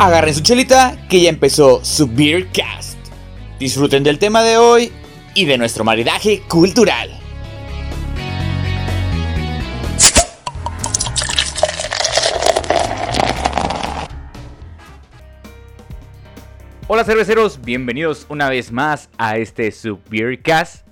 Agarren 0.00 0.32
su 0.32 0.42
chelita 0.42 0.96
que 1.08 1.20
ya 1.20 1.28
empezó 1.28 1.84
su 1.84 2.06
Beercast. 2.06 2.96
Disfruten 3.58 4.04
del 4.04 4.20
tema 4.20 4.44
de 4.44 4.56
hoy 4.56 4.92
y 5.34 5.44
de 5.44 5.58
nuestro 5.58 5.82
maridaje 5.82 6.42
cultural. 6.48 7.10
Hola 16.86 17.02
cerveceros, 17.02 17.60
bienvenidos 17.60 18.24
una 18.28 18.48
vez 18.48 18.70
más 18.70 19.10
a 19.18 19.36
este 19.36 19.72
su 19.72 19.98
Beercast. 20.08 20.86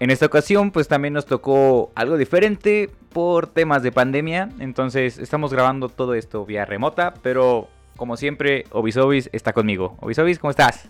En 0.00 0.10
esta 0.10 0.26
ocasión 0.26 0.72
pues 0.72 0.88
también 0.88 1.14
nos 1.14 1.26
tocó 1.26 1.92
algo 1.94 2.16
diferente 2.16 2.90
por 3.12 3.46
temas 3.46 3.84
de 3.84 3.92
pandemia, 3.92 4.48
entonces 4.58 5.18
estamos 5.18 5.52
grabando 5.52 5.88
todo 5.88 6.14
esto 6.14 6.44
vía 6.44 6.64
remota, 6.64 7.14
pero 7.22 7.68
como 7.96 8.16
siempre, 8.16 8.64
Obisobis 8.70 9.28
está 9.32 9.52
conmigo. 9.52 9.96
Obisobis, 10.00 10.38
¿cómo 10.38 10.50
estás? 10.50 10.88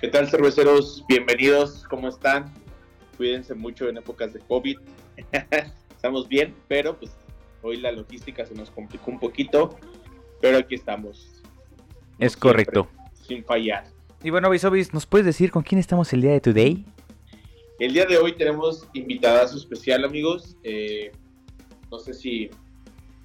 ¿Qué 0.00 0.08
tal, 0.08 0.28
cerveceros? 0.28 1.04
Bienvenidos, 1.08 1.84
¿cómo 1.88 2.08
están? 2.08 2.52
Cuídense 3.16 3.54
mucho 3.54 3.88
en 3.88 3.96
épocas 3.96 4.32
de 4.32 4.40
COVID. 4.40 4.78
estamos 5.96 6.28
bien, 6.28 6.54
pero 6.68 6.98
pues 6.98 7.12
hoy 7.62 7.78
la 7.78 7.92
logística 7.92 8.44
se 8.44 8.54
nos 8.54 8.70
complicó 8.70 9.10
un 9.10 9.18
poquito, 9.18 9.78
pero 10.40 10.58
aquí 10.58 10.74
estamos. 10.74 11.42
Es 12.18 12.36
correcto. 12.36 12.88
Sin 13.26 13.44
fallar. 13.44 13.86
Y 14.22 14.30
bueno, 14.30 14.48
Obisobis, 14.48 14.92
¿nos 14.92 15.06
puedes 15.06 15.26
decir 15.26 15.50
con 15.50 15.62
quién 15.62 15.78
estamos 15.78 16.12
el 16.12 16.22
día 16.22 16.32
de 16.32 16.40
today? 16.40 16.84
El 17.78 17.92
día 17.92 18.06
de 18.06 18.18
hoy 18.18 18.34
tenemos 18.36 18.88
invitada 18.92 19.48
su 19.48 19.58
especial, 19.58 20.04
amigos. 20.04 20.56
Eh, 20.62 21.12
no 21.90 21.98
sé 21.98 22.14
si 22.14 22.50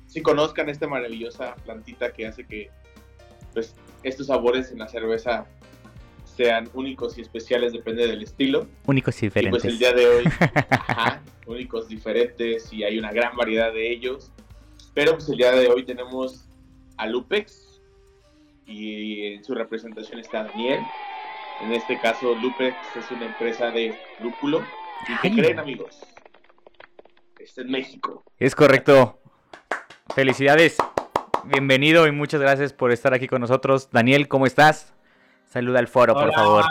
si 0.10 0.24
conozcan 0.24 0.70
esta 0.70 0.88
maravillosa 0.88 1.56
plantita 1.64 2.12
que 2.12 2.26
hace 2.26 2.46
que 2.46 2.72
pues, 3.54 3.76
estos 4.02 4.28
sabores 4.28 4.72
en 4.72 4.80
la 4.80 4.88
cerveza 4.88 5.46
sean 6.26 6.68
únicos 6.74 7.18
y 7.18 7.22
especiales, 7.22 7.74
depende 7.74 8.08
del 8.08 8.24
estilo. 8.24 8.68
Únicos 8.86 9.22
y 9.22 9.28
diferentes. 9.28 9.64
Y 9.64 9.68
pues 9.68 9.74
el 9.74 9.78
día 9.78 9.94
de 9.94 10.08
hoy, 10.08 10.24
únicos, 11.46 11.88
diferentes 11.88 12.74
y 12.74 12.84
hay 12.84 12.98
una 12.98 13.12
gran 13.12 13.36
variedad 13.36 13.72
de 13.72 13.92
ellos. 13.92 14.32
Pero 14.96 15.14
pues 15.14 15.30
el 15.30 15.38
día 15.38 15.52
de 15.52 15.68
hoy 15.68 15.84
tenemos 15.86 16.50
a 16.98 17.06
Lupex 17.06 17.82
y 18.66 19.34
en 19.34 19.44
su 19.44 19.54
representación 19.54 20.20
está 20.20 20.46
Daniel. 20.46 20.80
En 21.62 21.72
este 21.74 22.00
caso, 22.00 22.34
Lupex 22.36 22.76
es 22.96 23.12
una 23.12 23.26
empresa 23.26 23.70
de 23.70 23.96
lúpulo. 24.22 24.64
¿Y 25.08 25.22
qué 25.22 25.36
creen, 25.36 25.60
amigos? 25.60 26.00
Está 27.38 27.62
en 27.62 27.72
México. 27.72 28.24
Es 28.38 28.56
correcto. 28.56 29.19
Felicidades, 30.20 30.76
bienvenido 31.46 32.06
y 32.06 32.12
muchas 32.12 32.42
gracias 32.42 32.74
por 32.74 32.92
estar 32.92 33.14
aquí 33.14 33.26
con 33.26 33.40
nosotros. 33.40 33.90
Daniel, 33.90 34.28
¿cómo 34.28 34.46
estás? 34.46 34.94
Saluda 35.46 35.80
al 35.80 35.88
foro, 35.88 36.14
por 36.14 36.34
favor. 36.34 36.66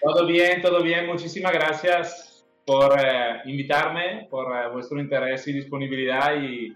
Todo 0.00 0.28
bien, 0.28 0.62
todo 0.62 0.80
bien. 0.80 1.08
Muchísimas 1.08 1.52
gracias 1.52 2.46
por 2.64 2.96
eh, 3.00 3.40
invitarme, 3.46 4.28
por 4.30 4.46
eh, 4.56 4.68
vuestro 4.72 5.00
interés 5.00 5.48
y 5.48 5.54
disponibilidad. 5.54 6.40
Y, 6.40 6.72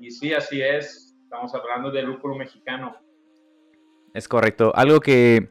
y 0.00 0.10
sí, 0.10 0.34
así 0.34 0.60
es. 0.60 1.16
Estamos 1.22 1.54
hablando 1.54 1.92
del 1.92 2.06
lúpulo 2.06 2.34
mexicano. 2.34 2.96
Es 4.12 4.26
correcto. 4.26 4.72
Algo 4.74 4.98
que 4.98 5.50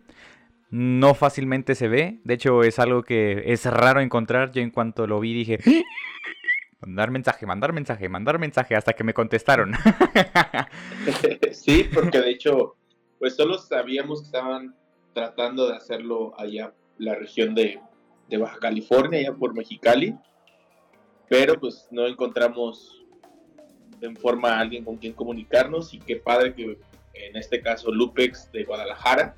no 0.69 1.13
fácilmente 1.13 1.75
se 1.75 1.87
ve. 1.87 2.19
De 2.25 2.33
hecho, 2.33 2.63
es 2.63 2.77
algo 2.77 3.03
que 3.03 3.41
es 3.45 3.65
raro 3.65 4.01
encontrar. 4.01 4.51
Yo 4.51 4.61
en 4.61 4.69
cuanto 4.69 5.07
lo 5.07 5.21
vi 5.21 5.33
dije, 5.33 5.59
Mandar 6.81 7.11
mensaje, 7.11 7.45
mandar 7.45 7.73
mensaje, 7.73 8.07
mandar 8.07 8.39
mensaje, 8.39 8.75
hasta 8.75 8.93
que 8.93 9.03
me 9.03 9.13
contestaron. 9.13 9.73
sí, 11.51 11.89
porque 11.93 12.19
de 12.19 12.29
hecho, 12.29 12.77
pues 13.19 13.35
solo 13.35 13.57
sabíamos 13.57 14.21
que 14.21 14.25
estaban 14.27 14.75
tratando 15.13 15.67
de 15.67 15.75
hacerlo 15.75 16.33
allá, 16.37 16.73
la 16.97 17.15
región 17.15 17.53
de, 17.53 17.79
Baja 18.39 18.59
California, 18.59 19.19
allá 19.19 19.33
por 19.33 19.55
Mexicali, 19.55 20.15
pero 21.27 21.59
pues 21.59 21.87
no 21.91 22.05
encontramos 22.05 23.03
en 24.01 24.15
forma 24.15 24.51
a 24.51 24.59
alguien 24.59 24.85
con 24.85 24.97
quien 24.97 25.13
comunicarnos 25.13 25.93
y 25.93 25.99
qué 25.99 26.17
padre 26.17 26.53
que 26.53 26.79
en 27.13 27.35
este 27.35 27.61
caso 27.61 27.91
Lupex 27.91 28.51
de 28.51 28.63
Guadalajara 28.63 29.35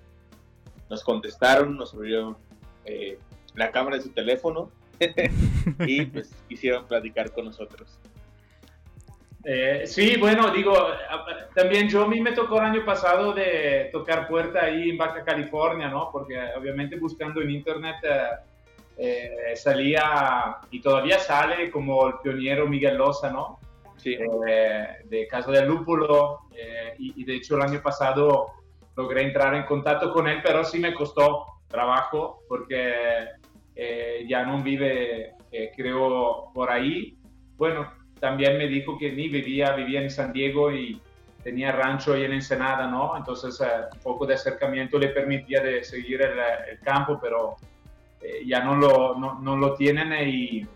nos 0.89 1.03
contestaron, 1.03 1.77
nos 1.77 1.93
abrieron 1.93 2.37
eh, 2.85 3.17
la 3.55 3.71
cámara 3.71 3.97
de 3.97 4.03
su 4.03 4.09
teléfono 4.09 4.69
y 5.87 6.05
pues 6.05 6.33
quisieron 6.47 6.85
platicar 6.85 7.31
con 7.31 7.45
nosotros. 7.45 7.99
Eh, 9.43 9.83
sí, 9.85 10.17
bueno, 10.17 10.51
digo, 10.51 10.73
también 11.55 11.89
yo 11.89 12.03
a 12.03 12.07
mí 12.07 12.21
me 12.21 12.31
tocó 12.33 12.59
el 12.59 12.65
año 12.65 12.85
pasado 12.85 13.33
de 13.33 13.89
tocar 13.91 14.27
puerta 14.27 14.65
ahí 14.65 14.91
en 14.91 14.97
Baja 14.97 15.23
California, 15.23 15.89
¿no? 15.89 16.09
Porque 16.11 16.39
obviamente 16.55 16.97
buscando 16.97 17.41
en 17.41 17.49
internet 17.49 17.95
eh, 18.03 18.29
eh, 18.97 19.55
salía 19.55 20.57
y 20.69 20.79
todavía 20.79 21.17
sale 21.17 21.71
como 21.71 22.07
el 22.07 22.13
pionero 22.21 22.67
Miguel 22.67 22.97
Loza, 22.97 23.31
¿no? 23.31 23.59
Sí. 23.97 24.17
de 24.17 25.27
Casa 25.29 25.51
del 25.51 25.67
Lúpulo 25.67 26.39
y, 26.97 27.21
y, 27.21 27.23
de 27.23 27.35
hecho 27.35 27.55
el 27.55 27.61
año 27.61 27.83
pasado 27.83 28.47
logré 28.95 29.21
entrar 29.21 29.53
en 29.53 29.63
contacto 29.63 30.11
con 30.11 30.27
él, 30.27 30.39
pero 30.43 30.63
sí 30.63 30.79
me 30.79 30.91
costó 30.91 31.45
trabajo 31.67 32.41
porque 32.47 33.27
eh, 33.75 34.25
ya 34.27 34.43
no 34.45 34.61
vive, 34.61 35.33
eh, 35.51 35.71
creo, 35.75 36.51
por 36.53 36.69
ahí. 36.69 37.17
Bueno, 37.57 37.91
también 38.19 38.57
me 38.57 38.67
dijo 38.67 38.97
que 38.97 39.11
ni 39.11 39.29
vivía, 39.29 39.73
vivía 39.73 40.01
en 40.01 40.09
San 40.09 40.33
Diego 40.33 40.71
y 40.71 41.01
tenía 41.43 41.71
rancho 41.71 42.13
ahí 42.13 42.23
en 42.23 42.33
Ensenada, 42.33 42.87
¿no? 42.87 43.17
Entonces, 43.17 43.59
eh, 43.61 43.85
un 43.93 43.99
poco 43.99 44.25
de 44.25 44.35
acercamiento 44.35 44.99
le 44.99 45.09
permitía 45.09 45.61
de 45.61 45.83
seguir 45.83 46.21
el, 46.21 46.79
campo, 46.79 47.19
pero 47.21 47.55
ya 48.45 48.63
no 48.63 48.75
lo, 48.75 49.15
no, 49.17 49.39
no 49.39 49.57
lo 49.57 49.73
tienen 49.73 50.13
y, 50.29 50.67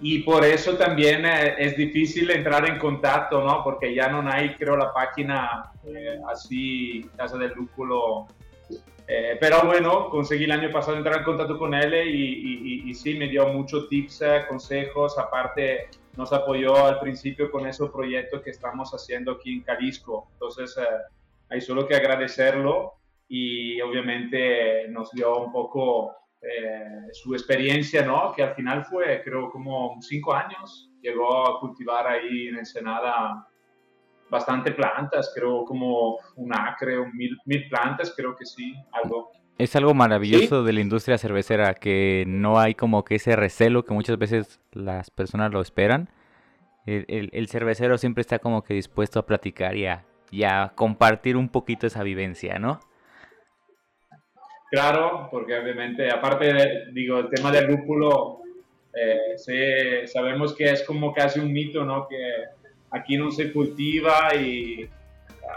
y, 0.00 0.18
por 0.18 0.44
eso 0.44 0.76
también 0.76 1.24
es 1.24 1.74
difícil 1.74 2.30
entrar 2.30 2.68
en 2.68 2.78
contacto, 2.78 3.42
¿no? 3.42 3.64
Porque 3.64 3.94
ya 3.94 4.08
no 4.08 4.28
hay, 4.30 4.54
creo, 4.56 4.76
la 4.76 4.92
página 4.92 5.72
así, 6.30 7.08
Casa 7.16 7.38
del 7.38 7.52
Lúculo 7.54 8.26
eh, 9.08 9.36
pero 9.38 9.64
bueno, 9.64 10.08
conseguí 10.10 10.44
el 10.44 10.52
año 10.52 10.70
pasado 10.72 10.96
entrar 10.96 11.18
en 11.18 11.24
contacto 11.24 11.58
con 11.58 11.74
él 11.74 11.94
y, 12.08 12.90
y, 12.90 12.94
sí, 12.94 13.14
me 13.14 13.28
dio 13.28 13.46
muchos 13.48 13.88
tips, 13.88 14.22
eh, 14.22 14.44
consejos. 14.48 15.16
Aparte, 15.18 15.88
nos 16.16 16.32
apoyó 16.32 16.84
al 16.84 16.98
principio 16.98 17.50
con 17.50 17.66
ese 17.66 17.86
proyecto 17.86 18.42
que 18.42 18.50
estamos 18.50 18.90
haciendo 18.92 19.32
aquí 19.32 19.54
en 19.54 19.64
Jalisco. 19.64 20.28
Entonces, 20.32 20.76
eh, 20.78 20.84
hay 21.50 21.60
solo 21.60 21.86
que 21.86 21.94
agradecerlo 21.94 22.94
y 23.28 23.80
obviamente 23.80 24.88
nos 24.88 25.12
dio 25.12 25.38
un 25.38 25.52
poco 25.52 26.12
su 27.10 27.34
experiencia, 27.34 28.06
¿no? 28.06 28.32
Que 28.32 28.44
al 28.44 28.54
final 28.54 28.84
fue, 28.84 29.20
creo, 29.24 29.50
como 29.50 29.96
cinco 30.00 30.32
años. 30.32 30.92
Llegó 31.02 31.44
a 31.44 31.58
cultivar 31.58 32.06
ahí 32.06 32.46
en 32.46 32.58
Ensenada 32.58 33.48
bastante 34.30 34.72
plantas, 34.72 35.32
creo 35.34 35.64
como 35.64 36.18
un 36.36 36.54
acre, 36.54 36.98
un 36.98 37.16
mil, 37.16 37.36
mil 37.44 37.68
plantas, 37.68 38.12
creo 38.16 38.36
que 38.36 38.44
sí, 38.44 38.74
algo. 38.92 39.30
Es 39.58 39.74
algo 39.74 39.94
maravilloso 39.94 40.64
de 40.64 40.72
la 40.72 40.80
industria 40.80 41.16
cervecera, 41.16 41.74
que 41.74 42.24
no 42.26 42.58
hay 42.58 42.74
como 42.74 43.04
que 43.04 43.14
ese 43.14 43.36
recelo 43.36 43.84
que 43.84 43.94
muchas 43.94 44.18
veces 44.18 44.60
las 44.72 45.10
personas 45.10 45.52
lo 45.52 45.60
esperan. 45.60 46.10
El, 46.84 47.48
cervecero 47.48 47.98
siempre 47.98 48.20
está 48.20 48.38
como 48.38 48.62
que 48.62 48.74
dispuesto 48.74 49.18
a 49.18 49.26
platicar 49.26 49.74
y 49.76 50.44
a, 50.44 50.72
compartir 50.74 51.36
un 51.36 51.48
poquito 51.48 51.86
esa 51.86 52.02
vivencia, 52.02 52.58
¿no? 52.58 52.80
Claro, 54.70 55.28
porque 55.30 55.56
obviamente, 55.56 56.10
aparte, 56.10 56.92
digo, 56.92 57.20
el 57.20 57.30
tema 57.30 57.50
del 57.50 57.66
lúpulo, 57.66 58.40
eh, 58.92 60.06
sabemos 60.06 60.54
que 60.54 60.64
es 60.64 60.84
como 60.84 61.14
casi 61.14 61.40
un 61.40 61.52
mito, 61.52 61.84
¿no? 61.84 62.06
Que 62.06 62.16
aquí 62.90 63.16
no 63.16 63.30
se 63.30 63.52
cultiva 63.52 64.34
y 64.34 64.88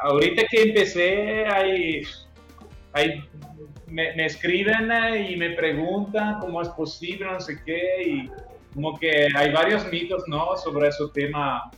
ahorita 0.02 0.44
que 0.50 0.62
empecé 0.64 1.46
hay, 1.46 2.04
hay 2.94 3.24
me, 3.88 4.26
escriben 4.26 4.90
y 5.30 5.36
me 5.36 5.52
preguntan 5.52 6.40
cómo 6.40 6.62
es 6.62 6.70
posible, 6.70 7.26
no 7.26 7.40
sé 7.40 7.62
qué, 7.66 8.04
y 8.06 8.32
como 8.74 8.98
que 8.98 9.28
hay 9.36 9.52
varios 9.52 9.90
mitos, 9.92 10.24
¿no? 10.28 10.56
Sobre 10.58 10.90
ese 10.90 11.04
tema 11.14 11.72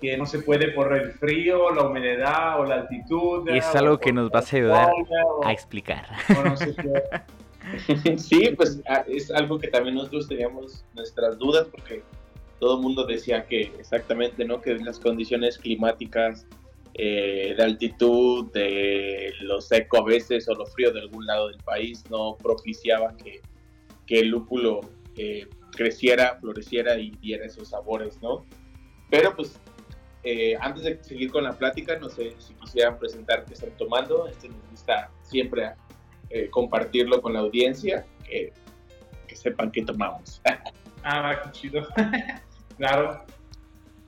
que 0.00 0.16
no 0.16 0.26
se 0.26 0.40
puede 0.40 0.68
por 0.72 0.94
el 0.94 1.12
frío, 1.12 1.70
la 1.70 1.86
humedad 1.86 2.60
o 2.60 2.64
la 2.64 2.74
altitud. 2.76 3.48
Y 3.48 3.58
es 3.58 3.74
algo 3.74 3.98
que 3.98 4.12
nos 4.12 4.30
vas 4.30 4.52
a 4.52 4.56
ayudar 4.56 4.90
a 5.44 5.52
explicar. 5.52 6.06
sí, 8.16 8.50
pues 8.56 8.80
ah, 8.88 9.04
es 9.08 9.30
algo 9.30 9.58
que 9.58 9.68
también 9.68 9.94
nosotros 9.94 10.28
teníamos 10.28 10.84
nuestras 10.94 11.38
dudas 11.38 11.66
porque 11.70 12.02
todo 12.58 12.76
el 12.76 12.82
mundo 12.82 13.04
decía 13.04 13.46
que 13.46 13.72
exactamente, 13.78 14.44
¿no? 14.44 14.60
Que 14.60 14.74
las 14.78 14.98
condiciones 14.98 15.58
climáticas 15.58 16.46
eh, 16.94 17.54
de 17.56 17.62
altitud, 17.62 18.52
de 18.52 19.32
lo 19.40 19.60
seco 19.60 19.98
a 19.98 20.04
veces 20.04 20.48
o 20.48 20.54
lo 20.54 20.66
frío 20.66 20.92
de 20.92 21.00
algún 21.00 21.26
lado 21.26 21.48
del 21.48 21.58
país 21.58 22.04
no 22.10 22.36
propiciaba 22.36 23.16
que, 23.16 23.40
el 24.08 24.28
lúpulo 24.28 24.80
eh, 25.16 25.48
creciera, 25.72 26.36
floreciera 26.38 26.96
y 26.98 27.10
diera 27.20 27.46
esos 27.46 27.68
sabores, 27.68 28.22
¿no? 28.22 28.46
Pero 29.10 29.34
pues 29.34 29.58
eh, 30.24 30.56
antes 30.60 30.84
de 30.84 31.04
seguir 31.04 31.30
con 31.30 31.44
la 31.44 31.52
plática, 31.52 31.98
no 31.98 32.08
sé 32.08 32.34
si 32.38 32.54
quisieran 32.54 32.98
presentar 32.98 33.44
qué 33.44 33.54
están 33.54 33.76
tomando. 33.76 34.26
Este 34.26 34.48
nos 34.48 34.70
gusta 34.70 35.10
siempre 35.22 35.72
eh, 36.30 36.48
compartirlo 36.50 37.20
con 37.20 37.34
la 37.34 37.40
audiencia, 37.40 38.06
que, 38.26 38.52
que 39.26 39.36
sepan 39.36 39.70
qué 39.70 39.82
tomamos. 39.82 40.40
ah, 41.04 41.40
qué 41.44 41.50
chido. 41.52 41.86
claro. 42.76 43.24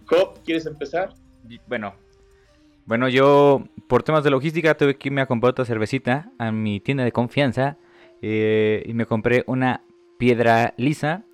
Cop, 0.06 0.38
¿quieres 0.44 0.66
empezar? 0.66 1.14
Bueno, 1.66 1.94
bueno, 2.86 3.08
yo 3.08 3.64
por 3.88 4.04
temas 4.04 4.22
de 4.22 4.30
logística 4.30 4.76
tuve 4.76 4.96
que 4.96 5.08
irme 5.08 5.20
a 5.20 5.26
comprar 5.26 5.50
otra 5.50 5.64
cervecita 5.64 6.30
a 6.38 6.52
mi 6.52 6.78
tienda 6.78 7.02
de 7.02 7.10
confianza 7.10 7.76
eh, 8.22 8.84
y 8.86 8.94
me 8.94 9.06
compré 9.06 9.42
una 9.48 9.82
piedra 10.18 10.72
lisa. 10.76 11.24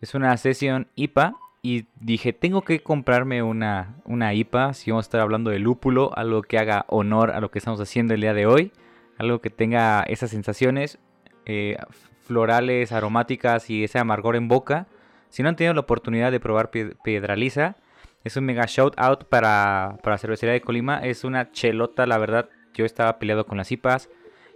Es 0.00 0.14
una 0.14 0.36
sesión 0.36 0.88
IPA 0.96 1.36
y 1.62 1.86
dije, 2.00 2.32
tengo 2.32 2.62
que 2.62 2.80
comprarme 2.80 3.44
una, 3.44 3.96
una 4.04 4.34
IPA, 4.34 4.74
si 4.74 4.90
vamos 4.90 5.04
a 5.04 5.08
estar 5.08 5.20
hablando 5.20 5.50
de 5.50 5.60
lúpulo, 5.60 6.16
algo 6.16 6.42
que 6.42 6.58
haga 6.58 6.84
honor 6.88 7.30
a 7.30 7.40
lo 7.40 7.50
que 7.50 7.58
estamos 7.58 7.80
haciendo 7.80 8.14
el 8.14 8.20
día 8.20 8.34
de 8.34 8.46
hoy, 8.46 8.72
algo 9.18 9.40
que 9.40 9.50
tenga 9.50 10.02
esas 10.02 10.30
sensaciones 10.30 10.98
eh, 11.46 11.76
florales, 12.22 12.90
aromáticas 12.90 13.70
y 13.70 13.84
ese 13.84 13.98
amargor 14.00 14.34
en 14.34 14.48
boca. 14.48 14.88
Si 15.30 15.42
no 15.42 15.48
han 15.48 15.56
tenido 15.56 15.74
la 15.74 15.80
oportunidad 15.80 16.32
de 16.32 16.40
probar 16.40 16.70
piedra 16.70 17.36
lisa, 17.36 17.76
es 18.24 18.36
un 18.36 18.44
mega 18.44 18.64
shout 18.66 18.94
out 18.96 19.24
para, 19.24 19.98
para 20.02 20.14
la 20.14 20.18
cervecería 20.18 20.52
de 20.52 20.60
Colima. 20.60 20.98
Es 20.98 21.24
una 21.24 21.50
chelota, 21.52 22.06
la 22.06 22.18
verdad. 22.18 22.48
Yo 22.74 22.84
estaba 22.84 23.18
peleado 23.18 23.46
con 23.46 23.58
las 23.58 23.72
IPAs 23.72 24.08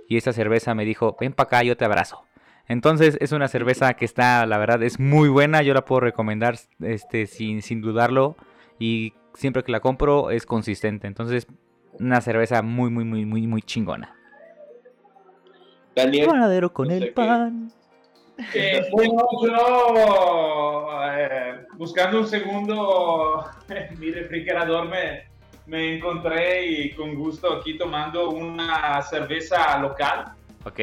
y 0.09 0.17
esta 0.17 0.33
cerveza 0.33 0.75
me 0.75 0.85
dijo, 0.85 1.17
ven 1.19 1.33
para 1.33 1.47
acá, 1.47 1.63
yo 1.63 1.77
te 1.77 1.85
abrazo. 1.85 2.25
Entonces 2.69 3.19
es 3.21 3.33
una 3.33 3.49
cerveza 3.49 3.95
que 3.95 4.05
está, 4.05 4.47
la 4.47 4.59
verdad, 4.59 4.83
es 4.83 5.01
muy 5.01 5.29
buena. 5.29 5.63
Yo 5.63 5.75
la 5.75 5.85
puedo 5.85 6.01
recomendar 6.01 6.57
este, 6.81 7.27
sin, 7.27 7.63
sin 7.63 7.81
dudarlo. 7.81 8.37
Y 8.79 9.15
siempre 9.35 9.63
que 9.63 9.73
la 9.73 9.81
compro 9.81 10.31
es 10.31 10.47
consistente. 10.47 11.07
Entonces, 11.07 11.47
una 11.99 12.21
cerveza 12.21 12.63
muy, 12.63 12.91
muy, 12.91 13.05
muy, 13.05 13.25
muy, 13.25 13.47
muy 13.47 13.63
chingona. 13.63 14.17
Daniel. 15.95 16.27
Panadero 16.27 16.73
con 16.73 16.91
el 16.91 17.13
pan. 17.13 17.73
Eh, 18.55 18.89
bueno, 18.93 19.27
yo 19.43 20.89
eh, 21.15 21.67
buscando 21.75 22.21
un 22.21 22.27
segundo 22.27 23.45
en 23.69 23.99
mi 24.01 24.11
refrigerador 24.11 24.89
me, 24.89 25.29
me 25.67 25.97
encontré 25.97 26.67
y 26.67 26.95
con 26.95 27.15
gusto 27.15 27.53
aquí 27.53 27.77
tomando 27.77 28.31
una 28.31 29.03
cerveza 29.03 29.79
local 29.79 30.33
Ok. 30.65 30.81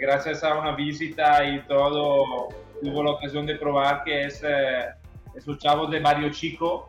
gracias 0.00 0.42
a 0.42 0.58
una 0.58 0.74
visita 0.74 1.44
y 1.44 1.60
todo, 1.66 2.48
tuvo 2.82 3.04
la 3.04 3.12
ocasión 3.12 3.46
de 3.46 3.54
probar 3.54 4.02
que 4.04 4.24
es, 4.24 4.42
eh, 4.44 4.86
los 5.46 5.58
chavos 5.58 5.90
de 5.90 6.00
Barrio 6.00 6.30
Chico. 6.30 6.86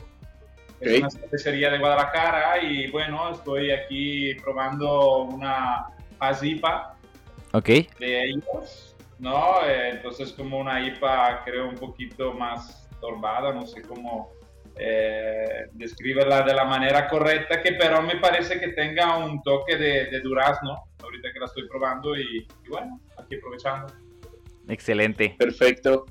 Es 0.79 0.99
una 0.99 1.09
cervecería 1.09 1.69
de 1.69 1.77
Guadalajara 1.77 2.61
y 2.61 2.89
bueno, 2.91 3.31
estoy 3.31 3.71
aquí 3.71 4.33
probando 4.35 5.19
una 5.23 5.85
IPA 6.41 6.95
Ok. 7.53 7.67
de 7.99 8.23
ellos, 8.23 8.92
¿no? 9.23 9.65
Eh, 9.65 9.91
entonces 9.91 10.33
como 10.33 10.59
una 10.59 10.85
IPA 10.85 11.43
creo 11.45 11.69
un 11.69 11.75
poquito 11.75 12.33
más 12.33 12.87
torbada, 12.99 13.53
no 13.53 13.65
sé 13.65 13.81
cómo 13.81 14.33
eh, 14.77 15.67
describirla 15.71 16.41
de 16.41 16.53
la 16.53 16.65
manera 16.65 17.07
correcta, 17.07 17.61
que 17.61 17.71
pero 17.73 18.01
me 18.01 18.17
parece 18.17 18.59
que 18.59 18.69
tenga 18.69 19.17
un 19.17 19.41
toque 19.41 19.77
de, 19.77 20.05
de 20.07 20.19
durazno 20.19 20.83
ahorita 21.01 21.31
que 21.31 21.39
la 21.39 21.45
estoy 21.45 21.67
probando 21.67 22.17
y, 22.17 22.45
bueno, 22.69 22.99
aquí 23.17 23.35
aprovechando. 23.35 23.93
Excelente. 24.67 25.35
Perfecto. 25.37 26.05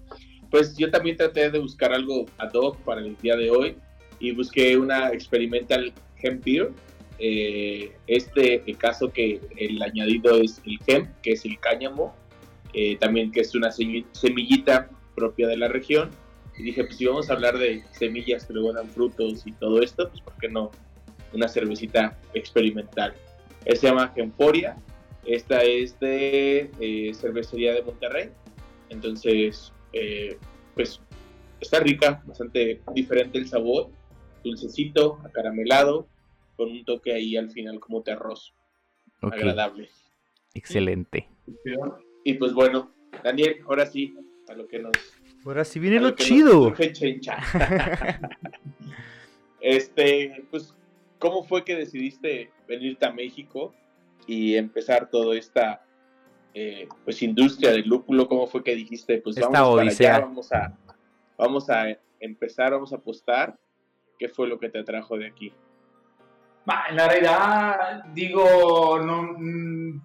Pues 0.50 0.76
yo 0.76 0.90
también 0.90 1.16
traté 1.16 1.50
de 1.50 1.58
buscar 1.58 1.92
algo 1.92 2.26
ad 2.38 2.52
hoc 2.54 2.78
para 2.78 3.00
el 3.00 3.16
día 3.18 3.36
de 3.36 3.50
hoy 3.50 3.76
y 4.20 4.32
busqué 4.32 4.76
una 4.76 5.10
experimental 5.10 5.92
hemp 6.22 6.44
beer. 6.44 6.70
Eh, 7.18 7.92
este 8.06 8.62
caso 8.78 9.10
que 9.12 9.40
el 9.56 9.82
añadido 9.82 10.40
es 10.40 10.60
el 10.66 10.78
hemp, 10.86 11.08
que 11.22 11.32
es 11.32 11.44
el 11.44 11.58
cáñamo, 11.60 12.14
eh, 12.72 12.96
también 12.96 13.30
que 13.32 13.40
es 13.40 13.54
una 13.54 13.70
semillita 13.70 14.90
propia 15.14 15.48
de 15.48 15.56
la 15.56 15.68
región. 15.68 16.10
Y 16.56 16.62
dije, 16.64 16.84
pues 16.84 16.96
si 16.96 17.06
vamos 17.06 17.30
a 17.30 17.34
hablar 17.34 17.58
de 17.58 17.82
semillas 17.92 18.46
que 18.46 18.52
luego 18.52 18.72
dan 18.72 18.88
frutos 18.88 19.46
y 19.46 19.52
todo 19.52 19.80
esto, 19.80 20.08
pues 20.08 20.20
¿por 20.20 20.34
qué 20.38 20.48
no 20.48 20.70
una 21.32 21.48
cervecita 21.48 22.18
experimental? 22.34 23.14
se 23.64 23.86
llama 23.86 24.12
Gemporia. 24.14 24.76
Esta 25.24 25.62
es 25.62 25.98
de 26.00 26.70
eh, 26.80 27.14
cervecería 27.14 27.72
de 27.72 27.82
Monterrey. 27.82 28.30
Entonces, 28.88 29.72
eh, 29.92 30.36
pues 30.74 31.00
está 31.60 31.80
rica, 31.80 32.22
bastante 32.26 32.80
diferente 32.94 33.38
el 33.38 33.48
sabor. 33.48 33.90
Dulcecito, 34.42 35.20
acaramelado, 35.24 36.08
con 36.56 36.70
un 36.70 36.84
toque 36.84 37.14
ahí 37.14 37.36
al 37.36 37.50
final 37.50 37.78
como 37.78 38.02
terroso. 38.02 38.52
Agradable. 39.20 39.88
Excelente. 40.54 41.28
Y 42.24 42.34
pues 42.34 42.52
bueno, 42.52 42.92
Daniel, 43.22 43.60
ahora 43.66 43.86
sí, 43.86 44.14
a 44.48 44.54
lo 44.54 44.68
que 44.68 44.78
nos. 44.78 44.92
Ahora 45.44 45.64
sí 45.64 45.80
viene 45.80 46.00
lo, 46.00 46.12
chido. 46.12 46.72
este, 49.60 50.44
pues 50.50 50.74
¿Cómo 51.22 51.44
fue 51.44 51.64
que 51.64 51.76
decidiste 51.76 52.50
venirte 52.66 53.06
a 53.06 53.12
México 53.12 53.72
y 54.26 54.56
empezar 54.56 55.08
toda 55.08 55.38
esta 55.38 55.84
eh, 56.52 56.88
pues 57.04 57.22
industria 57.22 57.70
del 57.70 57.88
lúpulo? 57.88 58.26
¿Cómo 58.26 58.48
fue 58.48 58.64
que 58.64 58.74
dijiste, 58.74 59.18
pues 59.18 59.36
vamos 59.36 59.76
para 59.76 59.88
allá, 59.88 60.18
vamos 60.18 60.52
a, 60.52 60.76
vamos 61.38 61.70
a 61.70 61.96
empezar, 62.18 62.72
vamos 62.72 62.92
a 62.92 62.96
apostar? 62.96 63.56
¿Qué 64.18 64.28
fue 64.28 64.48
lo 64.48 64.58
que 64.58 64.68
te 64.68 64.80
atrajo 64.80 65.16
de 65.16 65.28
aquí? 65.28 65.52
En 66.88 66.96
la 66.96 67.08
realidad, 67.08 68.04
digo, 68.12 68.98
mm, 69.00 70.00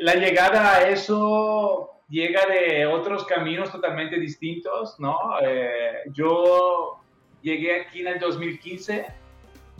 la 0.00 0.14
llegada 0.14 0.76
a 0.76 0.88
eso 0.88 1.90
llega 2.08 2.46
de 2.46 2.86
otros 2.86 3.24
caminos 3.24 3.70
totalmente 3.70 4.18
distintos, 4.18 4.98
¿no? 4.98 5.18
Eh, 5.42 6.02
yo 6.12 7.00
llegué 7.42 7.82
aquí 7.82 8.00
en 8.00 8.08
el 8.08 8.18
2015 8.20 9.06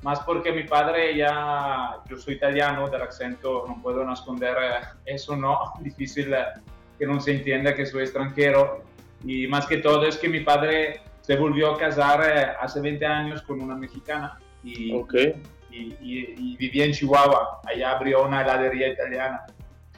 más 0.03 0.21
porque 0.21 0.53
mi 0.53 0.65
padre 0.65 1.17
ya, 1.17 2.03
yo 2.11 2.19
soy 2.19 2.35
italiano, 2.35 2.91
del 2.91 3.01
acento 3.01 3.65
no 3.67 3.81
puedo 3.81 4.05
no 4.05 4.13
esconder 4.13 4.55
eh, 4.61 4.87
eso, 5.07 5.35
¿no? 5.35 5.73
Difícil 5.81 6.35
eh, 6.35 6.45
que 6.99 7.07
no 7.07 7.19
se 7.21 7.37
entienda 7.37 7.75
que 7.75 7.87
soy 7.87 8.03
extranjero. 8.03 8.83
Y 9.25 9.47
más 9.47 9.67
que 9.67 9.79
todo 9.79 10.05
es 10.05 10.19
que 10.19 10.29
mi 10.29 10.41
padre 10.41 11.01
se 11.23 11.37
volvió 11.37 11.73
a 11.73 11.79
casar 11.79 12.21
hace 12.61 12.83
20 12.83 13.07
años 13.07 13.41
con 13.41 13.63
una 13.63 13.75
mexicana 13.75 14.39
y, 14.65 14.93
y, 15.71 16.57
vivía 16.57 16.85
en 16.87 16.93
Chihuahua. 16.93 17.61
Allá 17.65 17.93
abrió 17.93 18.25
una 18.25 18.43
heladería 18.43 18.89
italiana. 18.89 19.45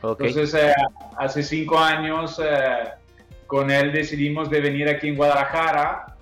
Entonces, 0.02 0.74
hace 1.16 1.42
cinco 1.42 1.78
años 1.78 2.40
con 3.46 3.70
él 3.70 3.92
decidimos 3.92 4.50
de 4.50 4.60
venir 4.60 4.88
aquí 4.88 5.08
en 5.08 5.16
Guadalajara. 5.16 6.16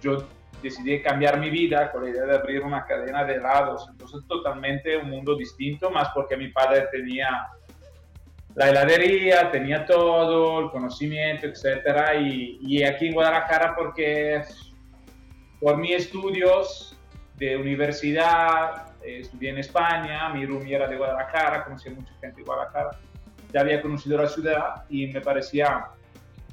yo 0.00 0.26
decidí 0.62 1.00
cambiar 1.02 1.38
mi 1.40 1.50
vida 1.50 1.90
con 1.90 2.04
la 2.04 2.10
idea 2.10 2.24
de 2.24 2.36
abrir 2.36 2.62
una 2.62 2.84
cadena 2.84 3.24
de 3.24 3.34
helados. 3.34 3.88
Entonces, 3.90 4.20
totalmente 4.28 4.96
un 4.96 5.10
mundo 5.10 5.36
distinto, 5.36 5.90
más 5.90 6.08
porque 6.14 6.36
mi 6.36 6.48
padre 6.48 6.86
tenía 6.92 7.48
la 8.54 8.68
heladería, 8.68 9.50
tenía 9.50 9.86
todo, 9.86 10.60
el 10.60 10.70
conocimiento, 10.70 11.46
etcétera, 11.46 12.16
y, 12.16 12.58
y 12.60 12.82
aquí 12.82 13.06
en 13.06 13.14
Guadalajara 13.14 13.74
porque 13.76 14.42
por 15.60 15.76
mis 15.76 15.92
estudios 15.92 16.96
de 17.40 17.56
universidad, 17.56 18.92
eh, 19.02 19.20
estudié 19.20 19.48
en 19.48 19.58
España, 19.58 20.28
mi 20.28 20.44
roomie 20.44 20.76
era 20.76 20.86
de 20.86 20.96
Guadalajara, 20.96 21.64
conocí 21.64 21.88
a 21.88 21.92
mucha 21.92 22.12
gente 22.20 22.36
de 22.36 22.42
Guadalajara, 22.44 22.90
ya 23.50 23.60
había 23.62 23.80
conocido 23.80 24.18
la 24.18 24.28
ciudad 24.28 24.84
y 24.90 25.06
me 25.06 25.22
parecía 25.22 25.86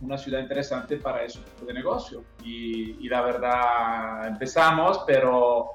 una 0.02 0.18
ciudad 0.18 0.40
interesante 0.40 0.96
para 0.96 1.24
ese 1.24 1.40
tipo 1.40 1.66
de 1.66 1.74
negocio. 1.74 2.24
Y, 2.42 3.08
la 3.10 3.22
verdad, 3.22 4.28
empezamos, 4.28 5.04
pero 5.06 5.72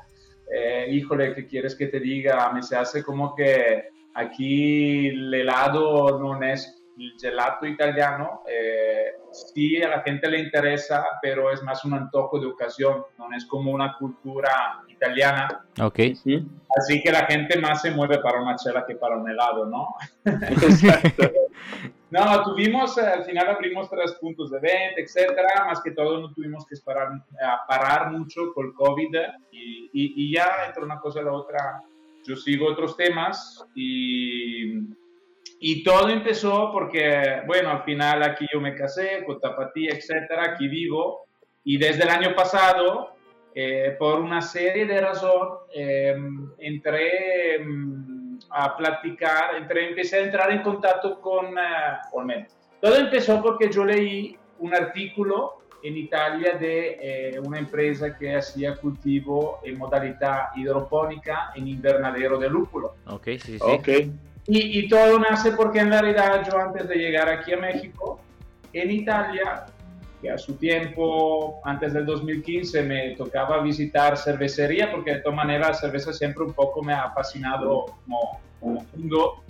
eh, 0.51 0.87
híjole, 0.91 1.35
¿qué 1.35 1.47
quieres 1.47 1.75
que 1.75 1.89
te 1.89 2.01
diga? 2.01 2.51
Me 2.51 2.63
se 2.63 2.77
hace 2.77 3.03
como 3.05 3.35
que 3.35 3.91
aquí 4.15 5.09
el 5.09 5.35
helado 5.35 6.19
no 6.19 6.43
es 6.43 6.83
el 6.99 7.13
gelato 7.21 7.67
italiano. 7.67 8.43
Eh, 8.49 9.13
sí, 9.33 9.83
a 9.83 9.89
la 9.89 10.03
gente 10.03 10.29
le 10.29 10.39
interesa, 10.39 11.05
pero 11.21 11.53
es 11.53 11.63
más 11.63 11.85
un 11.85 11.95
antojo 11.95 12.39
de 12.39 12.47
ocasión, 12.47 13.05
no 13.19 13.27
es 13.37 13.45
como 13.47 13.73
una 13.73 13.97
cultura 13.99 14.83
italiana. 15.03 15.65
Ok. 15.81 15.99
Así 16.77 17.03
que 17.03 17.11
la 17.11 17.27
gente 17.27 17.59
más 17.59 17.83
se 17.83 17.91
mueve 17.91 18.19
para 18.19 18.41
una 18.41 18.57
chela 18.57 18.85
que 18.87 18.95
para 18.95 19.17
un 19.17 19.29
helado, 19.29 19.67
¿no? 19.67 19.95
No, 22.13 22.45
tuvimos, 22.45 22.99
eh, 22.99 23.07
al 23.07 23.25
final 23.25 23.49
abrimos 23.49 23.89
tres 23.89 24.13
puntos 24.21 24.51
de 24.51 24.61
venta, 24.61 25.01
etcétera, 25.01 25.65
más 25.67 25.81
que 25.81 25.93
todo 25.93 26.21
no 26.21 26.31
tuvimos 26.35 26.67
que 26.67 26.77
parar, 26.85 27.09
parar 27.67 28.11
mucho 28.11 28.53
con 28.53 28.67
el 28.67 28.75
COVID 28.75 29.17
y, 29.51 29.89
y, 29.95 30.35
ya 30.35 30.67
entre 30.67 30.85
una 30.85 31.01
cosa 31.01 31.23
y 31.23 31.25
la 31.25 31.33
otra 31.33 31.81
yo 32.23 32.37
sigo 32.37 32.69
otros 32.71 32.99
temas 32.99 33.65
y, 33.75 34.75
y 35.59 35.83
todo 35.83 36.11
empezó 36.11 36.71
porque, 36.71 37.41
bueno, 37.47 37.71
al 37.71 37.83
final 37.85 38.23
aquí 38.23 38.47
yo 38.53 38.61
me 38.61 38.75
casé 38.75 39.25
con 39.25 39.41
Tapatía, 39.41 39.93
etcétera, 39.93 40.53
aquí 40.53 40.69
vivo 40.69 41.25
y 41.65 41.79
desde 41.79 42.03
el 42.03 42.11
año 42.11 42.35
pasado 42.37 43.15
eh, 43.55 43.97
por 43.99 44.21
una 44.21 44.41
serie 44.41 44.87
de 44.87 45.01
razones, 45.01 45.61
eh, 45.75 46.17
entré 46.59 47.59
mm, 47.59 48.39
a 48.51 48.77
platicar, 48.77 49.57
entré, 49.57 49.89
empecé 49.89 50.17
a 50.17 50.21
entrar 50.21 50.51
en 50.51 50.63
contacto 50.63 51.21
con, 51.21 51.55
uh, 51.55 52.45
Todo 52.81 52.97
empezó 52.97 53.43
porque 53.43 53.71
yo 53.71 53.85
leí 53.85 54.37
un 54.59 54.75
artículo 54.75 55.63
en 55.83 55.97
Italia 55.97 56.55
de 56.55 57.41
una 57.45 57.59
empresa 57.59 58.17
que 58.17 58.37
hacía 58.37 58.77
cultivo 58.77 59.61
en 59.65 59.79
modalidad 59.79 60.51
hidropónica 60.55 61.51
en 61.57 61.67
invernadero 61.67 62.39
de 62.39 62.49
lúpulo. 62.49 62.95
Ok, 63.09 63.25
sí, 63.25 63.39
sí. 63.39 63.59
Okay. 63.61 64.13
Y, 64.47 64.79
y 64.79 64.89
todo 64.89 65.19
nace 65.19 65.53
porque 65.53 65.81
en 65.81 65.91
realidad 65.91 66.49
yo 66.49 66.57
antes 66.57 66.87
de 66.89 66.95
llegar 66.95 67.29
aquí 67.29 67.53
a 67.53 67.57
México, 67.57 68.21
en 68.73 68.91
Italia 68.91 69.67
que 70.23 70.31
a 70.31 70.39
su 70.39 70.55
tiempo, 70.55 71.61
antes 71.65 71.93
del 71.93 72.07
2015, 72.07 72.83
me 72.85 73.11
tocaba 73.17 73.61
visitar 73.61 74.17
cervecería, 74.17 74.91
porque 74.91 75.15
de 75.15 75.21
todas 75.21 75.37
maneras 75.37 75.69
la 75.69 75.75
cerveza 75.75 76.13
siempre 76.13 76.45
un 76.45 76.53
poco 76.53 76.83
me 76.83 76.95
ha 76.95 77.11
fascinado 77.11 77.87
como, 78.05 78.41
mundo. 78.95 79.43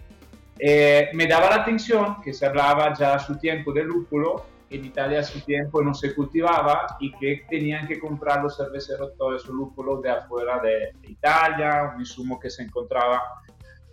Eh, 0.59 1.11
me 1.12 1.26
daba 1.26 1.50
la 1.50 1.57
atención 1.57 2.23
que 2.23 2.33
se 2.33 2.47
hablaba 2.47 2.95
ya 2.95 3.14
a 3.14 3.19
su 3.19 3.37
tiempo 3.37 3.73
de 3.73 3.85
lúpulo, 3.85 4.47
en 4.71 4.87
Italia 4.87 5.21
a 5.21 5.23
su 5.23 5.41
tiempo 5.41 5.83
no 5.83 5.93
se 5.93 6.14
cultivaba 6.14 6.97
y 6.99 7.12
que 7.12 7.45
tenían 7.50 7.87
que 7.87 8.00
comprar 8.00 8.43
los 8.43 8.57
cerveceros 8.57 9.14
todo 9.19 9.37
ese 9.37 9.49
lúpulo 9.49 10.00
de 10.00 10.09
afuera 10.09 10.59
de 10.61 10.93
Italia, 11.02 11.93
un 11.95 12.00
insumo 12.00 12.41
que 12.41 12.49
se 12.49 12.62
encontraba 12.62 13.23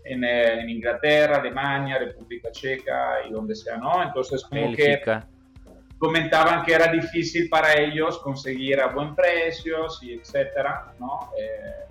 en, 0.05 0.23
eh, 0.23 0.61
en, 0.61 0.69
Inglaterra, 0.69 1.37
Alemania, 1.37 1.97
República 1.97 2.49
Checa 2.51 3.27
y 3.27 3.31
donde 3.33 3.55
sea, 3.55 3.75
¿no? 3.75 4.01
Entonces 4.01 4.41
como 4.45 4.73
que 4.73 5.01
comentaban 5.99 6.65
que 6.65 6.73
era 6.73 6.91
difícil 6.91 7.49
para 7.49 7.77
ellos 7.77 8.17
conseguir 8.19 8.79
a 8.79 8.87
buen 8.87 9.13
precio 9.13 9.85
y 10.01 10.13
etcétera, 10.13 10.93
¿no? 10.99 11.29
Eh, 11.37 11.89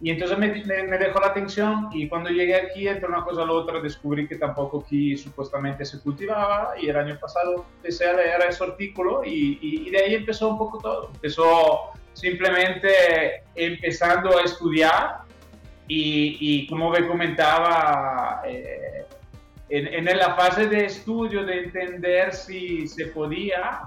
y 0.00 0.10
entonces 0.10 0.38
me, 0.38 0.46
me, 0.64 0.96
dejó 0.96 1.18
la 1.20 1.28
atención 1.28 1.88
y 1.92 2.08
cuando 2.08 2.30
llegué 2.30 2.54
aquí, 2.54 2.86
entre 2.86 3.08
una 3.08 3.24
cosa 3.24 3.42
a 3.42 3.46
la 3.46 3.52
otra, 3.52 3.80
descubrí 3.80 4.28
que 4.28 4.36
tampoco 4.36 4.84
aquí 4.86 5.16
supuestamente 5.16 5.84
se 5.84 6.00
cultivaba 6.00 6.74
y 6.80 6.88
el 6.88 6.96
año 6.96 7.18
pasado 7.18 7.66
empecé 7.78 8.08
a 8.08 8.12
leer 8.12 8.40
ese 8.48 8.62
artículo 8.62 9.24
y, 9.24 9.58
y, 9.60 9.90
de 9.90 9.98
ahí 9.98 10.14
empezó 10.14 10.50
un 10.50 10.58
poco 10.58 10.78
todo. 10.78 11.10
Empezó 11.14 11.90
simplemente 12.12 13.42
empezando 13.56 14.38
a 14.38 14.42
estudiar 14.42 15.22
y, 15.88 16.36
y 16.40 16.66
como 16.68 16.90
me 16.90 17.04
comentaba, 17.04 18.42
eh, 18.46 19.04
en, 19.70 20.04
la 20.04 20.34
fase 20.34 20.66
de 20.66 20.86
estudio, 20.86 21.44
de 21.44 21.64
entender 21.64 22.32
si 22.32 22.86
se 22.86 23.06
podía, 23.06 23.82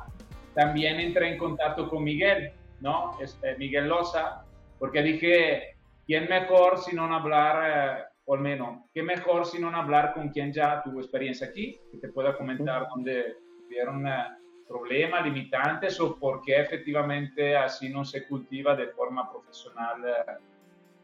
también 0.53 0.99
entré 0.99 1.29
en 1.29 1.37
contacto 1.37 1.89
con 1.89 2.03
Miguel, 2.03 2.51
¿no? 2.79 3.17
Este, 3.21 3.55
Miguel 3.57 3.87
Loza, 3.87 4.43
porque 4.79 5.01
dije, 5.01 5.75
¿quién 6.05 6.27
mejor 6.29 6.79
si 6.79 6.95
no 6.95 7.13
hablar, 7.13 7.99
eh, 7.99 8.03
o 8.25 8.35
al 8.35 8.41
menos, 8.41 8.85
qué 8.93 9.01
mejor 9.01 9.45
si 9.45 9.59
no 9.59 9.75
hablar 9.75 10.13
con 10.13 10.29
quien 10.29 10.53
ya 10.53 10.81
tuvo 10.83 10.99
experiencia 10.99 11.47
aquí, 11.47 11.79
que 11.91 11.97
te 11.97 12.09
pueda 12.09 12.35
comentar 12.35 12.87
dónde 12.89 13.37
tuvieron 13.63 14.07
eh, 14.07 14.25
problemas, 14.67 15.25
limitantes 15.25 15.99
o 15.99 16.17
por 16.17 16.41
qué 16.41 16.61
efectivamente 16.61 17.55
así 17.57 17.89
no 17.89 18.05
se 18.05 18.25
cultiva 18.27 18.75
de 18.75 18.87
forma 18.87 19.29
profesional 19.31 20.03
eh, 20.05 20.50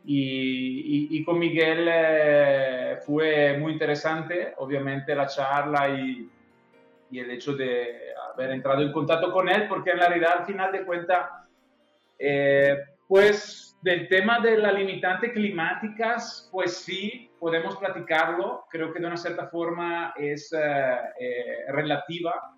y, 0.06 1.24
con 1.24 1.38
Miguel 1.38 1.88
eh, 1.92 2.98
fue 3.06 3.58
muy 3.58 3.74
interesante, 3.74 4.54
obviamente 4.58 5.14
la 5.14 5.28
charla 5.28 5.90
y, 5.90 6.30
y, 7.12 7.20
el 7.20 7.32
hecho 7.32 7.54
de 7.54 8.14
haber 8.34 8.52
entrado 8.52 8.82
en 8.82 8.94
contacto 8.94 9.32
con 9.34 9.50
él, 9.50 9.68
porque 9.68 9.92
en 9.92 10.00
realidad 10.00 10.40
al 10.40 10.46
final 10.46 10.72
de 10.72 10.86
cuentas, 10.86 11.30
eh, 12.18 12.78
pues 13.08 13.78
del 13.82 14.08
tema 14.08 14.40
de 14.40 14.58
las 14.58 14.74
limitantes 14.74 15.34
climáticas, 15.34 16.48
pues 16.52 16.78
sí, 16.78 17.30
podemos 17.40 17.76
platicarlo, 17.76 18.66
creo 18.70 18.94
que 18.94 19.00
de 19.00 19.08
una 19.08 19.18
cierta 19.18 19.48
forma 19.48 20.14
es 20.18 20.54
eh, 20.58 21.66
relativa, 21.70 22.56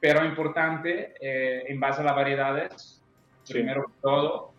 pero 0.00 0.24
importante 0.24 1.14
en 1.20 1.78
base 1.78 2.00
a 2.00 2.04
las 2.04 2.16
variedades, 2.16 3.02
primero 3.46 3.84
que 3.84 3.92
todo. 4.00 4.49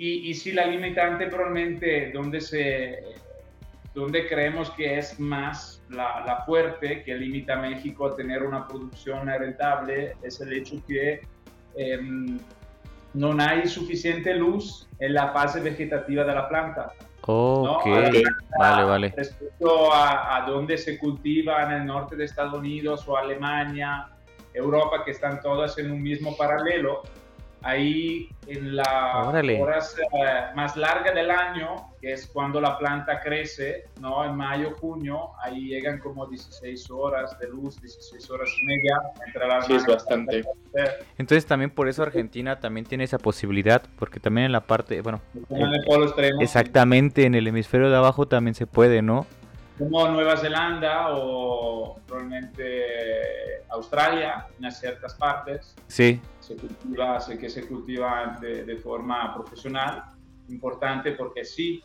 Y, 0.00 0.30
y 0.30 0.34
si 0.34 0.52
la 0.52 0.64
limitante 0.64 1.26
probablemente 1.26 2.10
donde, 2.10 2.40
se, 2.40 3.00
donde 3.92 4.26
creemos 4.26 4.70
que 4.70 4.96
es 4.96 5.20
más 5.20 5.82
la, 5.90 6.24
la, 6.24 6.42
fuerte 6.46 7.02
que 7.02 7.14
limita 7.14 7.58
a 7.58 7.60
México 7.60 8.06
a 8.06 8.16
tener 8.16 8.42
una 8.42 8.66
producción 8.66 9.26
rentable 9.26 10.16
es 10.22 10.40
el 10.40 10.54
hecho 10.54 10.82
que 10.88 11.20
eh, 11.76 12.00
no 13.12 13.36
hay 13.42 13.68
suficiente 13.68 14.32
luz 14.32 14.88
en 15.00 15.12
la 15.12 15.34
fase 15.34 15.60
vegetativa 15.60 16.24
de 16.24 16.34
la 16.34 16.48
planta. 16.48 16.94
Ok, 17.26 17.84
vale, 18.58 18.84
vale. 18.84 19.12
Respecto 19.14 19.92
a, 19.92 20.38
a 20.38 20.50
donde 20.50 20.78
se 20.78 20.98
cultiva 20.98 21.62
en 21.64 21.72
el 21.72 21.84
norte 21.84 22.16
de 22.16 22.24
Estados 22.24 22.54
Unidos 22.54 23.06
o 23.06 23.18
Alemania, 23.18 24.08
Europa, 24.54 25.04
que 25.04 25.10
están 25.10 25.42
todas 25.42 25.76
en 25.76 25.90
un 25.90 26.02
mismo 26.02 26.34
paralelo, 26.38 27.02
ahí 27.62 28.28
en 28.46 28.76
la 28.76 29.22
horas 29.60 29.96
eh, 29.98 30.54
más 30.54 30.76
larga 30.76 31.12
del 31.12 31.30
año, 31.30 31.92
que 32.00 32.12
es 32.12 32.26
cuando 32.26 32.60
la 32.60 32.78
planta 32.78 33.20
crece, 33.20 33.84
¿no? 34.00 34.24
En 34.24 34.34
mayo, 34.34 34.74
junio, 34.80 35.30
ahí 35.42 35.68
llegan 35.68 35.98
como 35.98 36.26
16 36.26 36.90
horas 36.90 37.38
de 37.38 37.48
luz, 37.48 37.80
16 37.80 38.30
horas 38.30 38.50
y 38.60 38.66
media 38.66 38.96
entre 39.26 39.46
las 39.46 39.66
Sí, 39.66 39.74
es 39.74 39.86
bastante. 39.86 40.42
Entonces 41.18 41.46
también 41.46 41.70
por 41.70 41.88
eso 41.88 42.02
Argentina 42.02 42.58
también 42.60 42.86
tiene 42.86 43.04
esa 43.04 43.18
posibilidad, 43.18 43.82
porque 43.98 44.20
también 44.20 44.46
en 44.46 44.52
la 44.52 44.62
parte, 44.62 45.00
bueno, 45.02 45.20
en 45.50 45.66
el 45.66 45.84
polo 45.84 46.06
extremo. 46.06 46.40
Exactamente, 46.40 47.24
en 47.24 47.34
el 47.34 47.46
hemisferio 47.46 47.90
de 47.90 47.96
abajo 47.96 48.26
también 48.26 48.54
se 48.54 48.66
puede, 48.66 49.02
¿no? 49.02 49.26
Como 49.80 50.06
Nueva 50.08 50.36
Zelanda 50.36 51.16
o 51.16 51.96
probablemente 52.06 53.64
Australia, 53.70 54.46
en 54.60 54.70
ciertas 54.70 55.14
partes. 55.14 55.74
Sí 55.88 56.20
se 56.50 56.56
cultiva, 56.56 57.20
sé 57.20 57.38
que 57.38 57.48
se 57.48 57.66
cultiva 57.66 58.38
de, 58.40 58.64
de 58.64 58.76
forma 58.76 59.32
profesional, 59.34 60.02
importante 60.48 61.12
porque 61.12 61.44
sí, 61.44 61.82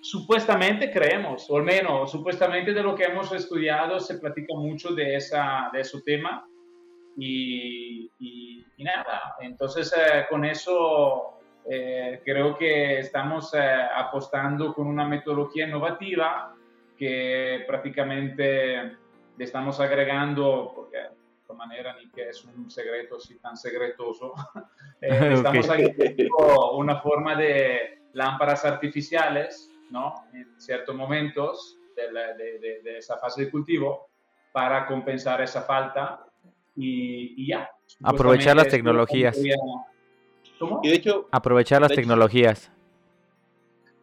supuestamente 0.00 0.92
creemos, 0.92 1.50
o 1.50 1.56
al 1.56 1.64
menos 1.64 2.12
supuestamente 2.12 2.72
de 2.72 2.82
lo 2.82 2.94
que 2.94 3.04
hemos 3.04 3.32
estudiado 3.32 3.98
se 3.98 4.18
platica 4.18 4.54
mucho 4.54 4.94
de, 4.94 5.16
esa, 5.16 5.68
de 5.72 5.80
ese 5.80 6.00
tema 6.02 6.46
y, 7.16 8.08
y, 8.20 8.64
nada, 8.78 9.34
entonces 9.40 9.92
eh, 9.96 10.26
con 10.30 10.44
eso 10.44 11.35
eh, 11.68 12.20
creo 12.24 12.56
que 12.56 13.00
estamos 13.00 13.52
eh, 13.54 13.58
apostando 13.96 14.72
con 14.72 14.86
una 14.86 15.06
metodología 15.06 15.66
innovativa 15.66 16.54
que 16.96 17.64
prácticamente 17.66 18.96
le 19.36 19.44
estamos 19.44 19.80
agregando, 19.80 20.72
porque 20.74 20.98
manera 21.56 21.96
ni 21.96 22.08
que 22.10 22.28
es 22.28 22.44
un 22.44 22.70
secreto 22.70 23.16
así 23.16 23.38
tan 23.38 23.56
secretoso. 23.56 24.34
eh, 25.00 25.30
estamos 25.34 25.68
agregando 25.68 26.72
una 26.76 27.00
forma 27.00 27.34
de 27.34 28.02
lámparas 28.12 28.64
artificiales, 28.64 29.70
¿no? 29.90 30.14
En 30.32 30.60
ciertos 30.60 30.94
momentos 30.94 31.78
de, 31.96 32.12
la, 32.12 32.34
de, 32.34 32.58
de, 32.82 32.98
esa 32.98 33.16
fase 33.18 33.44
de 33.44 33.50
cultivo 33.50 34.08
para 34.52 34.86
compensar 34.86 35.40
esa 35.40 35.62
falta 35.62 36.26
y, 36.74 37.42
y 37.42 37.48
ya. 37.48 37.70
Aprovechar 38.02 38.56
las 38.56 38.68
tecnologías. 38.68 39.38
¿Cómo? 40.58 40.80
Y 40.82 40.90
de 40.90 40.96
hecho, 40.96 41.28
aprovechar 41.30 41.80
las 41.82 41.92
tecnologías. 41.92 42.70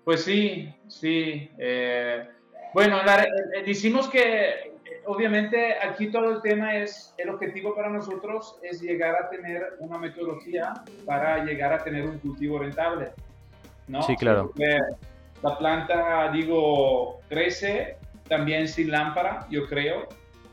Pues 0.03 0.23
sí, 0.23 0.73
sí. 0.87 1.49
Eh, 1.57 2.27
bueno, 2.73 3.03
la, 3.03 3.23
eh, 3.23 3.63
decimos 3.65 4.07
que 4.09 4.73
obviamente 5.05 5.75
aquí 5.79 6.07
todo 6.07 6.31
el 6.31 6.41
tema 6.41 6.75
es, 6.75 7.13
el 7.17 7.29
objetivo 7.29 7.75
para 7.75 7.89
nosotros 7.89 8.57
es 8.61 8.81
llegar 8.81 9.15
a 9.15 9.29
tener 9.29 9.75
una 9.79 9.97
metodología 9.97 10.73
para 11.05 11.43
llegar 11.43 11.73
a 11.73 11.83
tener 11.83 12.05
un 12.05 12.19
cultivo 12.19 12.59
rentable. 12.59 13.11
¿no? 13.87 14.01
Sí, 14.03 14.15
claro. 14.15 14.47
Porque 14.47 14.79
la 15.41 15.57
planta, 15.57 16.31
digo, 16.31 17.19
crece 17.29 17.97
también 18.27 18.67
sin 18.67 18.91
lámpara, 18.91 19.47
yo 19.49 19.67
creo. 19.67 20.07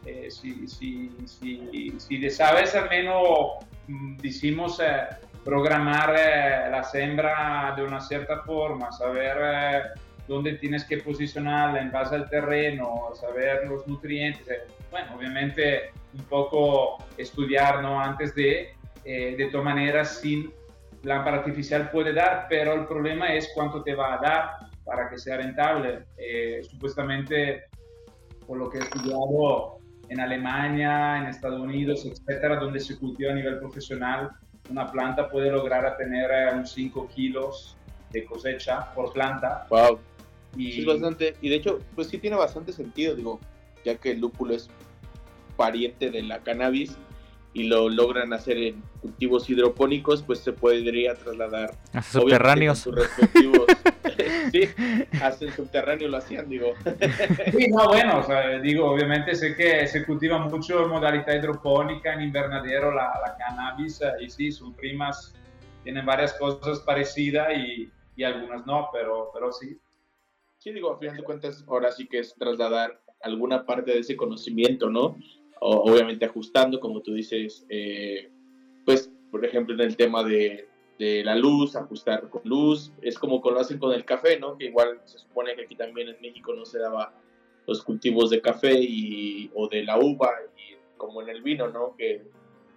Eh, 0.06 0.30
si, 0.30 0.66
si, 0.66 1.10
si, 1.26 1.94
si, 1.98 2.30
sabes 2.30 2.74
al 2.74 2.88
menos, 2.88 3.64
mm, 3.86 4.16
decimos, 4.16 4.80
eh, 4.80 5.06
programar 5.44 6.14
eh, 6.18 6.70
la 6.70 6.82
sembra 6.84 7.74
de 7.76 7.82
una 7.82 8.00
cierta 8.00 8.42
forma, 8.42 8.92
saber 8.92 9.36
eh, 9.42 9.82
dónde 10.30 10.54
tienes 10.54 10.84
que 10.84 10.98
posicionarla 10.98 11.80
en 11.80 11.90
base 11.90 12.14
al 12.14 12.30
terreno, 12.30 13.10
saber 13.14 13.66
los 13.68 13.86
nutrientes. 13.86 14.46
Eh, 14.48 14.66
bueno, 14.90 15.16
obviamente 15.16 15.90
un 16.14 16.24
poco 16.24 16.98
estudiar 17.16 17.82
¿no? 17.82 18.00
antes 18.00 18.34
de, 18.34 18.70
eh, 19.04 19.34
de 19.36 19.46
todas 19.46 19.64
maneras, 19.64 20.20
sin 20.20 20.52
lámpara 21.02 21.38
artificial 21.38 21.90
puede 21.90 22.12
dar, 22.12 22.46
pero 22.48 22.74
el 22.74 22.86
problema 22.86 23.34
es 23.34 23.50
cuánto 23.54 23.82
te 23.82 23.94
va 23.94 24.14
a 24.14 24.18
dar 24.18 24.50
para 24.84 25.08
que 25.08 25.18
sea 25.18 25.36
rentable. 25.36 26.04
Eh, 26.16 26.60
supuestamente, 26.62 27.64
por 28.46 28.58
lo 28.58 28.70
que 28.70 28.78
he 28.78 28.82
estudiado 28.82 29.78
en 30.08 30.20
Alemania, 30.20 31.18
en 31.18 31.26
Estados 31.26 31.60
Unidos, 31.60 32.04
etcétera, 32.04 32.56
donde 32.56 32.80
se 32.80 32.98
cultiva 32.98 33.32
a 33.32 33.34
nivel 33.34 33.58
profesional, 33.58 34.30
una 34.70 34.90
planta 34.90 35.28
puede 35.28 35.50
lograr 35.50 35.84
a 35.84 35.96
tener 35.96 36.30
eh, 36.30 36.54
unos 36.54 36.72
5 36.72 37.08
kilos 37.08 37.76
de 38.10 38.24
cosecha 38.24 38.92
por 38.94 39.12
planta. 39.12 39.66
Wow. 39.68 39.98
Y... 40.56 40.80
es 40.80 40.86
bastante, 40.86 41.36
y 41.40 41.48
de 41.48 41.56
hecho, 41.56 41.78
pues 41.94 42.08
sí 42.08 42.18
tiene 42.18 42.36
bastante 42.36 42.72
sentido, 42.72 43.14
digo, 43.14 43.40
ya 43.84 43.96
que 43.96 44.12
el 44.12 44.20
lúpulo 44.20 44.54
es 44.54 44.68
pariente 45.56 46.10
de 46.10 46.22
la 46.22 46.40
cannabis, 46.40 46.96
y 47.52 47.64
lo 47.64 47.88
logran 47.88 48.32
hacer 48.32 48.56
en 48.58 48.82
cultivos 49.00 49.50
hidropónicos, 49.50 50.22
pues 50.22 50.38
se 50.38 50.52
podría 50.52 51.14
trasladar 51.14 51.74
a 51.92 52.02
subterráneos. 52.02 52.78
Sus 52.78 52.94
respectivos, 52.94 53.66
sí, 54.50 54.68
hasta 55.22 55.44
el 55.44 55.52
subterráneo 55.52 56.08
lo 56.08 56.18
hacían, 56.18 56.48
digo. 56.48 56.74
Sí, 57.56 57.68
no, 57.68 57.88
bueno, 57.88 58.18
o 58.18 58.22
sea, 58.22 58.58
digo, 58.60 58.90
obviamente 58.90 59.34
sé 59.34 59.56
que 59.56 59.86
se 59.86 60.04
cultiva 60.04 60.38
mucho 60.38 60.84
en 60.84 60.90
modalidad 60.90 61.34
hidropónica, 61.34 62.14
en 62.14 62.22
invernadero, 62.22 62.92
la, 62.92 63.12
la 63.26 63.36
cannabis, 63.36 64.00
y 64.20 64.30
sí, 64.30 64.52
sus 64.52 64.74
primas 64.74 65.34
tienen 65.82 66.04
varias 66.06 66.34
cosas 66.34 66.80
parecidas 66.80 67.48
y, 67.56 67.90
y 68.16 68.24
algunas 68.24 68.66
no, 68.66 68.88
pero, 68.92 69.30
pero 69.32 69.52
sí. 69.52 69.78
Sí, 70.58 70.72
digo, 70.72 70.92
a 70.92 70.98
final 70.98 71.16
de 71.16 71.22
cuentas, 71.22 71.64
ahora 71.66 71.90
sí 71.90 72.06
que 72.06 72.18
es 72.18 72.34
trasladar 72.34 73.00
alguna 73.22 73.64
parte 73.64 73.92
de 73.92 74.00
ese 74.00 74.16
conocimiento, 74.16 74.90
¿no? 74.90 75.16
obviamente 75.60 76.24
ajustando, 76.24 76.80
como 76.80 77.02
tú 77.02 77.12
dices, 77.12 77.66
eh, 77.68 78.30
pues, 78.84 79.12
por 79.30 79.44
ejemplo, 79.44 79.74
en 79.74 79.80
el 79.82 79.96
tema 79.96 80.24
de, 80.24 80.69
de, 81.00 81.24
la 81.24 81.34
luz, 81.34 81.76
ajustar 81.76 82.28
con 82.28 82.42
luz, 82.44 82.92
es 83.00 83.18
como 83.18 83.40
lo 83.42 83.58
hacen 83.58 83.78
con 83.78 83.92
el 83.92 84.04
café, 84.04 84.38
¿no? 84.38 84.58
Que 84.58 84.66
igual 84.66 85.00
se 85.06 85.18
supone 85.18 85.56
que 85.56 85.62
aquí 85.62 85.74
también 85.74 86.08
en 86.08 86.20
México 86.20 86.52
no 86.54 86.66
se 86.66 86.78
daba 86.78 87.14
los 87.66 87.82
cultivos 87.82 88.28
de 88.28 88.42
café 88.42 88.74
y, 88.74 89.50
o 89.54 89.66
de 89.68 89.82
la 89.82 89.98
uva, 89.98 90.30
y 90.56 90.76
como 90.98 91.22
en 91.22 91.30
el 91.30 91.42
vino, 91.42 91.68
¿no? 91.68 91.96
Que 91.96 92.22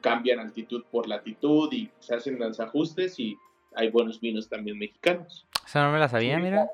cambian 0.01 0.39
altitud 0.39 0.84
por 0.89 1.08
latitud 1.08 1.72
y 1.74 1.89
se 2.00 2.15
hacen 2.15 2.39
los 2.39 2.60
ajustes 2.60 3.20
y 3.20 3.38
hay 3.75 3.89
buenos 3.89 4.22
vinos 4.22 4.48
también 4.48 4.77
mexicanos. 4.77 5.46
Eso 5.65 5.80
no 5.82 5.92
me 5.92 6.00
la 6.00 6.08
sabía, 6.08 6.39
mira. 6.39 6.70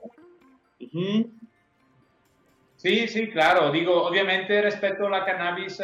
Sí, 2.76 3.08
sí, 3.08 3.30
claro. 3.30 3.72
Digo, 3.72 4.04
obviamente 4.04 4.62
respecto 4.62 5.08
a 5.08 5.10
la 5.10 5.26
cannabis, 5.26 5.82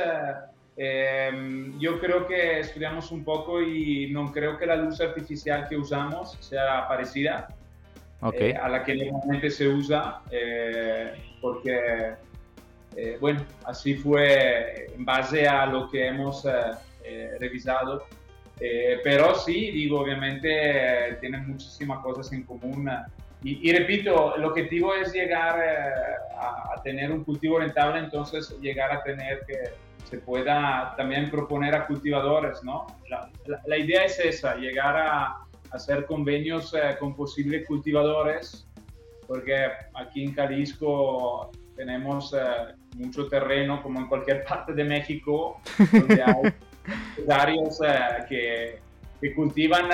eh, 0.77 1.72
yo 1.79 2.00
creo 2.00 2.27
que 2.27 2.60
estudiamos 2.60 3.12
un 3.12 3.24
poco 3.24 3.62
y 3.62 4.12
no 4.12 4.32
creo 4.32 4.58
que 4.58 4.65
la 4.65 4.75
luz 4.75 5.00
artificial 5.00 5.67
que 5.70 5.77
usamos 5.77 6.38
sea 6.39 6.88
parecida 6.88 7.48
okay. 8.20 8.51
Eh, 8.51 8.55
a 8.55 8.67
la 8.70 8.84
que 8.84 8.96
normalmente 8.96 9.50
se 9.50 9.67
usa, 9.67 10.22
eh, 10.32 11.13
porque, 11.41 12.15
bueno, 13.20 13.41
así 13.65 13.96
fue 13.96 14.88
en 14.96 15.05
base 15.05 15.48
a 15.48 15.65
lo 15.65 15.89
que 15.89 16.08
hemos 16.08 16.46
revisado. 17.39 18.03
pero 19.03 19.36
sí, 19.36 19.72
digo, 19.72 20.00
obviamente 20.00 21.17
tienen 21.20 21.48
muchísimas 21.48 22.00
cosas 22.00 22.32
en 22.32 22.44
común 22.44 22.89
y, 23.48 23.72
repito, 23.72 24.36
el 24.36 24.44
objetivo 24.44 24.96
es 24.96 25.13
llegar 25.13 25.60
eh, 25.63 25.94
a, 26.36 26.82
tener 26.82 27.12
un 27.12 27.24
cultivo 27.24 27.60
rentable, 27.60 28.00
entonces 28.00 28.50
llegar 28.60 28.91
a 28.91 29.03
tener 29.03 29.46
que 29.46 29.55
se 30.05 30.19
pueda 30.19 30.93
también 30.95 31.29
proponer 31.29 31.75
a 31.75 31.88
cultivadores, 31.88 32.63
¿no? 32.63 32.85
La, 33.65 33.77
idea 33.77 34.05
es 34.05 34.19
esa, 34.19 34.55
llegar 34.55 34.95
a, 34.97 35.41
hacer 35.71 36.05
convenios 36.05 36.74
eh, 36.74 36.95
con 37.00 37.15
posibles 37.15 37.67
cultivadores, 37.67 38.67
porque 39.27 39.67
aquí 39.93 40.24
en 40.24 40.33
Jalisco 40.33 41.51
tenemos 41.75 42.33
eh, 42.33 42.75
mucho 42.95 43.27
terreno, 43.27 43.81
como 43.81 44.00
en 44.00 44.07
cualquier 44.07 44.45
parte 44.47 44.74
de 44.74 44.83
México, 44.83 45.59
donde 45.91 46.24
hay 46.24 46.53
empresarios 47.17 47.79
que, 48.29 48.79
que, 49.19 49.33
cultivan 49.33 49.89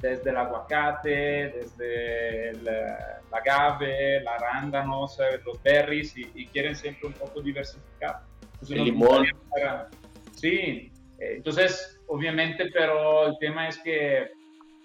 desde 0.00 0.30
el 0.30 0.36
aguacate, 0.36 1.54
desde 1.56 2.50
el, 2.50 2.64
la 2.64 3.38
agave, 3.38 4.22
la 4.22 4.34
arándanos, 4.34 5.18
los 5.44 5.62
berries 5.62 6.16
y, 6.16 6.46
quieren 6.46 6.76
siempre 6.76 7.08
un 7.08 7.14
poco 7.14 7.40
diversificar. 7.40 8.29
El 8.68 8.84
limón. 8.84 9.26
Sí, 10.32 10.90
eh, 11.18 11.34
entonces 11.36 12.00
obviamente, 12.06 12.70
pero 12.72 13.28
el 13.28 13.38
tema 13.38 13.68
es 13.68 13.78
que 13.78 14.30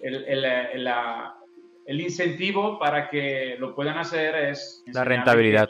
el, 0.01 0.25
el, 0.25 0.45
el, 0.45 0.89
el, 1.85 2.01
incentivo 2.01 2.77
para 2.77 3.09
que 3.09 3.55
lo 3.59 3.73
puedan 3.73 3.97
hacer 3.97 4.35
es... 4.35 4.83
La 4.93 5.03
rentabilidad. 5.03 5.69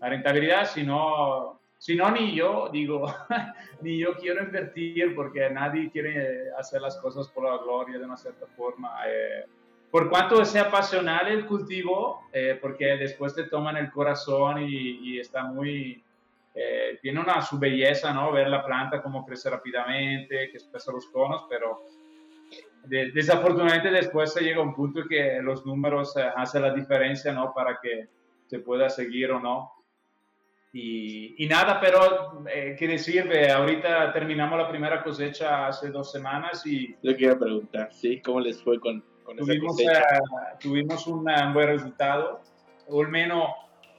La 0.00 0.08
rentabilidad, 0.08 0.66
si 0.66 0.84
no, 0.84 1.60
si 1.78 1.96
no, 1.96 2.10
ni 2.12 2.34
yo, 2.34 2.68
digo, 2.72 3.12
ni 3.82 3.98
yo 3.98 4.14
quiero 4.14 4.44
invertir 4.44 5.14
porque 5.16 5.50
nadie 5.50 5.90
quiere 5.90 6.52
hacer 6.56 6.80
las 6.80 6.96
cosas 6.98 7.28
por 7.28 7.44
la 7.44 7.58
gloria 7.58 7.98
de 7.98 8.04
una 8.04 8.16
cierta 8.16 8.46
forma. 8.56 8.90
Eh, 9.08 9.44
por 9.90 10.08
cuanto 10.08 10.44
sea 10.44 10.70
pasional 10.70 11.28
el 11.28 11.44
cultivo, 11.44 12.22
eh, 12.32 12.56
porque 12.62 12.96
después 12.96 13.34
te 13.34 13.44
toman 13.44 13.76
el 13.76 13.90
corazón 13.90 14.62
y, 14.62 15.18
está 15.18 15.42
muy, 15.44 16.02
eh, 16.54 16.98
tiene 17.00 17.20
una 17.20 17.40
su 17.40 17.58
belleza, 17.58 18.12
¿no? 18.12 18.32
Ver 18.32 18.48
la 18.48 18.64
planta 18.64 19.02
cómo 19.02 19.24
crece 19.24 19.48
rápidamente, 19.48 20.50
que 20.50 20.58
expresa 20.58 20.92
los 20.92 21.06
conos, 21.08 21.46
pero 21.48 21.86
desafortunadamente 22.84 23.90
después 23.90 24.32
se 24.32 24.42
llega 24.42 24.58
a 24.58 24.64
un 24.64 24.74
punto 24.74 25.02
que 25.08 25.40
los 25.40 25.64
números 25.64 26.14
hacen 26.36 26.62
la 26.62 26.74
diferencia, 26.74 27.32
¿no? 27.32 27.52
Para 27.54 27.78
que 27.80 28.08
se 28.46 28.58
pueda 28.58 28.90
seguir 28.90 29.30
o 29.30 29.40
no. 29.40 29.72
Y, 30.74 31.46
nada, 31.50 31.78
pero 31.80 32.44
eh, 32.48 32.74
¿qué 32.78 32.88
decir? 32.88 33.30
ahorita 33.50 34.10
terminamos 34.12 34.58
la 34.58 34.68
primera 34.68 35.02
cosecha 35.02 35.66
hace 35.66 35.90
dos 35.90 36.10
semanas 36.10 36.66
y... 36.66 36.96
Lo 37.02 37.14
quiero 37.14 37.38
preguntar, 37.38 37.92
¿sí? 37.92 38.22
¿Cómo 38.22 38.40
les 38.40 38.62
fue 38.62 38.80
con, 38.80 39.04
con 39.22 39.36
tuvimos, 39.36 39.78
esa 39.78 40.00
cosecha? 40.00 40.20
Uh, 40.22 40.58
tuvimos 40.58 41.06
un 41.06 41.24
buen 41.52 41.68
resultado, 41.68 42.40
o 42.88 43.02
al 43.02 43.08
menos 43.08 43.50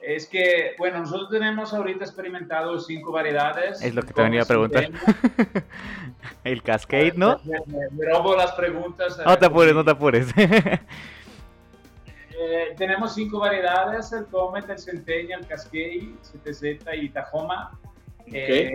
es 0.06 0.26
que, 0.26 0.74
bueno, 0.78 1.00
nosotros 1.00 1.30
tenemos 1.30 1.72
ahorita 1.72 2.04
experimentado 2.04 2.78
cinco 2.80 3.12
variedades. 3.12 3.82
Es 3.82 3.94
lo 3.94 4.02
que 4.02 4.12
te 4.12 4.22
venía 4.22 4.42
a 4.42 4.44
preguntar. 4.44 4.90
el 6.44 6.62
Cascade, 6.62 7.14
¿no? 7.16 7.40
Me, 7.44 7.58
me, 7.90 8.12
robo 8.12 8.36
las 8.36 8.52
preguntas. 8.52 9.18
No 9.24 9.38
te 9.38 9.46
apures, 9.46 9.74
no 9.74 9.84
te 9.84 9.90
apures. 9.90 10.28
Eh, 12.36 12.74
tenemos 12.76 13.14
cinco 13.14 13.38
variedades, 13.38 14.12
el 14.12 14.26
Comet, 14.26 14.68
el 14.68 14.78
Centennial, 14.78 15.40
el 15.42 15.46
Cascade, 15.46 16.14
CTZ 16.20 16.64
y 17.00 17.08
Tahoma. 17.10 17.78
Eh, 18.26 18.74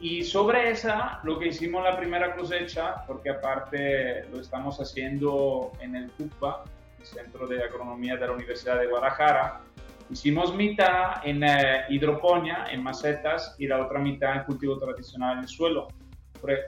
y 0.00 0.24
sobre 0.24 0.70
esa, 0.70 1.20
lo 1.22 1.38
que 1.38 1.48
hicimos 1.48 1.84
la 1.84 1.96
primera 1.96 2.34
cosecha, 2.34 3.04
porque 3.06 3.30
aparte 3.30 4.24
lo 4.32 4.40
estamos 4.40 4.80
haciendo 4.80 5.70
en 5.80 5.94
el 5.94 6.10
CUPA, 6.12 6.64
el 7.02 7.06
Centro 7.06 7.46
de 7.46 7.62
Agronomía 7.62 8.16
de 8.16 8.26
la 8.26 8.32
Universidad 8.32 8.78
de 8.78 8.86
Guadalajara, 8.86 9.60
hicimos 10.10 10.54
mitad 10.54 11.24
en 11.24 11.42
eh, 11.42 11.84
hidroponía, 11.88 12.66
en 12.70 12.82
macetas, 12.82 13.54
y 13.58 13.66
la 13.66 13.84
otra 13.84 13.98
mitad 13.98 14.36
en 14.36 14.44
cultivo 14.44 14.78
tradicional 14.78 15.38
en 15.38 15.42
el 15.44 15.48
suelo. 15.48 15.88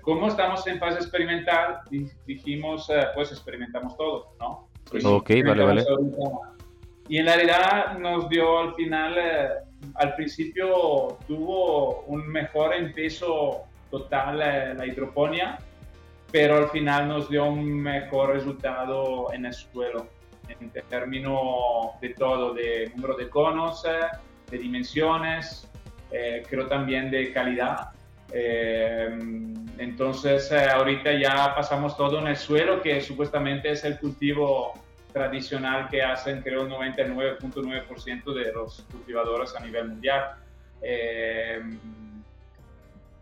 como 0.03 0.29
estamos 0.29 0.67
en 0.67 0.79
fase 0.79 0.99
experimental, 0.99 1.81
dijimos, 2.27 2.89
pues 3.15 3.33
experimentamos 3.33 3.97
todo, 3.97 4.35
¿no? 4.39 4.69
Pues 4.91 5.05
ok, 5.05 5.31
vale, 5.45 5.65
vale. 5.65 5.85
Y 7.09 7.19
en 7.19 7.27
realidad 7.27 7.99
nos 7.99 8.29
dio 8.29 8.59
al 8.59 8.75
final, 8.75 9.15
eh, 9.19 9.49
al 9.97 10.15
principio 10.15 11.19
tuvo 11.27 12.01
un 12.03 12.27
mejor 12.29 12.75
en 12.75 12.93
peso 12.95 13.65
total 13.91 14.41
eh, 14.41 14.75
la 14.75 14.87
hidroponía, 14.87 15.59
pero 16.33 16.57
al 16.57 16.69
final 16.71 17.09
nos 17.09 17.29
dio 17.29 17.45
un 17.45 17.83
mejor 17.83 18.31
resultado 18.31 19.33
en 19.33 19.47
el 19.47 19.53
suelo, 19.53 20.07
en 20.49 20.71
términos 20.89 22.01
de 22.01 22.11
todo, 22.11 22.55
de 22.55 22.91
número 22.95 23.17
de 23.17 23.29
conos, 23.29 23.85
eh, 23.85 24.07
de 24.51 24.59
dimensiones, 24.59 25.71
creo 26.49 26.69
también 26.69 27.11
de 27.11 27.33
calidad. 27.33 27.89
entonces 29.79 30.53
ahorita 30.53 31.13
ya 31.13 31.53
pasamos 31.57 31.97
todo 31.97 32.21
en 32.21 32.29
el 32.29 32.37
suelo, 32.37 32.81
que 32.81 33.01
supuestamente 33.01 33.73
es 33.73 33.85
el 33.85 33.99
cultivo 33.99 34.75
tradicional 35.15 35.89
que 35.89 36.03
hacen 36.03 36.43
creo 36.43 36.63
el 36.63 36.71
99.9% 36.71 38.35
de 38.35 38.53
los 38.53 38.83
cultivadores 38.91 39.55
a 39.55 39.61
nivel 39.61 39.89
mundial. 39.91 40.35
Eh, 40.83 41.61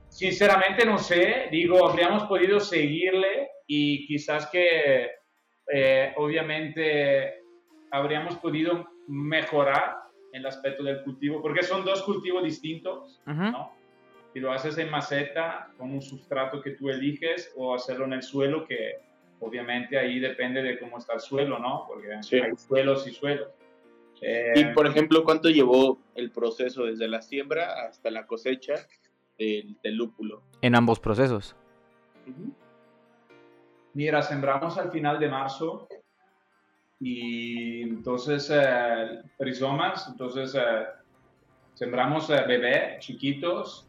sinceramente 0.08 0.87
no 0.87 0.96
sé, 0.96 1.48
digo, 1.50 1.87
habríamos 1.87 2.24
podido 2.24 2.58
seguirle 2.58 3.50
y 3.66 4.06
quizás 4.06 4.46
que 4.46 5.11
eh, 5.72 6.12
obviamente 6.16 7.42
habríamos 7.90 8.37
podido 8.37 8.88
mejorar 9.08 9.96
el 10.32 10.46
aspecto 10.46 10.82
del 10.82 11.02
cultivo, 11.02 11.42
porque 11.42 11.62
son 11.62 11.85
dos 11.85 12.02
cultivos 12.02 12.44
distintos, 12.44 13.20
¿no? 13.26 13.72
Si 14.32 14.40
lo 14.40 14.50
haces 14.50 14.78
en 14.78 14.90
maceta 14.90 15.70
con 15.76 15.92
un 15.92 16.00
sustrato 16.00 16.62
que 16.62 16.70
tú 16.70 16.88
eliges 16.88 17.52
o 17.56 17.74
hacerlo 17.74 18.06
en 18.06 18.14
el 18.14 18.22
suelo 18.22 18.66
que 18.66 18.96
obviamente 19.40 19.98
ahí 19.98 20.20
depende 20.20 20.62
de 20.62 20.78
cómo 20.78 20.98
está 20.98 21.14
el 21.14 21.20
suelo, 21.20 21.58
¿no? 21.58 21.85
Porque 21.87 22.14
hay 22.14 22.56
suelos 22.56 23.06
y 23.06 23.12
suelos. 23.12 23.48
Eh, 24.22 24.52
y 24.54 24.64
por 24.72 24.87
ejemplo, 24.87 25.24
¿cuánto 25.24 25.50
llevó 25.50 25.98
el 26.14 26.30
proceso 26.30 26.85
desde 26.85 27.08
la 27.08 27.20
siembra 27.20 27.87
hasta 27.87 28.11
la 28.11 28.26
cosecha 28.26 28.74
del, 29.37 29.76
lúpulo? 29.82 30.42
En 30.62 30.76
ambos 30.76 31.00
procesos. 31.00 31.56
Mira, 33.94 34.22
sembramos 34.22 34.78
al 34.78 34.90
final 34.90 35.18
de 35.18 35.28
marzo 35.28 35.88
y 37.00 37.83
entonces 37.83 38.50
eh, 38.52 39.22
rizomas, 39.38 40.09
entonces 40.09 40.55
eh, 40.55 40.87
sembramos 41.74 42.31
eh, 42.31 42.42
bebé 42.46 42.96
chiquitos 43.00 43.88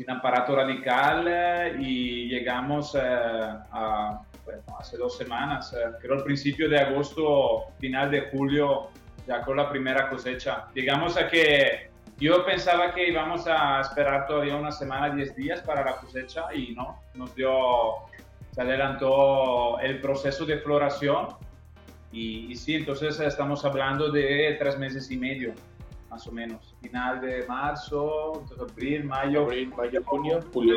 sin 0.00 0.10
aparato 0.10 0.56
radical 0.56 1.26
eh, 1.28 1.76
y 1.78 2.28
llegamos 2.28 2.94
eh, 2.94 3.00
a, 3.02 4.22
bueno, 4.46 4.62
hace 4.78 4.96
dos 4.96 5.18
semanas, 5.18 5.74
eh, 5.74 5.90
creo 6.00 6.16
al 6.16 6.24
principio 6.24 6.70
de 6.70 6.78
agosto, 6.78 7.66
final 7.78 8.10
de 8.10 8.30
julio, 8.30 8.88
ya 9.26 9.42
con 9.42 9.58
la 9.58 9.68
primera 9.68 10.08
cosecha. 10.08 10.68
Llegamos 10.74 11.18
a 11.18 11.28
que 11.28 11.90
yo 12.18 12.46
pensaba 12.46 12.94
que 12.94 13.08
íbamos 13.08 13.46
a 13.46 13.82
esperar 13.82 14.26
todavía 14.26 14.56
una 14.56 14.72
semana, 14.72 15.14
10 15.14 15.36
días 15.36 15.60
para 15.60 15.84
la 15.84 15.96
cosecha 15.96 16.46
y 16.54 16.74
no, 16.74 16.98
nos 17.14 17.34
dio, 17.34 17.50
se 18.52 18.60
adelantó 18.60 19.78
el 19.80 20.00
proceso 20.00 20.44
de 20.44 20.58
floración 20.58 21.28
y, 22.12 22.50
y 22.52 22.56
sí, 22.56 22.74
entonces 22.74 23.18
estamos 23.20 23.64
hablando 23.64 24.10
de 24.10 24.56
tres 24.58 24.78
meses 24.78 25.10
y 25.10 25.16
medio, 25.16 25.54
más 26.10 26.26
o 26.26 26.32
menos. 26.32 26.74
Final 26.82 27.20
de 27.20 27.46
marzo, 27.46 28.32
entonces 28.42 28.72
abril, 28.72 29.04
mayo, 29.04 29.42
Abril, 29.42 29.72
mayo, 29.76 30.02
junio, 30.04 30.40
julio. 30.52 30.76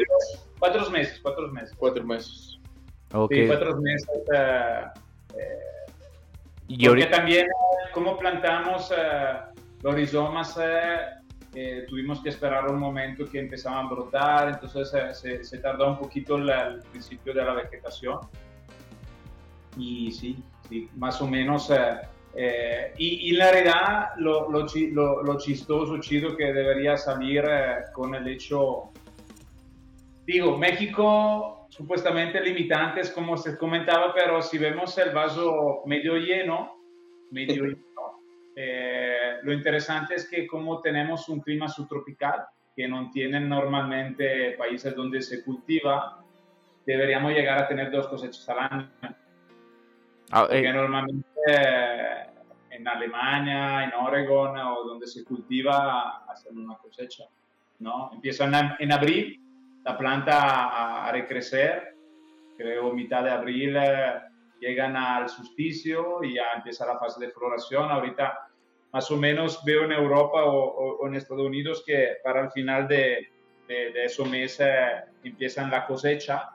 cuatro 0.60 0.90
meses, 0.92 1.20
cuatro 1.22 1.48
meses. 1.52 1.76
Cuatro 1.78 2.04
meses. 2.04 2.60
Ok. 3.14 3.32
Sí, 3.34 3.48
cuatro 3.48 3.76
meses. 3.78 4.10
eh, 4.36 4.84
eh, 5.36 5.60
y 6.68 6.76
porque 6.76 6.88
ahorita, 6.88 7.18
también, 7.18 7.46
eh, 7.48 7.90
como 7.94 8.18
plantamos 8.18 8.92
eh, 8.96 9.34
los 9.82 9.96
rizomas, 9.96 10.58
eh, 10.62 10.98
eh, 11.56 11.86
tuvimos 11.88 12.22
que 12.22 12.30
esperar 12.30 12.70
un 12.70 12.80
momento 12.80 13.30
que 13.30 13.40
empezaban 13.40 13.86
a 13.86 13.90
brotar, 13.90 14.50
entonces 14.50 14.94
eh, 14.94 15.14
se, 15.14 15.44
se 15.44 15.58
tardó 15.60 15.88
un 15.90 15.98
poquito 16.00 16.38
la- 16.38 16.68
el 16.68 16.80
principio 16.92 17.34
de 17.34 17.44
la 17.44 17.54
vegetación. 17.54 18.20
Y 19.78 20.12
sí, 20.12 20.38
sí, 20.70 20.90
más 20.96 21.22
o 21.22 21.28
menos. 21.28 21.70
eh, 21.72 21.98
eh, 22.36 22.94
y, 22.98 23.30
y 23.30 23.32
la 23.34 23.52
realidad, 23.52 24.10
lo, 24.18 24.50
lo, 24.50 24.66
lo- 24.92 25.24
lo 25.24 25.38
chistoso, 25.38 26.00
chido 26.00 26.36
que 26.36 26.52
debería 26.52 26.98
salir 26.98 27.44
eh, 27.48 27.76
con 27.94 28.16
el 28.16 28.28
hecho. 28.28 28.92
Digo, 30.26 30.58
México 30.58 31.68
supuestamente 31.70 32.40
limitantes, 32.40 33.10
como 33.10 33.36
se 33.36 33.58
comentaba, 33.58 34.14
pero 34.14 34.42
si 34.42 34.58
vemos 34.60 34.96
el 35.00 35.10
vaso 35.12 35.82
medio 35.86 36.16
lleno, 36.18 36.72
medio 37.32 37.64
eh, 38.56 39.38
lo 39.44 39.54
interesante 39.54 40.16
es 40.16 40.30
que 40.30 40.46
como 40.48 40.82
tenemos 40.82 41.28
un 41.30 41.42
clima 41.42 41.68
subtropical, 41.68 42.46
que 42.76 42.88
no 42.88 43.10
tienen 43.12 43.48
normalmente 43.48 44.52
países 44.58 44.96
donde 44.96 45.22
se 45.22 45.44
cultiva, 45.44 46.24
deberíamos 46.86 47.32
llegar 47.34 47.60
a 47.60 47.68
tener 47.68 47.92
dos 47.92 48.08
cosechas 48.08 48.48
al 48.50 48.60
año. 48.60 48.92
ah, 50.32 50.42
Porque 50.50 50.68
eh, 50.68 50.74
normalmente 50.74 51.28
eh, 51.48 52.26
en 52.72 52.88
Alemania, 52.88 53.84
en 53.84 53.94
Oregon 53.94 54.58
o 54.58 54.84
donde 54.84 55.08
se 55.08 55.24
cultiva, 55.24 56.26
hacen 56.28 56.58
una 56.58 56.76
cosecha. 56.78 57.26
¿no? 57.80 58.12
Empiezan 58.14 58.56
en, 58.56 58.72
en 58.80 58.92
abril 58.92 59.40
la 59.84 59.98
planta 59.98 60.40
a, 60.42 61.08
a 61.08 61.12
recrecer, 61.12 61.96
creo 62.58 62.94
mitad 62.94 63.24
de 63.24 63.32
abril 63.32 63.76
eh, 63.78 64.22
llegan 64.64 64.96
al 64.96 65.28
solsticio 65.30 66.24
y 66.24 66.36
ya 66.36 66.44
empieza 66.56 66.86
la 66.86 66.98
fase 66.98 67.20
de 67.26 67.32
floración. 67.32 67.92
Ahorita 67.92 68.48
más 68.92 69.10
o 69.12 69.18
menos 69.18 69.64
veo 69.66 69.84
en 69.84 69.92
Europa 69.92 70.44
o, 70.46 70.56
o- 70.56 70.98
o 71.00 71.08
en 71.08 71.16
Estados 71.16 71.46
Unidos 71.46 71.84
que 71.86 72.18
para 72.24 72.42
el 72.42 72.52
final 72.52 72.88
de, 72.88 73.28
de, 73.68 73.92
de 73.92 74.06
esos 74.06 74.30
meses 74.30 74.70
empiezan 75.24 75.70
la 75.72 75.86
cosecha 75.86 76.50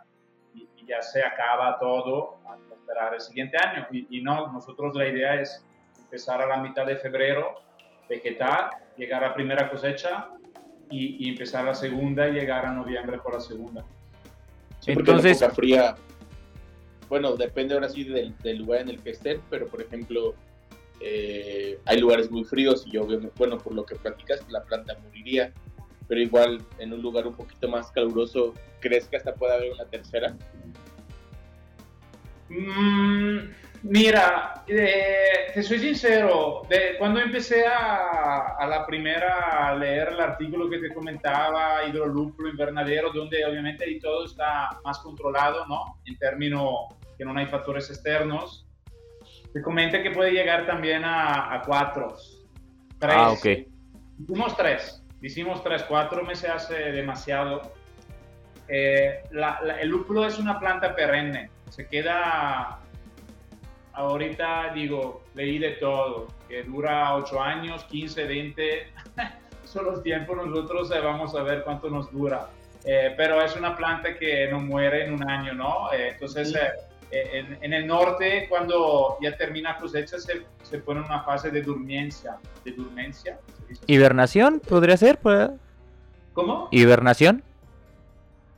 y, 0.54 0.66
y 0.76 0.86
ya 0.86 1.02
se 1.02 1.22
acaba 1.22 1.78
todo 1.78 2.38
hasta 2.48 2.74
esperar 2.74 3.14
el 3.14 3.20
siguiente 3.20 3.56
año. 3.58 3.86
Y, 3.90 4.18
y 4.18 4.22
no, 4.22 4.50
nosotros 4.52 4.94
la 4.94 5.06
idea 5.08 5.40
es 5.40 5.64
empezar 5.98 6.40
a 6.40 6.46
la 6.46 6.56
mitad 6.58 6.86
de 6.86 6.96
febrero, 6.96 7.56
vegetar, 8.08 8.70
llegar 8.96 9.22
a 9.24 9.28
la 9.28 9.34
primera 9.34 9.68
cosecha 9.68 10.28
y, 10.90 11.26
y 11.26 11.30
empezar 11.30 11.64
la 11.64 11.74
segunda 11.74 12.28
y 12.28 12.32
llegar 12.32 12.64
a 12.64 12.70
noviembre 12.72 13.18
por 13.18 13.34
la 13.34 13.40
segunda. 13.40 13.84
Sí, 14.80 14.92
Entonces- 14.92 15.40
la 15.40 15.50
fría, 15.50 15.94
bueno, 17.08 17.36
depende 17.36 17.74
ahora 17.74 17.88
sí 17.88 18.04
del, 18.04 18.36
del 18.38 18.58
lugar 18.58 18.82
en 18.82 18.90
el 18.90 19.00
que 19.00 19.10
estén, 19.10 19.40
pero 19.50 19.66
por 19.68 19.80
ejemplo, 19.80 20.34
eh, 21.00 21.78
hay 21.84 22.00
lugares 22.00 22.30
muy 22.30 22.44
fríos 22.44 22.84
y 22.86 22.96
obviamente, 22.96 23.32
bueno, 23.36 23.58
por 23.58 23.74
lo 23.74 23.84
que 23.84 23.94
platicas, 23.96 24.44
la 24.50 24.62
planta 24.64 24.96
moriría, 25.02 25.52
pero 26.08 26.20
igual 26.20 26.60
en 26.78 26.92
un 26.92 27.02
lugar 27.02 27.26
un 27.26 27.34
poquito 27.34 27.68
más 27.68 27.90
caluroso, 27.92 28.54
¿crees 28.80 29.06
que 29.06 29.16
hasta 29.16 29.34
puede 29.34 29.54
haber 29.54 29.72
una 29.72 29.84
tercera? 29.84 30.34
Mm, 32.48 33.38
mira, 33.82 34.64
eh, 34.66 35.52
te 35.54 35.62
soy 35.62 35.78
sincero, 35.78 36.62
de, 36.68 36.96
cuando 36.98 37.20
empecé 37.20 37.64
a, 37.66 38.56
a 38.58 38.66
la 38.66 38.86
primera 38.86 39.68
a 39.68 39.76
leer 39.76 40.08
el 40.08 40.20
artículo 40.20 40.68
que 40.68 40.78
te 40.78 40.92
comentaba, 40.92 41.84
hidrolúpulo 41.86 42.48
invernadero, 42.48 43.12
donde 43.12 43.44
obviamente 43.44 43.84
ahí 43.84 44.00
todo 44.00 44.24
está 44.24 44.80
más 44.82 44.98
controlado, 44.98 45.66
¿no? 45.66 46.00
En 46.06 46.16
términos 46.18 46.97
que 47.18 47.24
no 47.24 47.36
hay 47.36 47.46
factores 47.46 47.90
externos, 47.90 48.64
te 49.52 49.60
comenta 49.60 50.02
que 50.02 50.12
puede 50.12 50.30
llegar 50.30 50.64
también 50.66 51.04
a, 51.04 51.52
a 51.52 51.62
cuatro, 51.62 52.14
tres. 52.98 53.14
ah, 53.16 53.30
ok. 53.32 53.46
Hicimos 54.20 54.56
tres, 54.56 55.02
hicimos 55.20 55.62
tres, 55.64 55.82
cuatro 55.82 56.22
me 56.24 56.34
se 56.36 56.48
hace 56.48 56.74
demasiado. 56.92 57.72
Eh, 58.68 59.22
la- 59.32 59.58
la- 59.62 59.80
el 59.80 59.88
lúpulo 59.88 60.24
es 60.26 60.38
una 60.38 60.58
planta 60.60 60.94
perenne, 60.94 61.50
se 61.70 61.86
queda, 61.88 62.78
ahorita 63.94 64.72
digo, 64.74 65.24
leí 65.34 65.58
de 65.58 65.72
todo, 65.72 66.28
que 66.48 66.62
dura 66.62 67.14
8 67.16 67.40
años, 67.42 67.84
15, 67.84 68.24
20, 68.24 68.86
son 69.64 69.86
los 69.86 70.02
tiempos, 70.02 70.36
nosotros 70.36 70.90
eh, 70.92 71.00
vamos 71.00 71.34
a 71.34 71.42
ver 71.42 71.62
cuánto 71.64 71.90
nos 71.90 72.10
dura. 72.12 72.48
Eh, 72.84 73.12
pero 73.16 73.42
es 73.42 73.56
una 73.56 73.76
planta 73.76 74.14
que 74.16 74.48
no 74.50 74.60
muere 74.60 75.04
en 75.06 75.14
un 75.14 75.28
año, 75.28 75.52
¿no? 75.52 75.92
Eh, 75.92 76.10
entonces, 76.10 76.50
Sí. 76.52 76.58
Eh, 77.10 77.30
eh, 77.32 77.38
en, 77.38 77.58
en 77.62 77.72
el 77.72 77.86
norte, 77.86 78.46
cuando 78.48 79.16
ya 79.20 79.36
termina 79.36 79.76
cosecha, 79.78 80.18
se, 80.18 80.42
se 80.62 80.78
pone 80.78 81.00
en 81.00 81.06
una 81.06 81.22
fase 81.22 81.50
de 81.50 81.62
dormiencia. 81.62 82.36
¿De 82.64 82.72
así? 82.72 83.30
¿Hibernación 83.86 84.60
podría 84.60 84.96
ser? 84.96 85.18
¿Cómo? 86.34 86.68
¿Hibernación? 86.70 87.42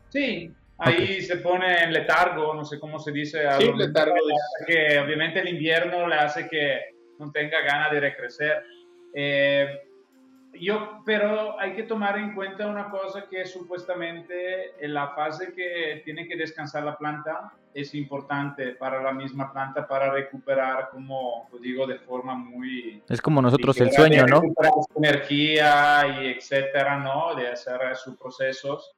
Sí, 0.09 0.53
ahí 0.79 1.23
se 1.23 1.37
pone 1.37 1.85
en 1.85 1.93
letargo, 1.93 2.53
no 2.55 2.65
sé 2.65 2.81
cómo 2.81 2.99
se 2.99 3.13
dice. 3.13 3.47
a 3.47 3.59
Sí, 3.59 3.73
letargo 3.73 4.17
Que 4.67 4.99
obviamente 4.99 5.41
el 5.41 5.49
invierno 5.49 6.09
le 6.09 6.17
hace 6.17 6.49
que 6.49 6.81
no 7.19 7.31
tenga 7.31 7.61
ganas 7.63 7.93
de 7.93 8.01
recrecer. 8.01 8.65
Eh, 9.15 9.81
yo, 10.55 11.03
pero 11.07 11.59
hay 11.61 11.75
que 11.75 11.85
tomar 11.85 12.19
en 12.19 12.35
cuenta 12.35 12.67
una 12.67 12.91
cosa 12.91 13.27
que 13.31 13.47
supuestamente 13.47 14.73
en 14.85 14.95
la 14.95 15.11
fase 15.15 15.53
que 15.55 16.03
tiene 16.05 16.27
que 16.27 16.37
descansar 16.37 16.83
la 16.83 16.99
planta 16.99 17.53
es 17.73 17.95
importante 17.95 18.73
para 18.73 19.03
la 19.03 19.13
misma 19.13 19.53
planta 19.53 19.87
para 19.87 20.11
recuperar, 20.11 20.91
como 20.91 21.49
os 21.51 21.61
digo, 21.61 21.87
de 21.87 21.99
forma 21.99 22.35
muy 22.35 23.03
Es 23.09 23.21
como 23.23 23.41
nosotros 23.41 23.81
el 23.81 23.89
de 23.89 23.93
sueño, 23.93 24.27
¿no? 24.27 24.41
recuperar 24.41 24.73
su 24.73 24.99
energía 24.99 26.07
y 26.21 26.27
etcétera, 26.29 26.99
¿no? 26.99 27.35
De 27.35 27.49
hacer 27.49 27.97
sus 27.97 28.17
procesos. 28.17 28.93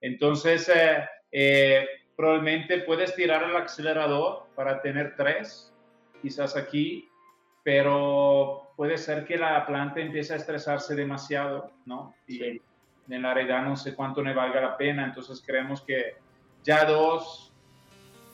Entonces, 0.00 0.68
eh, 0.68 1.04
eh, 1.32 1.86
probablemente 2.16 2.78
puedes 2.78 3.14
tirar 3.14 3.42
el 3.42 3.56
acelerador 3.56 4.46
para 4.54 4.80
tener 4.82 5.14
tres, 5.16 5.72
quizás 6.20 6.56
aquí, 6.56 7.08
pero 7.64 8.72
puede 8.76 8.98
ser 8.98 9.24
que 9.24 9.36
la 9.36 9.64
planta 9.66 10.00
empiece 10.00 10.32
a 10.32 10.36
estresarse 10.36 10.94
demasiado, 10.94 11.70
¿no? 11.86 12.14
Y 12.26 12.38
Sí. 12.38 12.62
en 13.08 13.22
la 13.22 13.34
realidad 13.34 13.62
no 13.62 13.76
sé 13.76 13.94
cuánto 13.94 14.22
le 14.22 14.32
valga 14.34 14.60
la 14.60 14.76
pena, 14.76 15.04
entonces 15.04 15.42
creemos 15.44 15.82
que 15.82 16.16
ya 16.62 16.84
dos, 16.84 17.51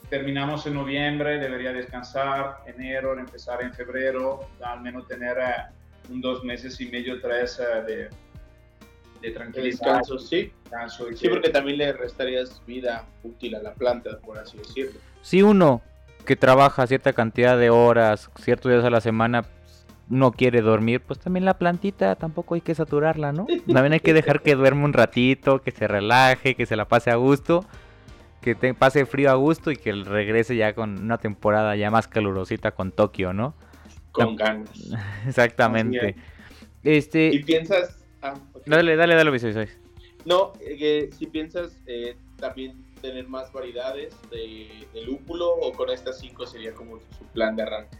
terminamos 0.09 0.65
en 0.65 0.73
noviembre, 0.73 1.37
debería 1.39 1.71
descansar, 1.73 2.57
enero, 2.65 3.17
empezar 3.19 3.61
en 3.61 3.73
febrero, 3.73 4.39
al 4.63 4.81
menos 4.81 5.07
tener 5.07 5.37
eh, 5.37 5.53
un 6.09 6.21
dos 6.21 6.43
meses 6.43 6.79
y 6.81 6.87
medio, 6.89 7.21
tres 7.21 7.59
eh, 7.59 7.81
de, 7.85 8.09
de 9.21 9.31
tranquilidad. 9.31 9.69
descanso, 9.71 10.17
sí. 10.19 10.51
descanso 10.63 11.07
Sí, 11.13 11.15
que- 11.23 11.29
porque 11.29 11.49
también 11.49 11.77
le 11.77 11.93
restarías 11.93 12.61
vida 12.65 13.05
útil 13.23 13.55
a 13.55 13.61
la 13.61 13.73
planta, 13.73 14.17
por 14.25 14.37
así 14.39 14.57
decirlo. 14.57 14.99
Si 15.21 15.41
uno 15.43 15.81
que 16.25 16.35
trabaja 16.35 16.85
cierta 16.87 17.13
cantidad 17.13 17.57
de 17.57 17.69
horas, 17.69 18.29
ciertos 18.41 18.71
días 18.71 18.83
a 18.85 18.89
la 18.89 19.01
semana, 19.01 19.45
no 20.07 20.31
quiere 20.31 20.61
dormir, 20.61 21.01
pues 21.01 21.19
también 21.19 21.45
la 21.45 21.59
plantita 21.59 22.15
tampoco 22.15 22.55
hay 22.55 22.61
que 22.61 22.73
saturarla, 22.73 23.31
¿no? 23.31 23.45
También 23.71 23.93
hay 23.93 23.99
que 23.99 24.13
dejar 24.13 24.41
que 24.41 24.55
duerma 24.55 24.85
un 24.85 24.93
ratito, 24.93 25.61
que 25.61 25.69
se 25.69 25.87
relaje, 25.87 26.55
que 26.55 26.65
se 26.65 26.75
la 26.75 26.85
pase 26.85 27.11
a 27.11 27.15
gusto, 27.15 27.63
que 28.41 28.55
te 28.55 28.73
pase 28.73 29.05
frío 29.05 29.31
a 29.31 29.35
gusto 29.35 29.71
y 29.71 29.75
que 29.75 29.91
regrese 29.91 30.55
ya 30.55 30.73
con 30.73 30.99
una 30.99 31.17
temporada 31.17 31.75
ya 31.75 31.91
más 31.91 32.07
calurosita 32.07 32.71
con 32.71 32.91
Tokio, 32.91 33.33
¿no? 33.33 33.53
Con 34.11 34.35
ganas. 34.35 34.69
Exactamente. 35.27 36.15
Y 36.83 36.97
Este, 36.97 37.43
piensas. 37.45 38.03
ah, 38.21 38.35
ok. 38.53 38.63
dale, 38.65 38.95
dale, 38.95 39.15
dale, 39.15 39.29
Luis, 39.29 39.43
Luis. 39.43 39.77
No, 40.25 40.53
eh, 40.61 41.09
si 41.17 41.27
piensas 41.27 41.77
eh, 41.85 42.15
también 42.37 42.85
tener 43.01 43.27
más 43.27 43.51
variedades 43.51 44.15
de, 44.29 44.87
lúpulo 45.05 45.49
o 45.49 45.71
con 45.73 45.89
estas 45.89 46.19
cinco 46.19 46.45
sería 46.45 46.73
como 46.73 46.99
su 47.17 47.25
plan 47.33 47.55
de 47.55 47.63
arranque? 47.63 47.97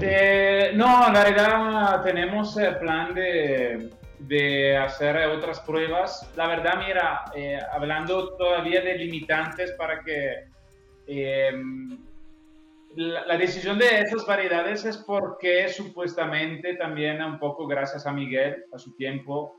Eh, 0.00 0.72
no, 0.74 1.08
en 1.08 1.14
realidad 1.14 2.02
tenemos 2.02 2.56
el 2.56 2.78
plan 2.78 3.14
de, 3.14 3.90
de, 4.28 4.76
hacer 4.76 5.16
otras 5.28 5.60
pruebas. 5.60 6.30
La 6.36 6.46
verdad, 6.46 6.82
mira, 6.86 7.24
eh, 7.34 7.58
hablando 7.72 8.36
todavía 8.36 8.80
de 8.80 8.98
limitantes 8.98 9.72
para 9.72 10.00
que 10.02 10.44
em, 11.06 11.98
la, 12.96 13.36
decisión 13.36 13.78
de 13.78 14.00
esas 14.00 14.26
variedades 14.26 14.84
es 14.84 14.98
porque 14.98 15.68
supuestamente 15.68 16.74
también 16.76 17.22
un 17.22 17.38
poco 17.38 17.66
gracias 17.66 18.06
a 18.06 18.12
Miguel, 18.12 18.64
a 18.72 18.78
su 18.78 18.94
tiempo, 18.96 19.56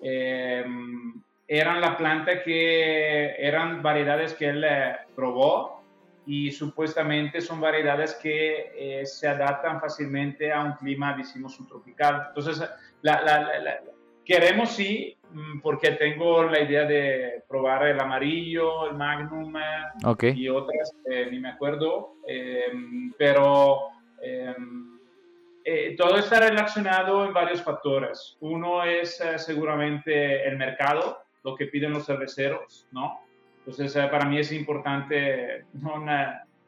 em, 0.00 1.20
eran 1.48 1.80
la 1.80 1.96
planta 1.96 2.42
que 2.42 3.36
eran 3.38 3.82
variedades 3.82 4.34
que 4.34 4.48
él 4.48 4.64
eh, 4.64 4.96
probó 5.14 5.76
y 6.26 6.50
supuestamente 6.50 7.40
son 7.40 7.60
variedades 7.60 8.14
que 8.14 8.72
eh, 8.74 9.06
se 9.06 9.28
adaptan 9.28 9.80
fácilmente 9.80 10.52
a 10.52 10.62
un 10.64 10.72
clima, 10.72 11.16
decimos, 11.16 11.54
subtropical. 11.54 12.26
Entonces, 12.28 12.68
queremos 14.26 14.72
sí, 14.72 15.16
mm, 15.30 15.60
porque 15.60 15.92
tengo 15.92 16.42
la 16.42 16.60
idea 16.60 16.84
de 16.84 17.44
probar 17.48 17.86
el 17.86 18.00
amarillo, 18.00 18.90
el 18.90 18.96
magnum 18.96 19.56
eh, 19.56 20.34
y 20.34 20.48
otras, 20.48 20.92
ni 21.30 21.38
me 21.38 21.50
acuerdo, 21.50 22.16
em, 22.26 23.12
pero 23.16 23.88
em, 24.20 24.98
todo 25.96 26.18
está 26.18 26.40
relacionado 26.40 27.24
en 27.24 27.32
varios 27.32 27.62
factores. 27.62 28.36
Uno 28.40 28.84
es 28.84 29.22
seguramente 29.38 30.46
el 30.46 30.56
mercado, 30.56 31.18
lo 31.42 31.54
que 31.54 31.66
piden 31.66 31.92
los 31.92 32.04
cerveceros, 32.04 32.86
¿no? 32.92 33.26
Entonces, 33.66 33.96
eh, 33.96 34.08
para 34.08 34.26
mí 34.26 34.38
es 34.38 34.52
importante 34.52 35.64
no 35.74 36.04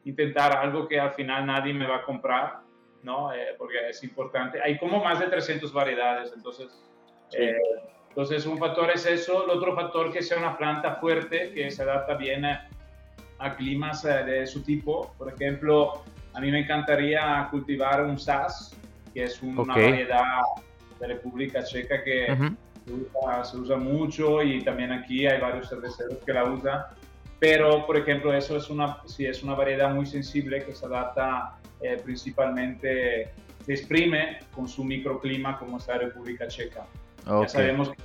intentar 0.03 0.57
algo 0.57 0.87
que 0.87 0.99
al 0.99 1.11
final 1.11 1.45
nadie 1.45 1.73
me 1.73 1.87
va 1.87 1.97
a 1.97 2.03
comprar, 2.03 2.59
¿no? 3.03 3.33
Eh, 3.33 3.55
porque 3.57 3.89
es 3.89 4.03
importante. 4.03 4.61
Hay 4.61 4.77
como 4.77 5.01
más 5.03 5.19
de 5.19 5.27
300 5.27 5.71
variedades, 5.71 6.33
entonces, 6.35 6.88
eh, 7.37 7.55
entonces 8.09 8.45
un 8.45 8.57
factor 8.57 8.89
es 8.91 9.05
eso. 9.05 9.45
El 9.45 9.51
otro 9.51 9.75
factor 9.75 10.11
que 10.11 10.21
sea 10.21 10.37
una 10.37 10.57
planta 10.57 10.95
fuerte, 10.95 11.51
que 11.53 11.71
se 11.71 11.83
adapta 11.83 12.15
bien 12.15 12.45
a, 12.45 12.67
climas 13.57 14.03
de 14.03 14.45
su 14.45 14.61
tipo. 14.63 15.13
Por 15.17 15.31
ejemplo, 15.33 16.03
a 16.33 16.41
mí 16.41 16.51
me 16.51 16.59
encantaría 16.59 17.47
cultivar 17.49 18.03
un 18.03 18.19
SAS, 18.19 18.75
que 19.13 19.23
es 19.23 19.41
una 19.41 19.75
variedad 19.75 20.41
de 20.99 21.07
República 21.07 21.63
Checa 21.63 22.03
que 22.03 22.35
se 23.43 23.57
usa, 23.57 23.77
mucho 23.77 24.43
y 24.43 24.61
también 24.63 24.91
aquí 24.91 25.25
hay 25.25 25.39
varios 25.39 25.69
cerveceros 25.69 26.17
que 26.25 26.33
la 26.33 26.43
usan. 26.43 26.81
Pero, 27.39 27.85
por 27.85 27.95
ejemplo, 27.95 28.33
eso 28.33 28.57
es 28.57 28.69
una, 28.69 28.97
sí, 29.05 29.25
es 29.25 29.41
una 29.43 29.53
variedad 29.53 29.93
muy 29.93 30.05
sensible 30.05 30.65
que 30.65 30.75
se 30.75 30.85
adapta 30.85 31.57
eh, 31.81 31.97
principalmente, 32.03 33.31
se 33.65 33.73
exprime 33.73 34.39
con 34.53 34.67
su 34.67 34.83
microclima 34.83 35.57
como 35.57 35.77
es 35.77 35.87
la 35.87 35.99
República 35.99 36.47
Checa. 36.47 36.85
Ya 37.25 37.47
sabemos 37.47 37.89
que 37.91 38.03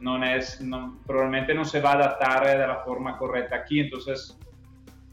no 0.00 0.22
es, 0.24 0.60
no, 0.60 0.98
probablemente 1.06 1.54
no 1.54 1.64
se 1.64 1.80
va 1.80 1.92
a 1.92 1.94
adaptar 1.94 2.46
de 2.46 2.66
la 2.66 2.80
forma 2.84 3.16
correcta 3.16 3.56
aquí, 3.56 3.80
entonces, 3.80 4.36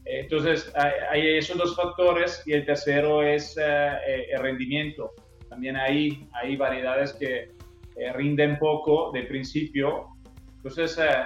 eh, 0.04 0.20
entonces 0.20 0.72
hay, 1.10 1.38
esos 1.38 1.56
dos 1.56 1.76
factores 1.76 2.42
y 2.44 2.52
el 2.52 2.66
tercero 2.66 3.22
es 3.22 3.56
eh, 3.56 4.26
el 4.32 4.40
rendimiento. 4.40 5.12
También 5.48 5.76
hay, 5.76 6.28
hay 6.32 6.56
variedades 6.56 7.12
que 7.14 7.50
eh, 7.96 8.12
rinden 8.12 8.58
poco 8.58 9.10
de 9.12 9.22
principio. 9.24 10.08
Entonces, 10.56 10.98
eh, 10.98 11.24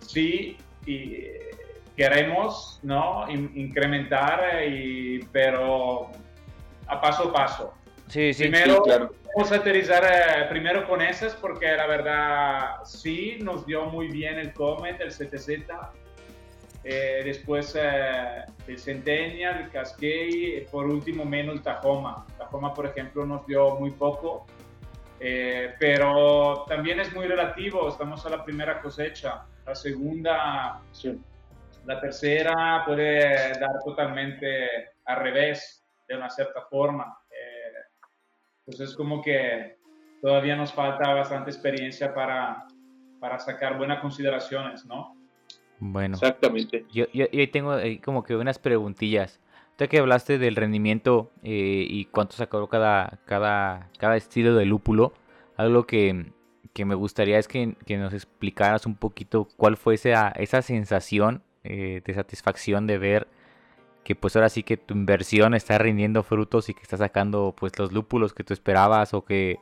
sí, 0.00 0.56
y 0.86 1.26
queremos 1.96 2.80
¿no? 2.82 3.30
incrementar, 3.30 4.64
y, 4.68 5.20
pero 5.32 6.10
a 6.86 7.00
paso 7.00 7.28
a 7.28 7.32
paso. 7.32 7.74
Sí, 8.08 8.32
sí, 8.32 8.44
primero, 8.44 8.82
claro. 8.82 9.12
Vamos 9.34 9.50
a 9.52 9.56
aterrizar 9.56 10.04
eh, 10.04 10.46
primero 10.48 10.86
con 10.86 11.00
esas 11.00 11.34
porque 11.34 11.66
la 11.74 11.86
verdad 11.86 12.84
sí 12.84 13.38
nos 13.40 13.66
dio 13.66 13.86
muy 13.86 14.08
bien 14.08 14.38
el 14.38 14.52
Comet, 14.52 15.00
el 15.00 15.08
CTZ. 15.08 15.48
después 16.82 17.74
el 17.74 18.78
Centennial, 18.78 19.62
el 19.62 19.70
Cascade, 19.70 20.66
por 20.70 20.86
último 20.86 21.24
menos 21.24 21.56
el 21.56 21.62
Tajoma. 21.62 22.26
Tajoma, 22.38 22.74
por 22.74 22.86
ejemplo, 22.86 23.24
nos 23.24 23.46
dio 23.46 23.76
muy 23.76 23.90
poco 23.90 24.46
eh, 25.24 25.76
pero 25.78 26.64
también 26.66 26.98
es 26.98 27.14
muy 27.14 27.28
relativo, 27.28 27.88
estamos 27.88 28.26
a 28.26 28.30
la 28.30 28.44
primera 28.44 28.80
cosecha, 28.80 29.44
la 29.64 29.72
segunda, 29.72 30.80
la 31.86 32.00
tercera 32.00 32.82
puede 32.84 33.52
dar 33.52 33.78
totalmente 33.84 34.68
al 35.04 35.16
revés 35.18 35.84
de 36.08 36.16
una 36.16 36.28
cierta 36.28 36.62
forma. 36.62 37.16
Entonces 38.66 38.90
es 38.90 38.96
como 38.96 39.22
que 39.22 39.76
todavía 40.20 40.56
nos 40.56 40.72
falta 40.72 41.12
bastante 41.14 41.50
experiencia 41.50 42.14
para, 42.14 42.66
para 43.18 43.38
sacar 43.38 43.76
buenas 43.76 44.00
consideraciones, 44.00 44.86
¿no? 44.86 45.16
Bueno, 45.80 46.14
exactamente. 46.14 46.86
Yo, 46.92 47.06
yo, 47.12 47.26
yo 47.30 47.50
tengo 47.50 47.76
como 48.04 48.22
que 48.22 48.36
unas 48.36 48.58
preguntillas. 48.58 49.40
Ya 49.78 49.88
que 49.88 49.98
hablaste 49.98 50.38
del 50.38 50.54
rendimiento 50.54 51.32
eh, 51.42 51.84
y 51.88 52.04
cuánto 52.04 52.36
sacó 52.36 52.68
cada, 52.68 53.18
cada, 53.24 53.90
cada 53.98 54.16
estilo 54.16 54.54
de 54.54 54.64
lúpulo, 54.64 55.12
algo 55.56 55.86
que, 55.88 56.30
me 56.84 56.94
gustaría 56.94 57.38
es 57.38 57.48
que, 57.48 57.74
nos 57.98 58.12
explicaras 58.12 58.86
un 58.86 58.94
poquito 58.94 59.48
cuál 59.56 59.76
fue 59.76 59.94
esa, 59.94 60.28
esa 60.28 60.62
sensación 60.62 61.42
eh, 61.64 62.00
de 62.04 62.14
satisfacción 62.14 62.86
de 62.86 62.98
ver 62.98 63.26
que 64.04 64.14
pues 64.14 64.36
ahora 64.36 64.48
sí 64.48 64.62
que 64.62 64.76
tu 64.76 64.94
inversión 64.94 65.54
está 65.54 65.78
rindiendo 65.78 66.22
frutos 66.22 66.68
y 66.68 66.74
que 66.74 66.82
está 66.82 66.96
sacando 66.96 67.54
pues 67.56 67.78
los 67.78 67.92
lúpulos 67.92 68.34
que 68.34 68.44
tú 68.44 68.52
esperabas 68.52 69.14
o 69.14 69.24
que 69.24 69.58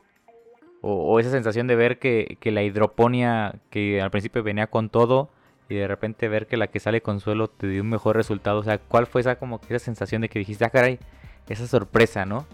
o, 0.81 1.19
esa 1.19 1.29
sensación 1.29 1.67
de 1.67 1.75
ver 1.75 1.99
que, 1.99 2.37
que, 2.39 2.51
la 2.51 2.63
hidroponía 2.63 3.55
que 3.69 4.01
al 4.01 4.09
principio 4.09 4.41
venía 4.41 4.67
con 4.67 4.89
todo 4.89 5.29
y 5.69 5.75
de 5.75 5.87
repente 5.87 6.27
ver 6.27 6.47
que 6.47 6.57
la 6.57 6.67
que 6.67 6.79
sale 6.79 7.01
con 7.01 7.19
suelo 7.19 7.49
te 7.49 7.67
dio 7.67 7.81
un 7.81 7.89
mejor 7.89 8.15
resultado. 8.15 8.59
O 8.59 8.63
sea, 8.63 8.77
¿cuál 8.79 9.07
fue 9.07 9.21
esa 9.21 9.35
como 9.35 9.61
esa 9.69 9.79
sensación 9.79 10.21
de 10.21 10.29
que 10.29 10.39
dijiste, 10.39 10.65
ah, 10.65 10.69
caray, 10.69 10.99
esa 11.47 11.67
sorpresa, 11.67 12.25
¿no? 12.25 12.45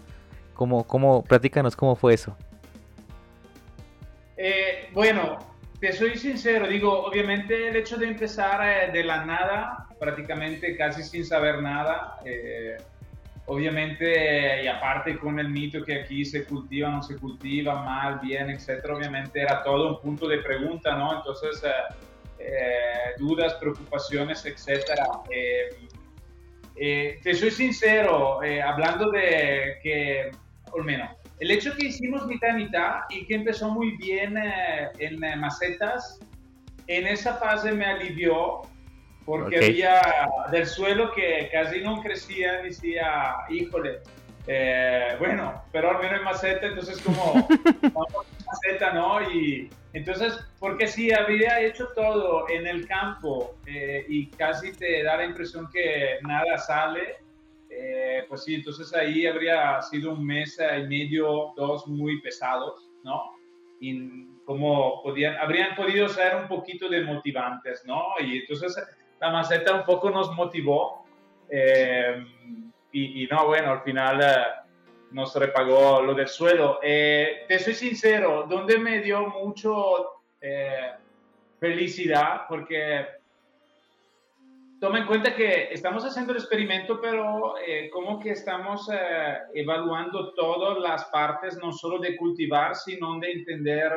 ¿Cómo, 0.54 0.84
cómo, 0.86 1.24
platícanos 1.24 1.74
cómo 1.74 1.96
fue 1.96 2.14
eso? 2.14 2.36
Eh, 4.36 4.90
bueno, 4.92 5.38
te 5.80 5.92
soy 5.92 6.16
sincero, 6.16 6.66
digo, 6.66 7.06
obviamente 7.06 7.68
el 7.68 7.76
hecho 7.76 7.96
de 7.96 8.06
empezar 8.06 8.60
eh, 8.66 8.92
de 8.92 9.04
la 9.04 9.24
nada, 9.24 9.86
prácticamente 9.98 10.76
casi 10.76 11.02
sin 11.02 11.24
saber 11.24 11.62
nada, 11.62 12.18
eh, 12.24 12.76
obviamente, 13.46 14.62
y 14.62 14.66
aparte 14.66 15.18
con 15.18 15.38
el 15.38 15.48
mito 15.48 15.82
que 15.84 16.02
aquí 16.02 16.24
se 16.24 16.44
cultiva, 16.44 16.90
no 16.90 17.02
se 17.02 17.16
cultiva, 17.16 17.82
mal, 17.82 18.20
bien, 18.20 18.50
etcétera, 18.50 18.94
obviamente 18.94 19.40
era 19.40 19.62
todo 19.62 19.88
un 19.96 20.00
punto 20.00 20.28
de 20.28 20.38
pregunta, 20.38 20.94
¿no? 20.96 21.16
Entonces, 21.16 21.62
eh, 22.38 23.14
dudas, 23.18 23.54
preocupaciones, 23.54 24.44
etcétera. 24.46 25.06
Eh, 25.30 25.68
eh, 26.76 27.18
te 27.22 27.34
soy 27.34 27.50
sincero, 27.50 28.40
hablando 28.64 29.10
de 29.10 29.78
que, 29.82 30.30
al 30.76 30.84
menos, 30.84 31.10
el 31.40 31.50
hecho 31.50 31.74
que 31.76 31.86
hicimos 31.86 32.26
mitad 32.26 32.56
y 32.56 32.64
mitad 32.64 32.94
y 33.10 33.26
que 33.26 33.34
empezó 33.34 33.70
muy 33.70 33.96
bien 33.96 34.34
en 34.98 35.40
macetas, 35.40 36.20
en 36.86 37.06
esa 37.06 37.34
fase 37.34 37.72
me 37.72 37.84
alivió 37.84 38.62
porque 39.24 39.58
había 39.58 40.00
del 40.50 40.66
suelo 40.66 41.12
que 41.12 41.50
casi 41.52 41.80
no 41.80 42.02
crecía, 42.02 42.62
decía, 42.62 43.34
híjole, 43.50 43.98
bueno, 45.18 45.62
pero 45.70 45.90
al 45.90 45.98
menos 45.98 46.18
en 46.18 46.24
maceta, 46.24 46.66
entonces 46.66 47.00
como, 47.02 47.34
maceta, 48.46 48.94
¿no? 48.94 49.30
Y, 49.30 49.68
entonces, 49.92 50.38
porque 50.58 50.86
si 50.86 51.12
había 51.12 51.60
hecho 51.60 51.88
todo 51.94 52.48
en 52.48 52.66
el 52.66 52.86
campo 52.86 53.54
eh, 53.66 54.04
y 54.08 54.28
casi 54.28 54.72
te 54.72 55.02
da 55.02 55.16
la 55.16 55.24
impresión 55.24 55.68
que 55.70 56.18
nada 56.22 56.56
sale, 56.58 57.16
eh, 57.78 58.24
pues 58.28 58.44
sí, 58.44 58.56
entonces 58.56 58.94
ahí 58.94 59.26
habría 59.26 59.80
sido 59.82 60.12
un 60.12 60.26
mes 60.26 60.58
y 60.58 60.82
medio, 60.86 61.52
dos 61.56 61.86
muy 61.86 62.20
pesados, 62.20 62.90
¿no? 63.04 63.32
Y 63.80 64.26
como 64.44 65.02
podían, 65.02 65.36
habrían 65.36 65.76
podido 65.76 66.08
ser 66.08 66.36
un 66.36 66.48
poquito 66.48 66.88
desmotivantes, 66.88 67.84
¿no? 67.86 68.06
Y 68.20 68.38
entonces 68.38 68.76
la 69.20 69.30
maceta 69.30 69.74
un 69.74 69.84
poco 69.84 70.10
nos 70.10 70.34
motivó. 70.34 71.04
Eh, 71.50 72.24
y, 72.92 73.24
y, 73.24 73.26
no, 73.26 73.46
bueno, 73.46 73.72
al 73.72 73.82
final 73.82 74.20
nos 75.10 75.34
repagó 75.34 76.02
lo 76.02 76.14
del 76.14 76.28
suelo. 76.28 76.80
Eh, 76.82 77.44
te 77.48 77.58
soy 77.58 77.74
sincero, 77.74 78.46
donde 78.48 78.78
me 78.78 79.00
dio 79.00 79.28
mucho 79.28 80.22
eh, 80.40 80.92
felicidad, 81.58 82.42
porque 82.48 83.06
toma 84.80 85.00
en 85.00 85.06
cuenta 85.06 85.34
que 85.34 85.68
estamos 85.72 86.04
haciendo 86.04 86.32
el 86.32 86.38
experimento, 86.38 87.00
pero 87.00 87.54
eh, 87.58 87.90
como 87.90 88.18
que 88.20 88.30
estamos 88.30 88.88
evaluando 89.54 90.32
todas 90.34 90.78
las 90.78 91.04
partes, 91.06 91.58
no 91.62 91.72
solo 91.72 91.98
de 91.98 92.16
cultivar, 92.16 92.76
sino 92.76 93.18
de 93.18 93.32
entender 93.32 93.92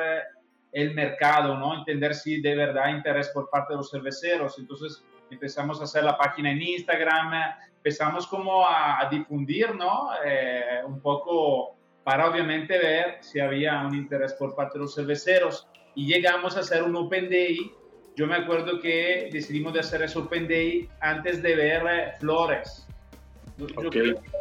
el 0.71 0.93
mercado, 0.93 1.57
¿no? 1.57 1.75
Entender 1.75 2.15
si 2.15 2.41
de 2.41 2.55
verdad 2.55 2.85
hay 2.85 2.95
interés 2.95 3.29
por 3.29 3.49
parte 3.49 3.73
de 3.73 3.77
los 3.77 3.91
cerveceros. 3.91 4.57
Entonces 4.57 5.03
empezamos 5.29 5.79
a 5.81 5.83
hacer 5.83 6.03
la 6.03 6.17
página 6.17 6.51
en 6.51 6.61
Instagram, 6.61 7.33
empezamos 7.75 8.27
como 8.27 8.65
a, 8.65 9.07
difundir, 9.09 9.75
¿no? 9.75 10.09
Eh, 10.25 10.81
un 10.85 11.01
poco 11.01 11.75
para 12.03 12.29
obviamente 12.29 12.77
ver 12.77 13.17
si 13.21 13.39
había 13.39 13.81
un 13.81 13.95
interés 13.95 14.33
por 14.33 14.55
parte 14.55 14.77
de 14.77 14.85
los 14.85 14.95
cerveceros. 14.95 15.67
Y 15.93 16.07
llegamos 16.07 16.55
a 16.55 16.61
hacer 16.61 16.83
un 16.83 16.95
Open 16.95 17.29
Day. 17.29 17.71
Yo 18.15 18.27
me 18.27 18.35
acuerdo 18.35 18.79
que 18.81 19.29
decidimos 19.31 19.73
de 19.73 19.79
hacer 19.79 20.01
ese 20.01 20.19
Open 20.19 20.47
Day 20.47 20.89
antes 20.99 21.41
de 21.41 21.55
ver 21.55 21.83
eh, 21.89 22.13
Flores. 22.19 22.85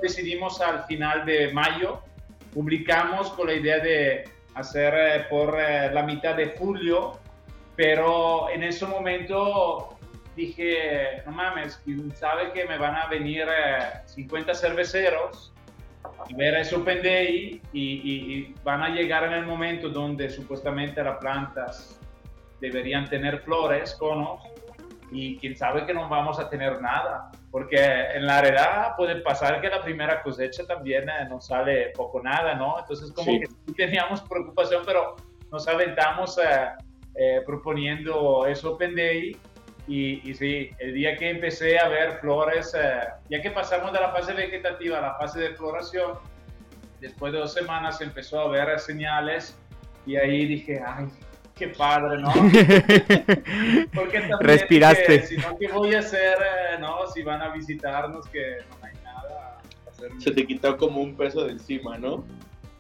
decidimos 0.02 0.60
al 0.60 0.84
final 0.84 1.24
de 1.24 1.52
mayo, 1.52 2.00
publicamos 2.52 3.30
con 3.30 3.46
la 3.46 3.54
idea 3.54 3.78
de 3.78 4.24
hacer 4.54 4.94
eh, 4.94 5.26
por 5.30 5.56
eh, 5.58 5.90
la 5.92 6.02
mitad 6.02 6.34
de 6.34 6.48
julio, 6.58 7.20
pero 7.76 8.50
en 8.50 8.64
ese 8.64 8.86
momento 8.86 9.96
dije, 10.34 11.22
no 11.24 11.32
mames, 11.32 11.80
sabe 12.14 12.52
que 12.52 12.64
me 12.64 12.76
van 12.76 12.96
a 12.96 13.06
venir 13.06 13.46
50 14.06 14.52
cerveceros 14.52 15.52
y 16.28 16.34
ver 16.34 16.54
ese 16.56 16.74
Open 16.74 17.02
Day 17.02 17.62
y, 17.72 18.52
van 18.64 18.82
a 18.82 18.88
llegar 18.88 19.24
en 19.24 19.32
el 19.34 19.46
momento 19.46 19.88
donde 19.88 20.28
supuestamente 20.28 21.02
las 21.02 21.18
plantas 21.18 21.99
deberían 22.60 23.08
tener 23.08 23.40
flores, 23.40 23.94
conos, 23.94 24.42
y 25.12 25.36
quién 25.38 25.56
sabe 25.56 25.86
que 25.86 25.92
no 25.92 26.08
vamos 26.08 26.38
a 26.38 26.48
tener 26.48 26.80
nada, 26.80 27.30
porque 27.50 27.78
en 28.14 28.26
la 28.26 28.40
realidad 28.40 28.94
puede 28.96 29.16
pasar 29.16 29.60
que 29.60 29.68
la 29.68 29.82
primera 29.82 30.22
cosecha 30.22 30.64
también 30.66 31.08
eh, 31.08 31.26
nos 31.28 31.46
sale 31.46 31.90
poco 31.96 32.22
nada, 32.22 32.54
¿no? 32.54 32.78
Entonces 32.78 33.10
como 33.12 33.32
que 33.40 33.48
teníamos 33.74 34.20
preocupación, 34.22 34.82
pero 34.86 35.16
nos 35.50 35.66
aventamos 35.66 36.38
eh, 36.38 36.68
eh, 37.16 37.40
proponiendo 37.44 38.46
ese 38.46 38.66
Open 38.68 38.94
Day 38.94 39.36
y, 39.88 40.34
sí, 40.34 40.70
el 40.78 40.94
día 40.94 41.16
que 41.16 41.30
empecé 41.30 41.76
a 41.76 41.88
ver 41.88 42.18
flores, 42.20 42.72
eh, 42.78 43.00
ya 43.28 43.42
que 43.42 43.50
pasamos 43.50 43.92
de 43.92 43.98
la 43.98 44.12
fase 44.12 44.32
vegetativa 44.32 44.98
a 44.98 45.00
la 45.00 45.14
fase 45.14 45.40
de 45.40 45.54
floración, 45.56 46.12
después 47.00 47.32
de 47.32 47.40
dos 47.40 47.52
semanas 47.52 48.00
empezó 48.00 48.40
a 48.40 48.48
ver 48.48 48.78
señales 48.78 49.58
y 50.06 50.14
ahí 50.14 50.46
dije, 50.46 50.80
ay, 50.86 51.08
qué 51.60 51.68
padre, 51.68 52.18
¿no? 52.18 52.32
Porque 53.94 54.20
también 54.20 54.40
Respiraste. 54.40 55.26
si 55.26 55.36
no, 55.36 55.58
¿qué 55.58 55.68
voy 55.68 55.94
a 55.94 55.98
hacer, 55.98 56.38
eh, 56.38 56.78
no? 56.80 57.06
Si 57.06 57.22
van 57.22 57.42
a 57.42 57.50
visitarnos, 57.50 58.26
que 58.28 58.56
no 58.70 58.86
hay 58.86 58.94
nada. 59.04 59.60
Se 60.18 60.30
te 60.30 60.46
quitó 60.46 60.78
como 60.78 61.02
un 61.02 61.14
peso 61.14 61.44
de 61.44 61.52
encima, 61.52 61.98
¿no? 61.98 62.24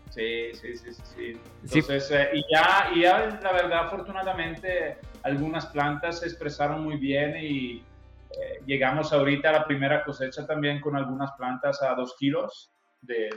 Sí, 0.08 0.52
sí, 0.54 0.76
sí, 0.76 0.92
sí. 0.92 1.40
Entonces, 1.62 2.10
eh, 2.10 2.30
y, 2.32 2.42
ya, 2.50 2.90
y 2.94 3.02
ya, 3.02 3.38
la 3.42 3.52
verdad, 3.52 3.86
afortunadamente, 3.86 4.96
algunas 5.22 5.66
plantas 5.66 6.20
se 6.20 6.26
expresaron 6.26 6.82
muy 6.82 6.96
bien 6.96 7.36
y 7.36 7.84
eh, 8.30 8.62
llegamos 8.64 9.12
ahorita 9.12 9.50
a 9.50 9.52
la 9.52 9.64
primera 9.66 10.02
cosecha 10.04 10.46
también 10.46 10.80
con 10.80 10.96
algunas 10.96 11.32
plantas 11.32 11.82
a 11.82 11.94
dos 11.94 12.16
kilos. 12.18 12.72
De, 13.02 13.28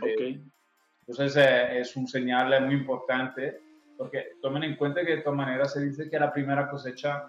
Entonces, 1.02 1.36
eh, 1.36 1.80
es 1.80 1.96
un 1.98 2.08
señal 2.08 2.66
muy 2.66 2.76
importante 2.76 3.60
porque 4.04 4.34
tomen 4.42 4.64
en 4.66 4.76
cuenta 4.76 5.06
que 5.06 5.16
de 5.16 5.22
todas 5.22 5.38
maneras 5.38 5.72
se 5.72 5.80
dice 5.80 6.10
que 6.10 6.20
la 6.20 6.34
primera 6.34 6.70
cosecha 6.70 7.28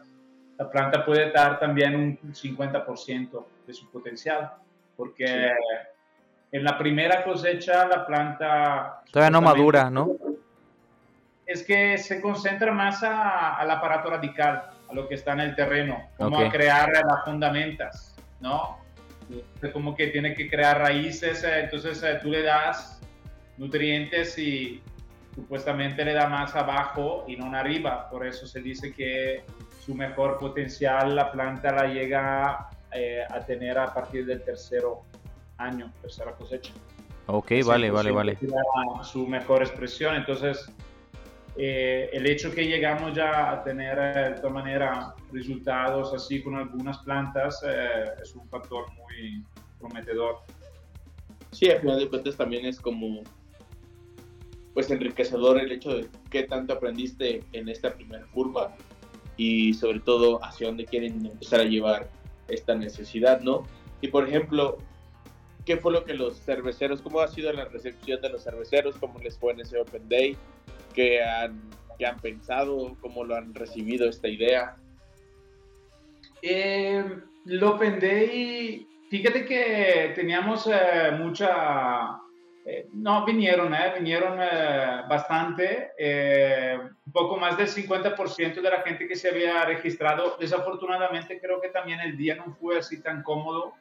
la 0.58 0.68
planta 0.68 1.04
puede 1.04 1.30
dar 1.30 1.60
también 1.60 1.94
un 1.94 2.18
50% 2.32 3.46
de 3.64 3.72
su 3.72 3.88
potencial, 3.92 4.54
porque 4.96 5.52
en 6.50 6.64
la 6.64 6.76
primera 6.76 7.22
cosecha 7.22 7.86
la 7.86 8.04
planta... 8.04 9.02
Todavía 9.12 9.30
no 9.30 9.40
madura, 9.40 9.88
¿no? 9.88 10.16
Es 11.46 11.62
que 11.62 11.96
se 11.98 12.20
concentra 12.20 12.72
más 12.72 13.04
al 13.04 13.70
aparato 13.70 14.10
radical, 14.10 14.70
a 14.88 14.94
lo 14.94 15.06
que 15.06 15.14
está 15.14 15.32
en 15.34 15.40
el 15.40 15.54
terreno, 15.54 16.08
como 16.16 16.40
a 16.40 16.50
crear 16.50 16.90
las 16.90 17.24
fundamentas, 17.24 18.16
¿no? 18.40 18.78
Como 19.72 19.94
que 19.94 20.08
tiene 20.08 20.34
que 20.34 20.50
crear 20.50 20.80
raíces, 20.80 21.44
eh, 21.44 21.60
entonces 21.60 22.02
eh, 22.02 22.18
tú 22.20 22.30
le 22.30 22.42
das 22.42 23.00
nutrientes 23.58 24.36
y 24.38 24.82
supuestamente 25.34 26.04
le 26.04 26.12
da 26.12 26.28
más 26.28 26.54
abajo 26.54 27.24
y 27.26 27.36
no 27.36 27.54
arriba, 27.54 28.08
por 28.10 28.26
eso 28.26 28.46
se 28.46 28.60
dice 28.60 28.92
que 28.92 29.44
su 29.80 29.94
mejor 29.94 30.38
potencial 30.38 31.14
la 31.14 31.30
planta 31.32 31.72
la 31.72 31.86
llega 31.86 32.70
eh, 32.92 33.24
a 33.28 33.40
tener 33.40 33.78
a 33.78 33.92
partir 33.92 34.24
del 34.26 34.42
tercero 34.42 35.02
año, 35.58 35.92
tercera 36.00 36.32
cosecha. 36.32 36.72
Ok, 37.26 37.52
vale, 37.64 37.90
vale, 37.90 38.10
vale. 38.10 38.38
Su 39.02 39.26
mejor 39.26 39.62
expresión, 39.62 40.14
entonces 40.14 40.70
eh, 41.56 42.10
el 42.12 42.26
hecho 42.26 42.50
que 42.50 42.66
llegamos 42.66 43.14
ya 43.14 43.52
a 43.52 43.62
tener 43.62 43.96
eh, 43.98 44.30
de 44.30 44.40
todas 44.40 44.52
manera 44.52 45.14
resultados 45.32 46.12
así 46.12 46.42
con 46.42 46.56
algunas 46.56 46.98
plantas 46.98 47.62
eh, 47.64 48.06
es 48.20 48.34
un 48.34 48.46
factor 48.48 48.86
muy 48.94 49.44
prometedor. 49.78 50.38
Sí, 51.52 51.70
al 51.70 51.80
final 51.80 52.00
de 52.00 52.08
cuentas 52.08 52.36
también 52.36 52.66
es 52.66 52.80
como 52.80 53.22
pues 54.74 54.90
enriquecedor 54.90 55.60
el 55.60 55.72
hecho 55.72 55.96
de 55.96 56.08
qué 56.30 56.42
tanto 56.42 56.74
aprendiste 56.74 57.44
en 57.52 57.68
esta 57.68 57.94
primera 57.94 58.26
curva 58.32 58.74
y 59.36 59.72
sobre 59.74 60.00
todo 60.00 60.44
hacia 60.44 60.66
dónde 60.66 60.84
quieren 60.84 61.24
empezar 61.24 61.60
a 61.60 61.64
llevar 61.64 62.10
esta 62.48 62.74
necesidad, 62.74 63.40
¿no? 63.40 63.66
Y 64.00 64.08
por 64.08 64.28
ejemplo, 64.28 64.78
¿Qué 65.64 65.78
fue 65.78 65.92
lo 65.92 66.04
que 66.04 66.12
los 66.12 66.38
cerveceros, 66.40 67.00
cómo 67.00 67.20
ha 67.20 67.28
sido 67.28 67.50
la 67.52 67.64
recepción 67.64 68.20
de 68.20 68.28
los 68.28 68.44
cerveceros? 68.44 68.96
¿Cómo 68.96 69.18
les 69.20 69.38
fue 69.38 69.52
en 69.52 69.60
ese 69.60 69.78
Open 69.78 70.08
Day? 70.08 70.36
¿Qué 70.92 71.22
han, 71.22 71.58
qué 71.98 72.06
han 72.06 72.18
pensado? 72.20 72.96
¿Cómo 73.00 73.24
lo 73.24 73.34
han 73.34 73.54
recibido 73.54 74.08
esta 74.08 74.28
idea? 74.28 74.76
Eh, 76.42 77.02
el 77.46 77.64
Open 77.64 77.98
Day, 77.98 78.86
fíjate 79.08 79.46
que 79.46 80.12
teníamos 80.14 80.66
eh, 80.66 81.12
mucha... 81.18 82.20
Eh, 82.66 82.88
no, 82.92 83.24
vinieron, 83.26 83.74
eh, 83.74 83.92
vinieron 83.98 84.38
bastante, 85.08 85.92
un 87.06 87.12
poco 87.12 87.36
más 87.36 87.56
del 87.56 87.68
50% 87.68 88.60
de 88.60 88.70
la 88.70 88.82
gente 88.82 89.06
que 89.06 89.16
se 89.16 89.28
había 89.28 89.64
registrado. 89.64 90.36
Desafortunadamente 90.40 91.40
creo 91.40 91.60
que 91.60 91.68
también 91.68 92.00
el 92.00 92.16
día 92.16 92.36
no 92.36 92.54
fue 92.54 92.78
así 92.78 93.02
tan 93.02 93.22
cómodo 93.22 93.74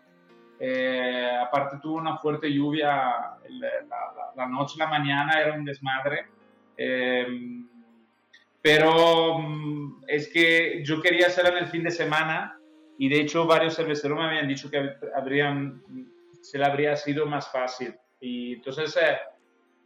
eh, 0.66 1.30
aparte 1.42 1.78
tuvo 1.82 1.98
una 1.98 2.18
fuerte 2.18 2.50
lluvia 2.50 3.36
la, 3.50 4.32
la, 4.34 4.48
noche, 4.48 4.76
la 4.78 4.88
mañana 4.88 5.42
era 5.42 5.54
un 5.54 5.66
desmadre. 5.66 6.28
Eh, 6.78 7.28
pero 8.62 9.40
mm, 9.40 10.06
es 10.08 10.30
que 10.30 10.82
yo 10.86 11.02
quería 11.02 11.28
hacerla 11.28 11.58
en 11.58 11.66
el 11.66 11.70
fin 11.70 11.84
de 11.84 11.92
semana 11.92 12.58
y 12.98 13.10
de 13.10 13.20
hecho 13.20 13.46
varios 13.46 13.76
cerveceros 13.76 14.18
me 14.18 14.26
habían 14.26 14.48
dicho 14.48 14.72
que 14.72 14.94
se 16.42 16.58
le 16.58 16.66
habría 16.66 16.96
sido 16.96 17.26
más 17.26 17.52
fácil. 17.52 17.96
Y 18.24 18.54
entonces 18.54 18.98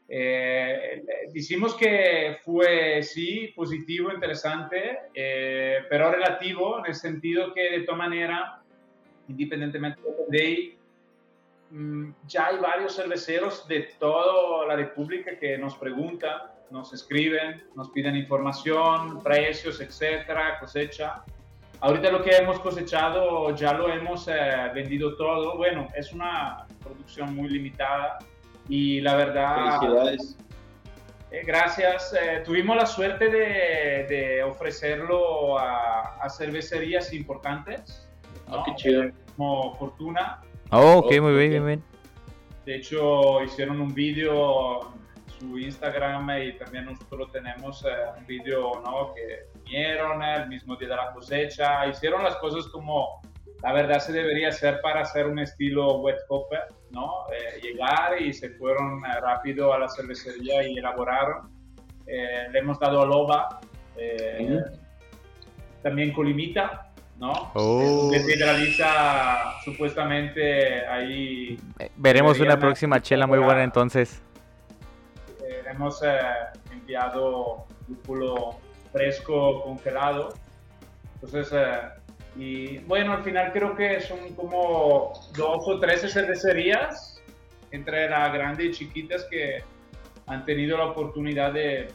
eh, 0.08 1.04
decimos 1.34 1.76
que 1.76 2.38
fue 2.44 3.02
sí 3.04 3.52
positivo, 3.56 4.12
interesante, 4.12 5.00
pero 5.90 6.12
relativo 6.12 6.80
en 6.80 6.86
el 6.86 6.96
sentido 6.96 7.54
que 7.54 7.72
de 7.72 7.82
toda 7.82 7.98
manera 7.98 8.64
independientemente 9.28 10.02
de 10.28 10.42
ahí, 10.42 10.78
mm, 11.72 12.10
ya 12.28 12.48
hay 12.48 12.58
varios 12.58 12.96
cerveceros 12.96 13.68
de 13.68 13.90
toda 14.00 14.66
la 14.68 14.76
República 14.76 15.38
que 15.38 15.58
nos 15.58 15.76
preguntan, 15.76 16.42
nos 16.70 16.94
escriben, 16.94 17.64
nos 17.76 17.90
piden 17.90 18.16
información, 18.16 19.22
precios, 19.24 19.80
etcétera, 19.80 20.60
cosecha. 20.60 21.24
Ahorita 21.80 22.12
lo 22.12 22.24
que 22.24 22.36
hemos 22.36 22.60
cosechado 22.60 23.56
ya 23.56 23.74
lo 23.74 23.88
hemos 23.90 24.28
eh, 24.28 24.34
vendido 24.74 25.16
todo. 25.16 25.56
Bueno, 25.56 25.88
es 25.96 26.12
una 26.12 26.67
producción 26.88 27.36
muy 27.36 27.50
limitada 27.50 28.20
y 28.68 29.02
la 29.02 29.16
verdad... 29.16 29.80
Felicidades. 29.80 30.38
Eh, 31.30 31.44
gracias. 31.46 32.14
Eh, 32.14 32.42
tuvimos 32.46 32.78
la 32.78 32.86
suerte 32.86 33.30
de, 33.30 34.06
de 34.08 34.44
ofrecerlo 34.44 35.60
a, 35.60 36.18
a 36.22 36.30
cervecerías 36.30 37.14
importantes 37.14 38.08
Ah, 38.50 38.64
qué 38.66 38.76
chido. 38.76 39.12
Como 39.36 39.76
Fortuna. 39.76 40.42
Oh, 40.72 40.98
ok, 40.98 41.20
muy 41.22 41.34
bien, 41.34 41.64
muy 41.64 41.68
bien. 41.68 41.84
De 42.66 42.76
hecho, 42.76 43.44
hicieron 43.44 43.80
un 43.80 43.94
vídeo 43.94 44.82
en 44.82 45.40
su 45.40 45.58
Instagram 45.58 46.30
y 46.42 46.58
también 46.58 46.86
nosotros 46.86 47.32
tenemos 47.32 47.84
eh, 47.86 47.90
un 48.18 48.26
vídeo 48.26 48.82
¿no? 48.84 49.14
que 49.14 49.48
vinieron 49.64 50.22
el 50.24 50.48
mismo 50.50 50.76
día 50.76 50.90
de 50.90 50.96
la 50.96 51.12
cosecha. 51.14 51.88
Hicieron 51.88 52.24
las 52.24 52.36
cosas 52.38 52.68
como 52.68 53.22
la 53.64 53.74
verdad 53.74 54.00
se 54.00 54.12
debería 54.12 54.50
hacer 54.50 54.82
para 54.82 55.02
hacer 55.02 55.28
un 55.28 55.40
estilo 55.40 56.00
wet 56.00 56.18
hopper, 56.30 56.64
¿no? 56.92 57.26
Eh, 57.32 57.62
llegar 57.62 58.22
y 58.22 58.34
se 58.34 58.50
fueron 58.52 59.06
eh, 59.06 59.20
rápido 59.22 59.74
a 59.74 59.80
la 59.80 59.90
cervecería 59.90 60.68
y 60.68 60.78
elaboraron. 60.78 61.50
le 62.06 62.60
hemos 62.60 62.80
dado 62.80 63.02
a 63.02 63.06
Loba, 63.06 63.60
también 65.82 66.14
Colimita, 66.14 66.88
¿no? 67.20 67.52
Oh. 67.54 68.10
Que 68.12 68.20
se 68.20 68.36
realiza 68.36 69.60
supuestamente 69.64 70.86
ahí. 70.88 71.60
Eh, 71.80 71.90
veremos 71.96 72.40
una 72.40 72.60
próxima 72.60 73.02
chela 73.02 73.28
muy 73.28 73.40
buena 73.40 73.64
entonces. 73.64 74.22
Eh, 75.48 75.64
hemos 75.70 76.02
eh, 76.04 76.20
enviado 76.72 77.66
lúpulo 77.88 78.58
fresco 78.92 79.64
congelado. 79.64 80.34
Entonces, 81.16 81.52
y 82.38 82.78
bueno, 82.80 83.14
al 83.14 83.24
final 83.24 83.52
creo 83.52 83.76
que 83.76 84.00
son 84.02 84.36
como 84.36 85.14
dos 85.36 85.68
o 85.68 85.80
tres 85.80 86.12
cervecerías 86.12 87.22
entre 87.72 88.10
las 88.10 88.32
grandes 88.32 88.68
y 88.68 88.72
chiquitas 88.72 89.26
que 89.30 89.64
han 90.28 90.46
tenido 90.46 90.78
la 90.78 90.86
oportunidad 90.86 91.54
de, 91.54 91.88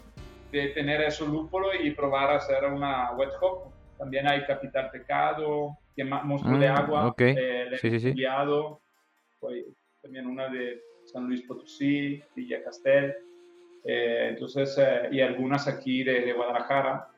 de 0.51 0.69
tener 0.69 1.01
eso 1.03 1.27
lúpulo 1.27 1.69
y 1.75 1.93
probar 1.93 2.31
a 2.31 2.37
hacer 2.37 2.65
una 2.65 3.13
wet 3.13 3.31
hop. 3.41 3.73
También 3.99 4.27
hay 4.27 4.45
Capital 4.45 4.91
Pecado, 4.91 5.79
Monstruo 6.25 6.59
de 6.59 6.69
mm, 6.69 6.77
Agua, 6.77 7.15
eh, 7.19 7.71
sí, 7.81 7.91
sí, 7.91 8.01
sí. 8.01 8.15
también 10.01 10.27
una 10.27 10.49
de 10.49 10.81
San 11.05 11.27
Luis 11.27 11.43
Potosí, 11.43 12.21
Villa 12.35 12.65
Castel, 12.65 13.15
eh, 13.85 14.29
entonces, 14.31 14.77
eh, 14.79 15.09
y 15.13 15.21
algunas 15.21 15.69
aquí 15.69 16.03
de, 16.03 16.21
de 16.23 16.33
Guadalajara. 16.33 17.09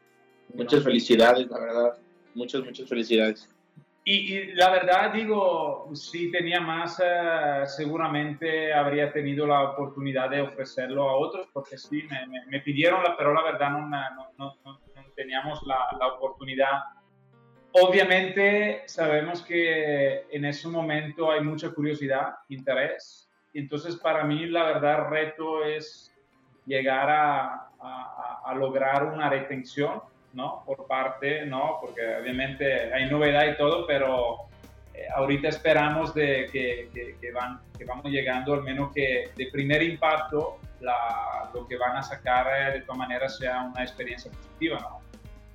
Muchas 0.54 0.84
felicidades, 0.84 1.46
la 1.48 1.58
verdad. 1.58 1.98
Muchas, 2.34 2.64
muchas 2.64 2.88
felicidades. 2.88 3.48
Y, 4.06 4.52
la 4.52 4.70
verdad, 4.70 5.14
digo, 5.14 5.88
si 5.94 6.30
tenía 6.30 6.60
más, 6.60 7.00
eh, 7.02 7.62
seguramente 7.64 8.74
habría 8.74 9.10
tenido 9.10 9.46
la 9.46 9.62
oportunidad 9.62 10.28
de 10.28 10.42
ofrecerlo 10.42 11.08
a 11.08 11.16
otros, 11.16 11.48
porque 11.54 11.78
sí, 11.78 12.02
me, 12.10 12.44
me, 12.46 12.60
pidieron, 12.60 13.00
pero 13.16 13.32
la 13.32 13.42
verdad 13.42 13.70
no, 13.70 13.88
no, 13.88 14.30
no, 14.36 14.56
no 14.62 14.80
teníamos 15.16 15.62
la, 15.62 16.06
oportunidad. 16.06 16.82
Obviamente 17.72 18.82
sabemos 18.86 19.40
que 19.42 20.26
en 20.30 20.44
ese 20.44 20.68
momento 20.68 21.30
hay 21.30 21.40
mucha 21.40 21.70
curiosidad, 21.70 22.34
interés, 22.50 23.30
entonces 23.54 23.96
para 23.96 24.24
mí 24.24 24.46
la 24.46 24.64
verdad 24.64 25.06
el 25.06 25.10
reto 25.10 25.64
es 25.64 26.12
llegar 26.66 27.08
a 27.10 28.54
lograr 28.54 29.06
una 29.06 29.30
retención 29.30 30.02
¿no? 30.34 30.62
Por 30.66 30.86
parte, 30.86 31.46
¿no? 31.46 31.78
Porque 31.80 32.00
obviamente 32.20 32.92
hay 32.92 33.08
novedad 33.08 33.46
y 33.52 33.56
todo, 33.56 33.86
pero 33.86 34.48
eh, 34.92 35.06
ahorita 35.14 35.48
esperamos 35.48 36.14
de 36.14 36.48
que, 36.52 36.88
que, 37.20 37.32
van, 37.32 37.60
que 37.76 37.84
vamos 37.84 38.06
llegando, 38.06 38.54
al 38.54 38.62
menos 38.62 38.92
que 38.92 39.30
de 39.36 39.46
primer 39.50 39.82
impacto, 39.82 40.58
la, 40.80 41.50
lo 41.54 41.66
que 41.66 41.76
van 41.76 41.96
a 41.96 42.02
sacar 42.02 42.46
eh, 42.46 42.72
de 42.74 42.80
todas 42.82 42.98
maneras 42.98 43.38
sea 43.38 43.62
una 43.62 43.82
experiencia 43.82 44.30
positiva, 44.30 44.78
¿no? 44.80 45.00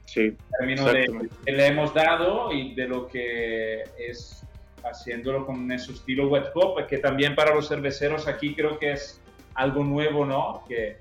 Sí. 0.06 0.22
En 0.22 0.38
términos 0.58 0.92
de 0.92 1.30
que 1.46 1.52
le 1.52 1.68
hemos 1.68 1.94
dado 1.94 2.52
y 2.52 2.74
de 2.74 2.88
lo 2.88 3.08
que 3.08 3.84
es 4.00 4.44
haciéndolo 4.84 5.46
con 5.46 5.72
ese 5.72 5.92
estilo 5.92 6.28
wet 6.30 6.46
hop, 6.56 6.88
que 6.88 6.98
también 6.98 7.36
para 7.36 7.54
los 7.54 7.68
cerveceros 7.68 8.28
aquí 8.28 8.56
creo 8.56 8.80
que 8.80 8.94
es 8.94 9.22
algo 9.54 9.84
nuevo, 9.84 10.26
¿no? 10.26 10.64
Que 10.68 10.98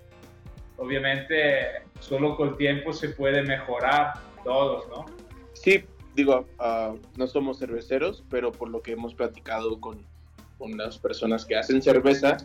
obviamente 0.79 1.83
solo 2.01 2.37
con 2.37 2.51
el 2.51 2.57
tiempo 2.57 2.93
se 2.93 3.11
puede 3.11 3.43
mejorar 3.43 4.15
todos, 4.45 4.89
¿no? 4.89 5.05
Sí, 5.53 5.85
digo, 6.15 6.47
uh, 6.59 6.99
no 7.17 7.27
somos 7.27 7.59
cerveceros, 7.59 8.25
pero 8.31 8.51
por 8.51 8.71
lo 8.71 8.81
que 8.81 8.93
hemos 8.93 9.15
platicado 9.15 9.79
con, 9.81 9.99
con 10.57 10.77
las 10.77 10.99
personas 10.99 11.45
que 11.45 11.57
hacen 11.57 11.83
cerveza, 11.83 12.37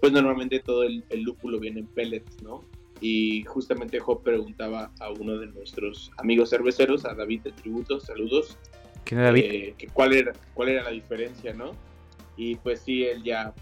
pues 0.00 0.12
normalmente 0.12 0.60
todo 0.60 0.84
el, 0.84 1.04
lúpulo 1.22 1.60
viene 1.60 1.80
en 1.80 1.86
pellets, 1.86 2.42
¿no? 2.42 2.64
Y 3.00 3.42
justamente 3.44 3.98
Job 3.98 4.22
preguntaba 4.22 4.92
a 5.00 5.10
uno 5.10 5.38
de 5.38 5.48
nuestros 5.48 6.12
amigos 6.18 6.50
cerveceros, 6.50 7.04
a 7.04 7.14
David 7.14 7.42
de 7.42 7.52
Tributo, 7.52 7.98
saludos. 7.98 8.56
¿Quién 9.04 9.20
es 9.20 9.26
David? 9.26 9.44
Eh, 9.44 9.74
que 9.76 9.88
cuál, 9.88 10.12
era, 10.12 10.32
¿Cuál 10.54 10.68
era 10.68 10.84
la 10.84 10.90
diferencia, 10.90 11.52
no? 11.52 11.72
Y 12.36 12.54
pues 12.56 12.80
sí, 12.80 13.04
él 13.04 13.24
ya 13.24 13.52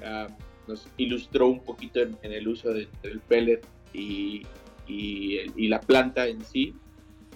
uh, 0.00 0.32
nos 0.68 0.88
ilustró 0.96 1.48
un 1.48 1.60
poquito 1.60 2.00
en, 2.00 2.16
el 2.22 2.48
uso 2.48 2.72
del 2.72 3.20
pellet 3.28 3.64
y, 3.92 4.42
y, 4.86 5.68
la 5.68 5.80
planta 5.80 6.26
en 6.26 6.42
sí, 6.44 6.74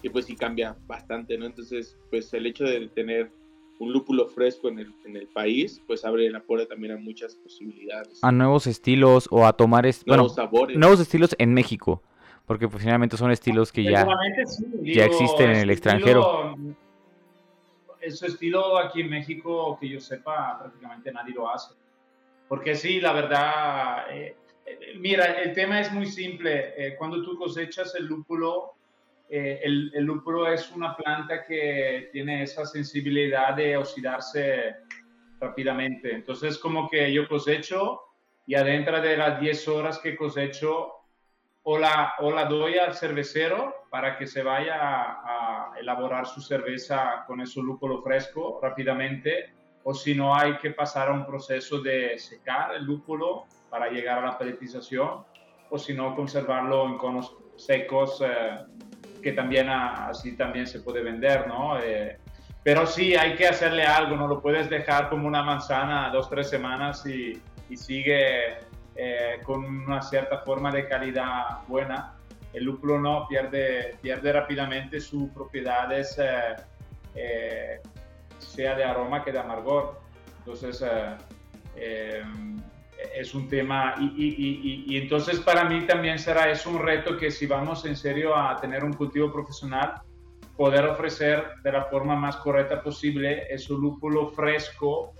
que 0.02 0.10
pues 0.10 0.26
sí 0.26 0.36
cambia 0.36 0.76
bastante, 0.86 1.36
¿no? 1.38 1.46
Entonces, 1.46 1.96
pues 2.10 2.32
el 2.34 2.46
hecho 2.46 2.64
de 2.64 2.88
tener 2.88 3.30
un 3.78 3.92
lúpulo 3.92 4.26
fresco 4.26 4.68
en 4.68 4.78
el, 4.78 4.94
en 5.04 5.16
el 5.16 5.26
país, 5.28 5.82
pues 5.86 6.04
abre 6.04 6.30
la 6.30 6.40
puerta 6.40 6.66
también 6.66 6.94
a 6.94 6.96
muchas 6.96 7.34
posibilidades. 7.36 8.18
A 8.22 8.32
nuevos 8.32 8.66
estilos 8.66 9.28
o 9.30 9.46
a 9.46 9.52
tomar... 9.52 9.86
nuevos 10.06 10.34
sabores. 10.34 10.76
Nuevos 10.78 11.00
estilos 11.00 11.34
en 11.38 11.52
México, 11.52 12.02
porque 12.46 12.68
pues 12.68 12.82
finalmente 12.82 13.16
son 13.16 13.30
estilos 13.30 13.72
que 13.72 13.84
ya, 13.84 14.06
ya 14.82 15.04
existen 15.04 15.50
en 15.50 15.56
el 15.56 15.70
extranjero. 15.70 16.56
Ese 18.00 18.28
estilo 18.28 18.78
aquí 18.78 19.00
en 19.00 19.10
México, 19.10 19.76
que 19.80 19.88
yo 19.88 20.00
sepa, 20.00 20.58
prácticamente 20.58 21.12
nadie 21.12 21.34
lo 21.34 21.50
hace. 21.50 21.74
Porque 22.48 22.74
sí, 22.74 23.00
la 23.00 23.12
verdad, 23.12 24.06
eh, 24.10 24.36
eh, 24.64 24.94
mira, 24.98 25.24
el 25.42 25.52
tema 25.52 25.80
es 25.80 25.92
muy 25.92 26.06
simple. 26.06 26.74
Eh, 26.76 26.96
cuando 26.96 27.22
tú 27.22 27.36
cosechas 27.36 27.94
el 27.96 28.06
lúpulo, 28.06 28.72
el, 29.28 29.90
el, 29.92 30.04
lúpulo 30.04 30.46
es 30.46 30.70
una 30.70 30.96
planta 30.96 31.44
que 31.44 32.10
tiene 32.12 32.44
esa 32.44 32.64
sensibilidad 32.64 33.54
de 33.54 33.76
oxidarse 33.76 34.76
rápidamente. 35.40 36.14
Entonces, 36.14 36.56
como 36.58 36.88
que 36.88 37.12
yo 37.12 37.26
cosecho 37.26 38.02
y 38.46 38.54
adentro 38.54 39.00
de 39.00 39.16
las 39.16 39.40
10 39.40 39.66
horas 39.66 39.98
que 39.98 40.14
cosecho, 40.14 40.92
o 41.64 41.76
la, 41.76 42.14
o 42.20 42.30
la 42.30 42.44
doy 42.44 42.78
al 42.78 42.94
cervecero 42.94 43.88
para 43.90 44.16
que 44.16 44.28
se 44.28 44.44
vaya 44.44 44.76
a, 44.80 45.72
a 45.72 45.78
elaborar 45.80 46.24
su 46.24 46.40
cerveza 46.40 47.24
con 47.26 47.40
ese 47.40 47.60
lúpulo 47.60 48.02
fresco 48.02 48.60
rápidamente 48.62 49.55
o 49.88 49.94
si 49.94 50.16
no 50.16 50.34
hay 50.34 50.56
que 50.58 50.72
pasar 50.72 51.08
a 51.10 51.12
un 51.12 51.24
proceso 51.24 51.80
de 51.80 52.18
secar 52.18 52.74
el 52.74 52.84
lúpulo 52.84 53.46
para 53.70 53.88
llegar 53.88 54.18
a 54.18 54.26
la 54.26 54.36
pelletización, 54.36 55.24
o 55.70 55.78
si 55.78 55.94
no 55.94 56.16
conservarlo 56.16 56.86
en 56.86 56.98
conos 56.98 57.36
secos, 57.54 58.20
eh, 58.20 58.64
que 59.22 59.30
también 59.30 59.68
así 59.68 60.36
también 60.36 60.66
se 60.66 60.80
puede 60.80 61.04
vender, 61.04 61.46
¿no? 61.46 61.78
Eh, 61.78 62.18
pero 62.64 62.84
sí, 62.84 63.14
hay 63.14 63.36
que 63.36 63.46
hacerle 63.46 63.84
algo, 63.84 64.16
no 64.16 64.26
lo 64.26 64.42
puedes 64.42 64.68
dejar 64.68 65.08
como 65.08 65.28
una 65.28 65.44
manzana 65.44 66.10
dos, 66.10 66.28
tres 66.28 66.50
semanas 66.50 67.06
y, 67.06 67.40
sigue 67.76 68.58
eh, 68.96 69.38
con 69.44 69.64
una 69.64 70.02
cierta 70.02 70.38
forma 70.38 70.72
de 70.72 70.88
calidad 70.88 71.64
buena. 71.68 72.16
El 72.52 72.64
lúpulo 72.64 72.98
no 72.98 73.28
pierde, 73.28 73.96
pierde 74.02 74.32
rápidamente 74.32 74.98
sus 74.98 75.30
propiedades 75.30 76.18
sea 78.38 78.74
de 78.74 78.84
aroma 78.84 79.24
que 79.24 79.32
de 79.32 79.38
amargor. 79.38 80.00
Entonces, 80.38 80.82
eh, 80.82 81.16
eh, 81.76 82.22
es 83.14 83.34
un 83.34 83.48
tema 83.48 83.94
y, 83.98 84.96
entonces 84.96 85.40
para 85.40 85.64
mí 85.64 85.86
también 85.86 86.18
será 86.18 86.50
eso 86.50 86.70
un 86.70 86.78
reto 86.80 87.16
que 87.16 87.30
si 87.30 87.46
vamos 87.46 87.84
en 87.84 87.96
serio 87.96 88.34
a 88.34 88.56
tener 88.56 88.84
un 88.84 88.94
cultivo 88.94 89.30
profesional, 89.30 90.00
poder 90.56 90.86
ofrecer 90.86 91.44
de 91.62 91.72
la 91.72 91.84
forma 91.84 92.16
más 92.16 92.36
correcta 92.36 92.82
posible 92.82 93.46
ese 93.50 93.74
lúpulo 93.74 94.28
fresco 94.28 95.12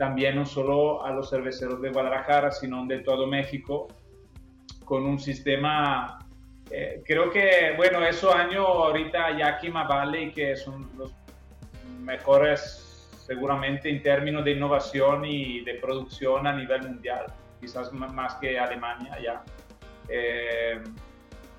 también 0.00 0.36
no 0.36 0.46
solo 0.46 1.04
a 1.04 1.10
los 1.10 1.28
cerveceros 1.28 1.82
de 1.82 1.90
Guadalajara, 1.90 2.50
sino 2.50 2.86
de 2.86 3.00
todo 3.00 3.26
México, 3.26 3.86
con 4.82 5.04
un 5.04 5.18
sistema, 5.18 6.26
eh, 6.70 7.02
creo 7.04 7.30
que, 7.30 7.74
bueno, 7.76 8.02
eso 8.02 8.34
año 8.34 8.66
ahorita 8.66 9.36
Yakima 9.36 9.84
Valley, 9.84 10.32
que 10.32 10.56
son 10.56 10.88
los 10.96 11.12
mejores 12.10 12.86
seguramente 13.26 13.88
en 13.88 14.02
términos 14.02 14.44
de 14.44 14.52
innovación 14.52 15.24
y 15.24 15.60
de 15.60 15.74
producción 15.74 16.46
a 16.48 16.52
nivel 16.52 16.82
mundial, 16.82 17.26
quizás 17.60 17.92
más 17.92 18.34
que 18.34 18.58
Alemania 18.58 19.16
ya. 19.22 19.44
Eh, 20.08 20.82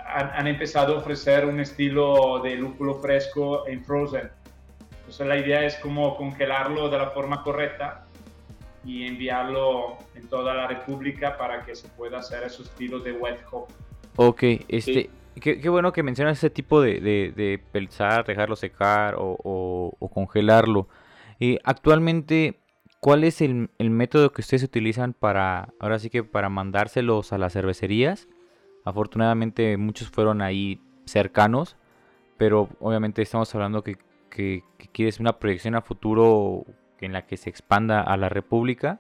han, 0.05 0.47
empezado 0.47 0.95
a 0.95 0.97
ofrecer 0.97 1.45
un 1.45 1.61
estilo 1.61 2.41
de 2.43 2.55
lúpulo 2.55 2.95
fresco 2.95 3.65
en 3.67 3.85
frozen. 3.85 4.29
Entonces 4.99 5.25
la 5.25 5.37
idea 5.37 5.63
es 5.65 5.77
como 5.77 6.17
congelarlo 6.17 6.89
de 6.89 6.97
la 6.97 7.11
forma 7.11 7.41
correcta 7.41 8.05
y 8.83 9.07
enviarlo 9.07 9.97
en 10.15 10.27
toda 10.27 10.53
la 10.53 10.67
República 10.67 11.37
para 11.37 11.63
que 11.63 11.73
se 11.73 11.87
pueda 11.89 12.19
hacer 12.19 12.43
ese 12.43 12.63
estilo 12.63 12.99
de 12.99 13.13
wet 13.13 13.39
hop. 13.51 13.67
Ok, 14.17 14.43
este, 14.67 15.09
Qué, 15.39 15.69
bueno 15.69 15.93
que 15.93 16.03
mencionas 16.03 16.37
ese 16.37 16.49
tipo 16.49 16.81
de, 16.81 16.99
de, 16.99 17.63
pelzar, 17.71 18.25
dejarlo 18.25 18.55
secar 18.55 19.15
o, 19.17 19.95
congelarlo. 20.13 20.87
Eh, 21.39 21.57
actualmente, 21.63 22.59
¿cuál 22.99 23.23
es 23.23 23.41
el, 23.41 23.69
método 23.79 24.33
que 24.33 24.41
ustedes 24.41 24.63
utilizan 24.63 25.13
para, 25.13 25.69
ahora 25.79 25.99
sí 25.99 26.09
que 26.09 26.23
para 26.23 26.49
mandárselos 26.49 27.31
a 27.31 27.37
las 27.37 27.53
cervecerías? 27.53 28.27
Afortunadamente 28.83 29.77
muchos 29.77 30.09
fueron 30.09 30.41
ahí 30.41 30.81
cercanos, 31.05 31.77
pero 32.37 32.69
obviamente 32.79 33.21
estamos 33.21 33.53
hablando 33.55 33.83
que, 33.83 33.97
que, 34.29 34.63
que 34.77 34.87
quieres 34.89 35.19
una 35.19 35.39
proyección 35.39 35.75
a 35.75 35.81
futuro 35.81 36.65
en 36.99 37.13
la 37.13 37.25
que 37.25 37.37
se 37.37 37.49
expanda 37.49 38.01
a 38.01 38.17
la 38.17 38.29
República. 38.29 38.99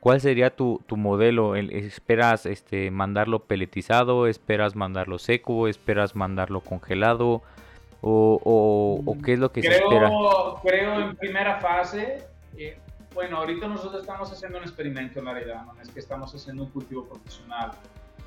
¿Cuál 0.00 0.20
sería 0.20 0.54
tu, 0.54 0.82
tu 0.86 0.96
modelo? 0.96 1.56
¿Esperas 1.56 2.46
este, 2.46 2.90
mandarlo 2.90 3.40
peletizado? 3.40 4.26
¿Esperas 4.26 4.76
mandarlo 4.76 5.18
seco? 5.18 5.68
¿Esperas 5.68 6.14
mandarlo 6.14 6.60
congelado? 6.60 7.42
¿O, 8.02 9.02
o, 9.04 9.16
qué 9.24 9.32
es 9.32 9.38
lo 9.38 9.50
que 9.50 9.62
creo, 9.62 9.72
se 9.72 9.78
espera? 9.78 10.10
Creo 10.62 11.00
en 11.00 11.16
primera 11.16 11.58
fase, 11.60 12.24
eh, 12.56 12.78
bueno, 13.14 13.38
ahorita 13.38 13.66
nosotros 13.66 14.02
estamos 14.02 14.30
haciendo 14.30 14.58
un 14.58 14.64
experimento 14.64 15.18
en 15.18 15.24
realidad, 15.26 15.64
no 15.64 15.80
es 15.80 15.88
que 15.88 15.98
estamos 15.98 16.32
haciendo 16.32 16.64
un 16.64 16.70
cultivo 16.70 17.04
profesional, 17.04 17.72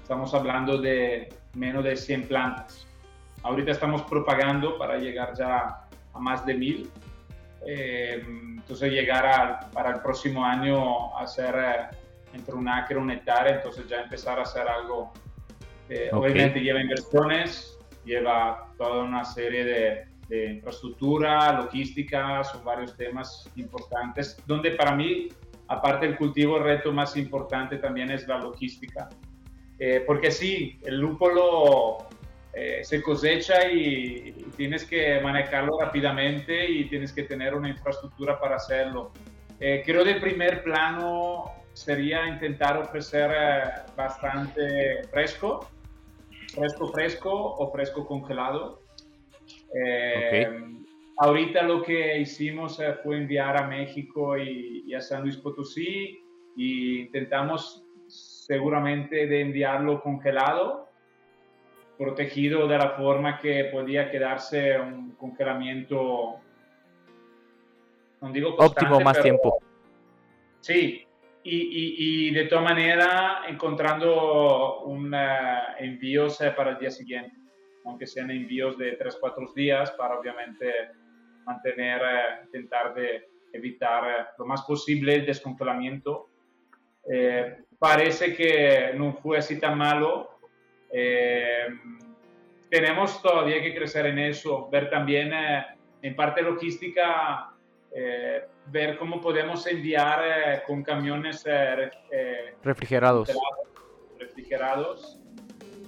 estamos 0.01 0.33
hablando 0.33 0.79
de 0.79 1.29
menos 1.53 1.83
de 1.83 1.95
100 1.95 2.27
plantas. 2.27 2.87
ahorita 3.43 3.71
estamos 3.71 4.01
propagando 4.01 4.77
para 4.77 4.97
llegar 4.97 5.33
ya 5.37 5.87
a 6.13 6.19
más 6.19 6.45
de 6.45 6.55
mil. 6.55 6.89
Eh, 7.65 8.23
entonces 8.25 8.91
llegar 8.91 9.69
para 9.71 9.91
el 9.91 10.01
próximo 10.01 10.45
año 10.45 11.15
a 11.17 11.23
hacer 11.23 11.55
eh, 11.55 11.95
entre 12.33 12.53
un 12.53 12.67
acre 12.67 12.97
un 12.97 13.11
hectárea, 13.11 13.55
entonces 13.55 13.87
ya 13.87 14.01
empezar 14.01 14.39
a 14.39 14.43
hacer 14.43 14.67
algo. 14.67 15.11
Eh, 15.89 16.09
obviamente 16.13 16.59
lleva 16.59 16.81
inversiones, 16.81 17.77
lleva 18.05 18.71
toda 18.77 19.03
una 19.03 19.25
serie 19.25 19.63
de, 19.63 20.05
de, 20.27 20.53
infraestructura, 20.53 21.51
logística, 21.53 22.43
son 22.43 22.63
varios 22.63 22.95
temas 22.95 23.51
importantes, 23.55 24.37
donde 24.45 24.71
para 24.71 24.95
mí, 24.95 25.29
aparte 25.67 26.05
del 26.05 26.15
cultivo, 26.15 26.57
el 26.57 26.63
reto 26.63 26.91
más 26.91 27.17
importante 27.17 27.77
también 27.77 28.11
es 28.11 28.27
la 28.27 28.37
logística. 28.37 29.09
porque 30.05 30.29
sí, 30.29 30.79
el 30.83 30.99
lúpulo 30.99 32.05
eh, 32.61 32.83
se 32.83 33.01
cosecha 33.01 33.71
y, 33.71 34.33
tienes 34.57 34.83
que 34.83 35.21
manejarlo 35.21 35.79
rápidamente 35.79 36.69
y 36.69 36.89
tienes 36.89 37.13
que 37.13 37.23
tener 37.23 37.55
una 37.55 37.69
infraestructura 37.69 38.37
para 38.37 38.57
hacerlo. 38.57 39.13
Eh, 39.61 39.81
creo 39.85 40.03
que 40.03 40.11
el 40.11 40.19
primer 40.19 40.61
plano 40.61 41.45
sería 41.71 42.27
intentar 42.27 42.75
ofrecer 42.77 43.31
eh, 43.31 43.61
bastante 43.95 45.03
fresco, 45.09 45.69
fresco 46.53 46.87
fresco 46.89 47.31
o 47.31 47.71
fresco 47.71 48.05
congelado. 48.05 48.81
Ahorita 51.19 51.63
lo 51.63 51.81
que 51.81 52.19
hicimos 52.19 52.81
fue 53.03 53.17
enviar 53.17 53.55
a 53.55 53.67
México 53.67 54.37
y, 54.37 54.83
y 54.85 54.93
a 54.93 54.99
San 54.99 55.21
Luis 55.21 55.37
Potosí 55.37 56.19
y 56.57 57.01
intentamos 57.03 57.85
seguramente 58.07 59.27
de 59.27 59.41
enviarlo 59.41 60.01
congelado 60.01 60.88
protegido 61.99 62.65
de 62.65 62.77
la 62.77 62.91
forma 62.91 63.37
que 63.37 63.65
podía 63.65 64.09
quedarse 64.09 64.79
un 64.79 65.11
congelamiento, 65.15 66.39
no 68.21 68.31
digo 68.31 68.55
óptimo 68.57 69.01
más 69.01 69.21
tiempo. 69.21 69.61
Sí, 70.61 71.05
y, 71.43 71.95
y, 71.97 72.31
de 72.31 72.45
todas 72.45 72.63
maneras 72.63 73.41
encontrando 73.49 74.83
un 74.83 75.13
envíos 75.77 76.39
eh, 76.39 76.51
para 76.51 76.71
el 76.71 76.79
día 76.79 76.89
siguiente, 76.89 77.35
aunque 77.83 78.07
sean 78.07 78.31
envíos 78.31 78.77
de 78.77 78.97
3-4 78.97 79.53
días 79.53 79.91
para 79.91 80.17
obviamente 80.17 80.71
mantener, 81.43 82.01
eh, 82.01 82.43
intentar 82.45 82.93
de 82.93 83.27
evitar 83.51 84.09
eh, 84.09 84.25
lo 84.37 84.45
más 84.45 84.61
posible 84.61 85.15
el 85.15 85.25
descongelamiento. 85.25 86.29
parece 87.77 88.35
que 88.35 88.93
no 88.95 89.13
fue 89.13 89.39
así 89.39 89.59
tan 89.59 89.77
malo, 89.77 90.38
eh, 90.91 91.67
tenemos 92.69 93.21
todavía 93.21 93.61
que 93.61 93.73
crecer 93.73 94.07
en 94.07 94.19
eso, 94.19 94.69
ver 94.71 94.89
también 94.89 95.31
eh, 95.33 95.65
en 96.01 96.15
parte 96.15 96.41
logística, 96.41 97.51
eh, 97.91 98.43
ver 98.67 98.97
cómo 98.97 99.19
podemos 99.19 99.65
enviar 99.67 100.63
con 100.65 100.83
camiones 100.83 101.43
refrigerados. 102.63 103.29
refrigerados, 104.19 105.19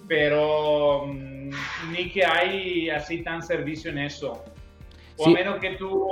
pero 0.08 1.06
mm, 1.06 1.52
ni 1.92 2.10
que 2.12 2.26
hay 2.26 2.90
así 2.90 3.24
tan 3.24 3.42
servicio 3.44 3.92
en 3.92 4.00
eso. 4.00 4.44
O 5.18 5.28
a 5.28 5.30
menos 5.30 5.60
que 5.60 5.76
tú 5.76 6.08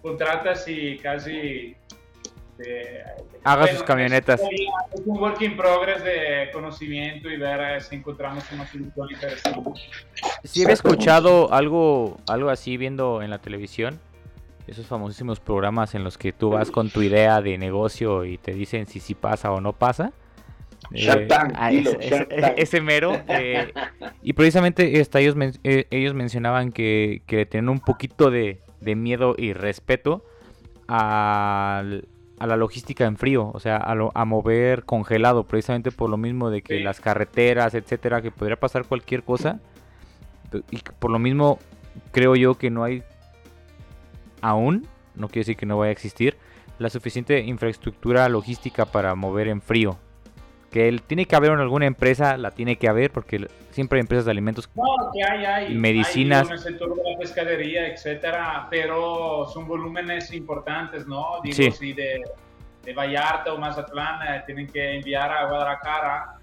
contratas 0.00 0.66
y 0.68 0.96
casi 0.98 1.76
Haga 3.44 3.68
sus 3.68 3.82
camionetas. 3.82 4.40
Es, 4.40 5.00
un 5.04 5.18
work 5.18 5.40
in 5.42 5.56
progress 5.56 6.02
de 6.02 6.50
conocimiento 6.52 7.30
y 7.30 7.36
ver 7.36 7.76
eh, 7.76 7.80
si 7.80 7.96
encontramos 7.96 8.44
una 8.52 8.66
solución 8.66 9.08
interesante. 9.10 9.70
Sí, 10.42 10.64
he 10.64 10.72
escuchado 10.72 11.52
algo, 11.52 12.18
algo 12.28 12.50
así 12.50 12.76
viendo 12.76 13.22
en 13.22 13.30
la 13.30 13.38
televisión. 13.38 14.00
Esos 14.66 14.86
famosísimos 14.86 15.38
programas 15.38 15.94
en 15.94 16.02
los 16.02 16.18
que 16.18 16.32
tú 16.32 16.50
vas 16.50 16.72
con 16.72 16.90
tu 16.90 17.02
idea 17.02 17.40
de 17.40 17.56
negocio 17.56 18.24
y 18.24 18.36
te 18.36 18.52
dicen 18.52 18.86
si 18.86 18.98
sí 18.98 19.14
pasa 19.14 19.52
o 19.52 19.60
no 19.60 19.72
pasa. 19.72 20.12
Eh, 20.92 21.28
ah, 21.30 21.70
ese, 22.56 22.80
mero. 22.80 23.12
Eh, 23.28 23.72
y 24.22 24.32
precisamente 24.32 25.00
hasta 25.00 25.20
ellos, 25.20 25.36
ellos 25.62 26.14
mencionaban 26.14 26.72
que, 26.72 27.22
que 27.26 27.46
tienen 27.46 27.68
un 27.68 27.80
poquito 27.80 28.30
de, 28.30 28.60
de 28.80 28.96
miedo 28.96 29.34
y 29.38 29.52
respeto 29.52 30.24
al, 30.88 32.08
a 32.38 32.46
la 32.46 32.56
logística 32.56 33.06
en 33.06 33.16
frío, 33.16 33.50
o 33.52 33.60
sea, 33.60 33.76
a, 33.76 33.94
a 34.14 34.24
mover 34.24 34.84
congelado, 34.84 35.44
precisamente 35.44 35.90
por 35.90 36.10
lo 36.10 36.16
mismo 36.16 36.50
de 36.50 36.62
que 36.62 36.80
las 36.80 37.00
carreteras, 37.00 37.74
etcétera, 37.74 38.20
que 38.22 38.30
podría 38.30 38.56
pasar 38.56 38.84
cualquier 38.84 39.22
cosa. 39.22 39.60
Y 40.70 40.78
por 40.98 41.10
lo 41.10 41.18
mismo 41.18 41.58
creo 42.12 42.36
yo 42.36 42.56
que 42.56 42.70
no 42.70 42.84
hay 42.84 43.02
aún, 44.42 44.86
no 45.14 45.28
quiere 45.28 45.40
decir 45.40 45.56
que 45.56 45.66
no 45.66 45.78
vaya 45.78 45.90
a 45.90 45.92
existir, 45.92 46.36
la 46.78 46.90
suficiente 46.90 47.40
infraestructura 47.40 48.28
logística 48.28 48.84
para 48.84 49.14
mover 49.14 49.48
en 49.48 49.62
frío. 49.62 49.98
Que 50.76 50.88
él, 50.88 51.00
tiene 51.00 51.24
que 51.24 51.34
haber 51.34 51.52
en 51.52 51.60
alguna 51.60 51.86
empresa, 51.86 52.36
la 52.36 52.50
tiene 52.50 52.76
que 52.76 52.86
haber, 52.86 53.10
porque 53.10 53.46
siempre 53.70 53.96
hay 53.96 54.02
empresas 54.02 54.26
de 54.26 54.30
alimentos, 54.30 54.68
no, 54.74 55.10
que 55.10 55.24
hay, 55.24 55.42
hay, 55.46 55.74
medicinas. 55.74 56.46
en 56.48 56.52
el 56.52 56.58
sector 56.58 56.94
de 56.94 57.12
la 57.12 57.18
pescadería, 57.18 57.88
etcétera, 57.88 58.68
pero 58.68 59.48
son 59.48 59.66
volúmenes 59.66 60.34
importantes, 60.34 61.06
¿no? 61.06 61.40
Digo, 61.42 61.72
si 61.72 61.94
de, 61.94 62.22
de, 62.84 62.92
Vallarta 62.92 63.54
o 63.54 63.58
Mazatlán 63.58 64.20
eh, 64.28 64.42
tienen 64.44 64.66
que 64.66 64.96
enviar 64.96 65.32
a 65.32 65.46
Guadalajara, 65.46 66.40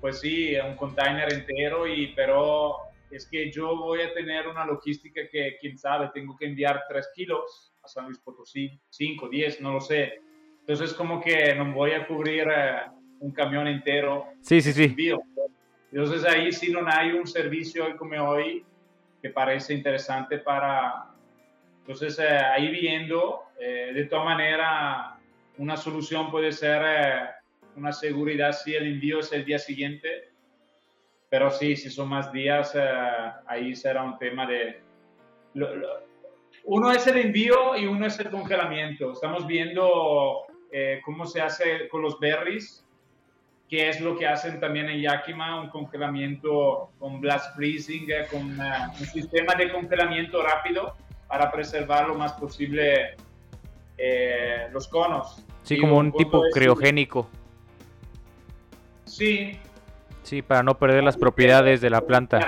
pues 0.00 0.18
sí, 0.18 0.56
un 0.56 0.74
container 0.74 1.32
entero, 1.32 1.86
y, 1.86 2.08
pero 2.16 2.74
es 3.08 3.24
que 3.30 3.52
yo 3.52 3.76
voy 3.76 4.00
a 4.00 4.12
tener 4.12 4.48
una 4.48 4.66
logística 4.66 5.20
que, 5.30 5.58
quién 5.60 5.78
sabe, 5.78 6.10
tengo 6.12 6.36
que 6.36 6.46
enviar 6.46 6.82
3 6.88 7.08
kilos 7.14 7.72
a 7.84 7.86
San 7.86 8.06
Luis 8.06 8.18
Potosí, 8.18 8.80
5, 8.88 9.28
10, 9.28 9.60
no 9.60 9.74
lo 9.74 9.80
sé. 9.80 10.14
Entonces, 10.58 10.92
como 10.92 11.20
que 11.20 11.54
no 11.54 11.72
voy 11.72 11.92
a 11.92 12.04
cubrir. 12.08 12.48
Eh, 12.52 12.80
un 13.20 13.30
camión 13.32 13.68
entero. 13.68 14.26
Sí, 14.40 14.60
sí, 14.60 14.72
sí. 14.72 14.96
Entonces 15.92 16.24
ahí 16.24 16.52
sí 16.52 16.72
no 16.72 16.80
hay 16.86 17.12
un 17.12 17.26
servicio 17.26 17.96
como 17.96 18.16
hoy 18.28 18.64
que 19.20 19.30
parece 19.30 19.74
interesante 19.74 20.38
para... 20.38 21.06
Entonces 21.80 22.18
eh, 22.18 22.28
ahí 22.28 22.70
viendo, 22.70 23.42
eh, 23.58 23.90
de 23.92 24.04
todas 24.04 24.24
maneras, 24.24 25.14
una 25.58 25.76
solución 25.76 26.30
puede 26.30 26.52
ser 26.52 26.82
eh, 26.84 27.28
una 27.76 27.92
seguridad 27.92 28.52
si 28.52 28.74
el 28.74 28.86
envío 28.86 29.20
es 29.20 29.32
el 29.32 29.44
día 29.44 29.58
siguiente, 29.58 30.30
pero 31.28 31.50
sí, 31.50 31.76
si 31.76 31.90
son 31.90 32.08
más 32.08 32.32
días, 32.32 32.76
ahí 33.46 33.76
será 33.76 34.02
un 34.02 34.18
tema 34.18 34.46
de... 34.46 34.80
uno 36.64 36.90
es 36.90 37.06
el 37.06 37.18
envío 37.18 37.76
y 37.76 37.86
uno 37.86 38.06
es 38.06 38.18
el 38.18 38.30
congelamiento. 38.30 39.12
Estamos 39.12 39.46
viendo 39.46 40.42
cómo 41.04 41.26
se 41.26 41.40
hace 41.40 41.88
con 41.88 42.02
los 42.02 42.18
berries 42.18 42.84
que 43.70 43.88
es 43.88 44.00
lo 44.00 44.18
que 44.18 44.26
hacen 44.26 44.58
también 44.58 44.88
en 44.88 45.00
Yakima, 45.00 45.60
un 45.60 45.70
congelamiento 45.70 46.90
con 46.98 47.20
blast 47.20 47.54
freezing, 47.54 48.10
eh, 48.10 48.26
con 48.28 48.60
eh, 48.60 48.72
un 48.98 49.06
sistema 49.06 49.54
de 49.54 49.70
congelamiento 49.70 50.42
rápido 50.42 50.96
para 51.28 51.52
preservar 51.52 52.08
lo 52.08 52.16
más 52.16 52.32
posible 52.32 53.14
eh, 53.96 54.66
los 54.72 54.88
conos. 54.88 55.44
Sí, 55.62 55.78
como 55.78 55.98
un, 55.98 56.12
tipo 56.12 56.42
criogénico. 56.52 57.28
Sí. 59.04 59.56
Sí, 60.24 60.42
para 60.42 60.64
no 60.64 60.76
perder 60.76 61.04
las 61.04 61.16
propiedades 61.16 61.80
de 61.80 61.90
la 61.90 62.00
planta. 62.00 62.40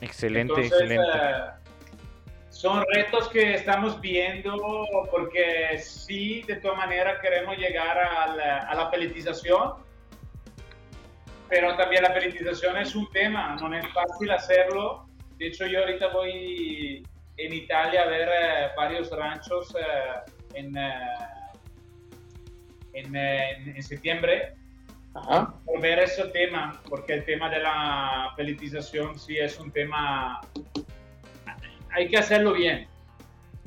Excelente, 0.00 0.58
excelente 0.62 1.06
son 2.58 2.84
retos 2.92 3.28
que 3.28 3.54
estamos 3.54 4.00
viendo 4.00 4.84
porque 5.12 5.78
sí, 5.78 6.42
de 6.42 6.56
todas 6.56 6.76
maneras 6.76 7.20
queremos 7.22 7.56
llegar 7.56 7.96
a 7.96 8.34
la, 8.34 8.56
a 8.56 8.74
la 8.74 8.90
peletización, 8.90 9.74
pero 11.48 11.76
también 11.76 12.02
la 12.02 12.12
peletización 12.12 12.76
es 12.78 12.96
un 12.96 13.08
tema, 13.12 13.54
no 13.60 13.72
es 13.72 13.86
fácil 13.92 14.32
hacerlo. 14.32 15.06
De 15.36 15.46
hecho, 15.46 15.66
yo 15.66 15.78
ahorita 15.78 16.08
voy 16.08 17.06
en 17.36 17.52
Italia 17.52 18.02
a 18.02 18.06
ver 18.06 18.28
eh, 18.28 18.68
varios 18.76 19.08
ranchos 19.12 19.72
eh, 19.76 20.32
en, 20.54 20.76
eh, 20.76 20.90
en, 22.92 23.14
en, 23.14 23.82
septiembre 23.84 24.56
por 25.12 25.80
ver 25.80 26.00
ese 26.00 26.24
tema, 26.30 26.82
porque 26.88 27.14
el 27.14 27.24
tema 27.24 27.48
de 27.50 27.60
la 27.60 28.32
peletización 28.36 29.16
sí 29.16 29.38
es 29.38 29.60
un 29.60 29.70
tema 29.70 30.40
hay 31.90 32.08
que 32.08 32.18
hacerlo 32.18 32.52
bien 32.52 32.86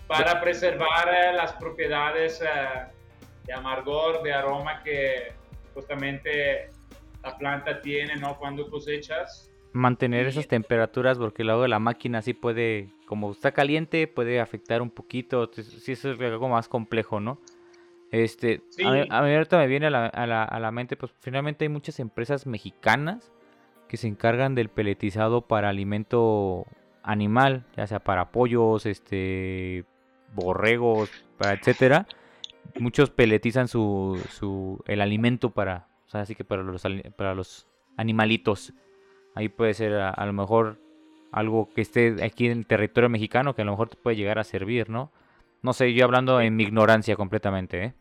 para 0.08 0.42
preservar 0.42 1.08
eh, 1.08 1.34
las 1.34 1.54
propiedades 1.54 2.42
eh, 2.42 2.46
de 3.46 3.54
amargor, 3.54 4.22
de 4.24 4.34
aroma 4.34 4.84
que 4.84 5.34
justamente 5.74 6.70
la 7.24 7.38
planta 7.38 7.82
tiene, 7.82 8.18
¿no? 8.18 8.38
Cuando 8.38 8.70
cosechas. 8.70 9.50
Mantener 9.74 10.28
esas 10.28 10.48
temperaturas 10.48 11.18
porque 11.18 11.46
luego 11.46 11.66
la 11.66 11.80
máquina 11.80 12.22
sí 12.22 12.34
puede, 12.34 12.90
como 13.06 13.32
está 13.32 13.54
caliente, 13.54 14.06
puede 14.08 14.42
afectar 14.42 14.82
un 14.82 14.90
poquito, 14.90 15.50
sí 15.54 15.94
eso 15.94 16.12
es 16.12 16.20
algo 16.20 16.50
más 16.50 16.68
complejo, 16.68 17.22
¿no? 17.22 17.40
Este, 18.12 18.62
a, 18.86 18.92
mí, 18.92 19.08
ahorita 19.10 19.58
me 19.58 19.68
viene 19.68 19.88
a 19.88 19.90
la, 19.90 20.08
a, 20.08 20.28
la, 20.28 20.44
a 20.44 20.60
la 20.60 20.72
mente, 20.72 20.98
pues 20.98 21.14
finalmente 21.22 21.64
hay 21.64 21.70
muchas 21.70 22.02
empresas 22.02 22.46
mexicanas 22.46 23.32
que 23.88 23.96
se 23.96 24.10
encargan 24.10 24.56
del 24.56 24.68
peletizado 24.68 25.48
para 25.48 25.70
alimento 25.70 26.66
animal, 27.04 27.66
ya 27.76 27.88
sea 27.88 28.00
para 28.00 28.32
pollos, 28.32 28.86
este, 28.86 29.86
borregos, 30.34 31.10
etcétera. 31.40 32.08
Muchos 32.80 33.10
peletizan 33.10 33.68
su, 33.68 34.22
su 34.30 34.84
el 34.88 35.02
alimento 35.02 35.52
para, 35.52 35.88
o 36.08 36.10
sea, 36.10 36.22
así 36.22 36.36
que 36.36 36.44
para 36.44 36.64
los 36.64 36.84
para 37.16 37.36
los 37.36 37.68
animalitos. 37.98 38.74
Ahí 39.36 39.50
puede 39.50 39.74
ser 39.74 39.94
a, 39.94 40.26
lo 40.26 40.34
mejor 40.34 40.80
algo 41.32 41.70
que 41.74 41.82
esté 41.82 42.24
aquí 42.24 42.48
en 42.48 42.60
el 42.60 42.66
territorio 42.66 43.10
mexicano 43.10 43.56
que 43.56 43.62
a 43.62 43.66
lo 43.66 43.72
mejor 43.72 43.90
te 43.90 43.98
puede 43.98 44.18
llegar 44.18 44.40
a 44.40 44.44
servir, 44.44 44.90
¿no? 44.90 45.12
No 45.62 45.74
sé, 45.74 45.94
yo 45.94 46.04
hablando 46.04 46.42
en 46.42 46.56
mi 46.56 46.64
ignorancia 46.64 47.16
completamente, 47.16 47.84
¿eh? 47.84 47.94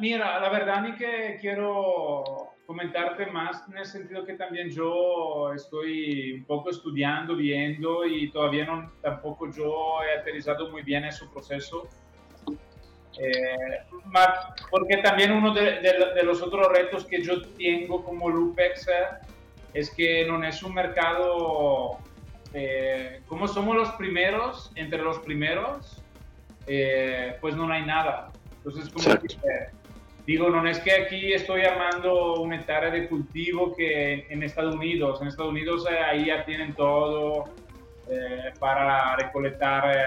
Mira, 0.00 0.40
la 0.40 0.48
verdad 0.48 0.82
ni 0.82 0.94
que 0.94 1.38
quiero 1.40 2.54
comentarte 2.66 3.26
más 3.26 3.68
en 3.68 3.78
el 3.78 3.84
sentido 3.84 4.24
que 4.24 4.34
también 4.34 4.70
yo 4.70 5.52
estoy 5.54 6.32
un 6.32 6.44
poco 6.44 6.70
estudiando, 6.70 7.36
viendo 7.36 8.04
y 8.06 8.30
todavía 8.30 8.64
no, 8.64 8.92
tampoco 9.02 9.50
yo 9.50 10.02
he 10.02 10.18
aterrizado 10.18 10.70
muy 10.70 10.82
bien 10.82 11.04
ese 11.04 11.26
proceso. 11.26 11.88
Eh, 13.16 13.82
porque 14.70 14.96
también 14.96 15.32
uno 15.32 15.54
de, 15.54 16.22
los 16.24 16.42
otros 16.42 16.66
retos 16.72 17.04
que 17.04 17.22
yo 17.22 17.42
tengo 17.56 18.02
como 18.02 18.28
Lupex 18.28 18.88
eh, 18.88 18.92
es 19.72 19.90
que 19.90 20.26
no 20.26 20.42
es 20.42 20.62
un 20.64 20.74
mercado, 20.74 21.98
eh, 22.52 23.20
como 23.28 23.46
somos 23.46 23.76
los 23.76 23.90
primeros, 23.92 24.72
entre 24.74 25.02
los 25.02 25.18
primeros, 25.20 26.02
pues 27.40 27.54
no 27.54 27.70
hay 27.70 27.84
nada. 27.84 28.32
Entonces, 28.56 28.90
como 28.90 29.20
que, 29.20 29.36
Digo, 30.26 30.48
no 30.48 30.66
es 30.66 30.78
que 30.78 30.92
aquí 30.92 31.34
estoy 31.34 31.62
armando 31.62 32.40
una 32.40 32.56
hectárea 32.56 32.90
de 32.90 33.08
cultivo 33.08 33.76
que 33.76 34.26
en 34.30 34.42
Estados 34.42 34.74
Unidos, 34.74 35.20
en 35.20 35.28
Estados 35.28 35.50
Unidos 35.50 35.86
eh, 35.90 35.98
ahí 35.98 36.26
ya 36.26 36.46
tienen 36.46 36.72
todo 36.72 37.44
eh, 38.08 38.50
para 38.58 39.16
recolectar 39.16 39.94
eh, 39.94 40.02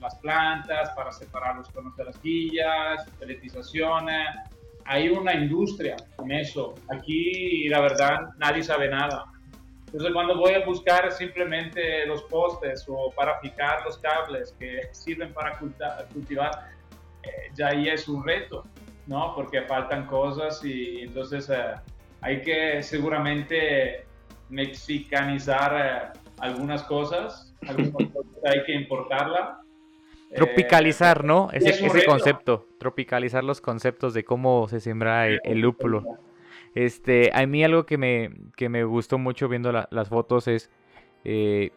las 0.00 0.16
plantas, 0.16 0.90
para 0.96 1.12
separar 1.12 1.56
los 1.56 1.68
conos 1.68 1.96
de 1.96 2.04
las 2.06 2.20
guillas, 2.20 3.08
peletización. 3.20 4.08
hay 4.84 5.08
una 5.10 5.32
industria 5.34 5.94
con 6.16 6.32
eso. 6.32 6.74
Aquí, 6.88 7.68
la 7.68 7.80
verdad, 7.82 8.30
nadie 8.38 8.64
sabe 8.64 8.88
nada. 8.88 9.26
Entonces, 9.86 10.12
cuando 10.12 10.36
voy 10.38 10.54
a 10.54 10.64
buscar 10.66 11.12
simplemente 11.12 12.04
los 12.06 12.24
postes 12.24 12.84
o 12.88 13.12
para 13.12 13.38
fijar 13.38 13.84
los 13.84 13.96
cables 13.98 14.56
que 14.58 14.80
sirven 14.90 15.32
para 15.32 15.56
cultivar, 16.12 16.50
ya 17.54 17.68
ahí 17.68 17.88
es 17.88 18.08
un 18.08 18.24
reto. 18.24 18.64
¿No? 19.06 19.34
Porque 19.34 19.62
faltan 19.62 20.06
cosas 20.06 20.64
y 20.64 21.00
entonces 21.02 21.50
eh, 21.50 21.74
hay 22.20 22.40
que 22.40 22.82
seguramente 22.82 24.06
mexicanizar 24.48 26.12
eh, 26.14 26.18
algunas 26.38 26.82
cosas, 26.84 27.54
hay 28.44 28.64
que 28.64 28.74
importarla. 28.74 29.60
Tropicalizar, 30.34 31.24
¿no? 31.24 31.50
Ese, 31.52 31.84
ese 31.84 32.06
concepto, 32.06 32.66
tropicalizar 32.78 33.44
los 33.44 33.60
conceptos 33.60 34.14
de 34.14 34.24
cómo 34.24 34.66
se 34.68 34.80
siembra 34.80 35.26
el, 35.26 35.60
lúpulo. 35.60 36.04
Este, 36.74 37.30
a 37.34 37.46
mí 37.46 37.62
algo 37.64 37.84
que 37.84 37.98
me, 37.98 38.30
que 38.56 38.70
me 38.70 38.84
gustó 38.84 39.18
mucho 39.18 39.48
viendo 39.48 39.72
las 39.72 40.08
fotos 40.08 40.48
es, 40.48 40.70
eh, 41.24 41.72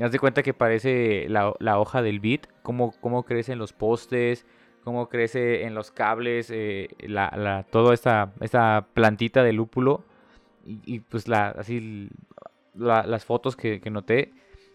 haz 0.00 0.10
de 0.10 0.18
cuenta 0.18 0.42
que 0.42 0.54
parece 0.54 1.28
la, 1.28 1.54
la 1.60 1.78
hoja 1.78 2.02
del 2.02 2.18
bit, 2.18 2.48
cómo, 2.62 2.94
cómo 3.00 3.22
crecen 3.24 3.58
los 3.60 3.72
postes, 3.72 4.44
cómo 4.82 5.08
crece 5.08 5.64
en 5.64 5.74
los 5.74 5.90
cables 5.90 6.50
eh, 6.50 6.88
la, 7.00 7.66
toda 7.70 7.94
esta, 7.94 8.32
esta 8.40 8.86
plantita 8.94 9.42
de 9.42 9.52
lúpulo 9.52 10.04
y, 10.64 11.00
pues 11.00 11.26
la, 11.28 11.48
así 11.48 12.08
las 12.74 13.24
fotos 13.24 13.56
que, 13.56 13.80
noté 13.90 14.32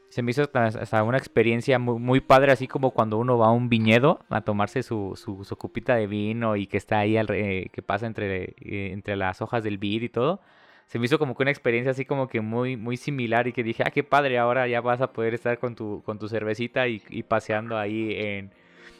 se 0.09 0.21
me 0.21 0.31
hizo 0.31 0.49
hasta 0.53 1.03
una 1.03 1.17
experiencia 1.17 1.79
muy, 1.79 2.21
padre, 2.21 2.51
así 2.51 2.67
como 2.67 2.91
cuando 2.91 3.17
uno 3.17 3.37
va 3.37 3.47
a 3.47 3.51
un 3.51 3.69
viñedo 3.69 4.19
a 4.29 4.41
tomarse 4.41 4.83
su, 4.83 5.13
su, 5.15 5.55
copita 5.57 5.95
de 5.95 6.07
vino 6.07 6.55
y 6.55 6.67
que 6.67 6.77
está 6.77 6.99
ahí, 6.99 7.17
al, 7.17 7.27
que 7.27 7.83
pasa 7.85 8.05
entre, 8.07 8.55
eh, 8.61 8.91
entre 8.93 9.15
las 9.17 9.41
hojas 9.41 9.63
del 9.63 9.77
vid 9.77 10.03
y 10.03 10.09
todo. 10.09 10.41
Se 10.85 10.99
me 10.99 11.05
hizo 11.05 11.19
como 11.19 11.35
que 11.35 11.43
una 11.43 11.51
experiencia 11.51 11.91
así 11.91 12.05
como 12.05 12.29
que 12.29 12.39
muy, 12.39 12.77
muy 12.77 12.95
similar 12.95 13.47
y 13.47 13.53
que 13.53 13.63
dije, 13.63 13.83
ah, 13.85 13.91
qué 13.91 14.03
padre, 14.03 14.37
ahora 14.37 14.67
ya 14.67 14.79
vas 14.79 15.01
a 15.01 15.11
poder 15.11 15.33
estar 15.33 15.59
con 15.59 15.75
tu, 15.75 16.01
con 16.03 16.19
tu 16.19 16.29
cervecita 16.29 16.87
y 16.87 17.23
paseando 17.23 17.77
ahí 17.77 18.13
en, 18.15 18.51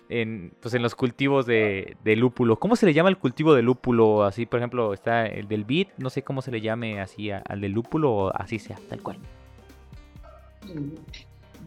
en, 0.09 0.53
pues 0.61 0.73
en 0.73 0.81
los 0.81 0.95
cultivos 0.95 1.45
de, 1.45 1.97
lúpulo. 2.03 2.57
¿Cómo 2.57 2.75
se 2.75 2.85
le 2.85 2.93
llama 2.93 3.09
el 3.09 3.17
cultivo 3.17 3.53
de 3.53 3.61
lúpulo? 3.61 4.23
Así, 4.23 4.45
por 4.45 4.59
ejemplo, 4.59 4.93
está 4.93 5.25
el 5.25 5.47
del 5.47 5.63
bit, 5.63 5.89
no 5.97 6.09
sé 6.09 6.23
cómo 6.23 6.41
se 6.41 6.51
le 6.51 6.61
llame 6.61 6.99
así 6.99 7.31
al 7.31 7.61
del 7.61 7.71
lúpulo 7.71 8.11
o 8.11 8.31
así 8.35 8.59
sea, 8.59 8.77
tal 8.89 9.01
cual. 9.01 9.17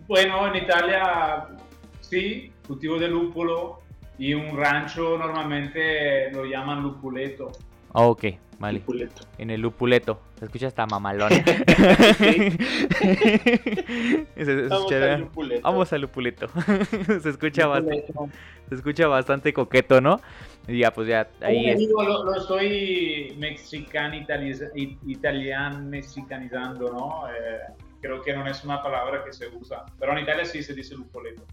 Bueno, 0.06 0.46
en 0.48 0.62
Italia 0.62 1.48
sí, 2.00 2.52
cultivo 2.66 2.98
de 2.98 3.08
lúpulo 3.08 3.80
y 4.18 4.34
un 4.34 4.56
rancho 4.56 5.16
normalmente 5.16 6.30
lo 6.32 6.44
llaman 6.44 6.82
lupuleto. 6.82 7.52
Ah, 7.92 8.02
ok, 8.02 8.24
vale. 8.58 8.82
En 9.38 9.50
el 9.50 9.60
lupuleto. 9.60 10.20
Se 10.40 10.46
escucha 10.46 10.66
hasta 10.68 10.86
mamalón. 10.86 11.30
Vamos 15.62 15.92
al 15.92 16.00
lupuleto. 16.00 16.48
se 17.22 17.28
escucha 17.28 17.66
bastante. 17.66 18.06
Se 18.70 18.74
escucha 18.74 19.06
bastante 19.06 19.52
coqueto, 19.52 20.00
¿no? 20.00 20.18
Y 20.66 20.78
ya, 20.78 20.94
pues 20.94 21.08
ya 21.08 21.28
ahí 21.42 21.68
es. 21.68 21.86
lo, 21.90 22.34
estoy 22.34 23.36
mexican 23.38 24.14
italian 24.14 25.90
mexicanizando, 25.90 26.90
¿no? 26.90 27.28
Eh, 27.28 27.74
creo 28.00 28.22
que 28.22 28.32
no 28.32 28.46
es 28.46 28.64
una 28.64 28.82
palabra 28.82 29.22
que 29.22 29.34
se 29.34 29.46
usa. 29.48 29.84
Pero 29.98 30.12
en 30.12 30.20
Italia 30.20 30.46
sí 30.46 30.62
se 30.62 30.72
dice 30.72 30.94
lupuleto 30.94 31.44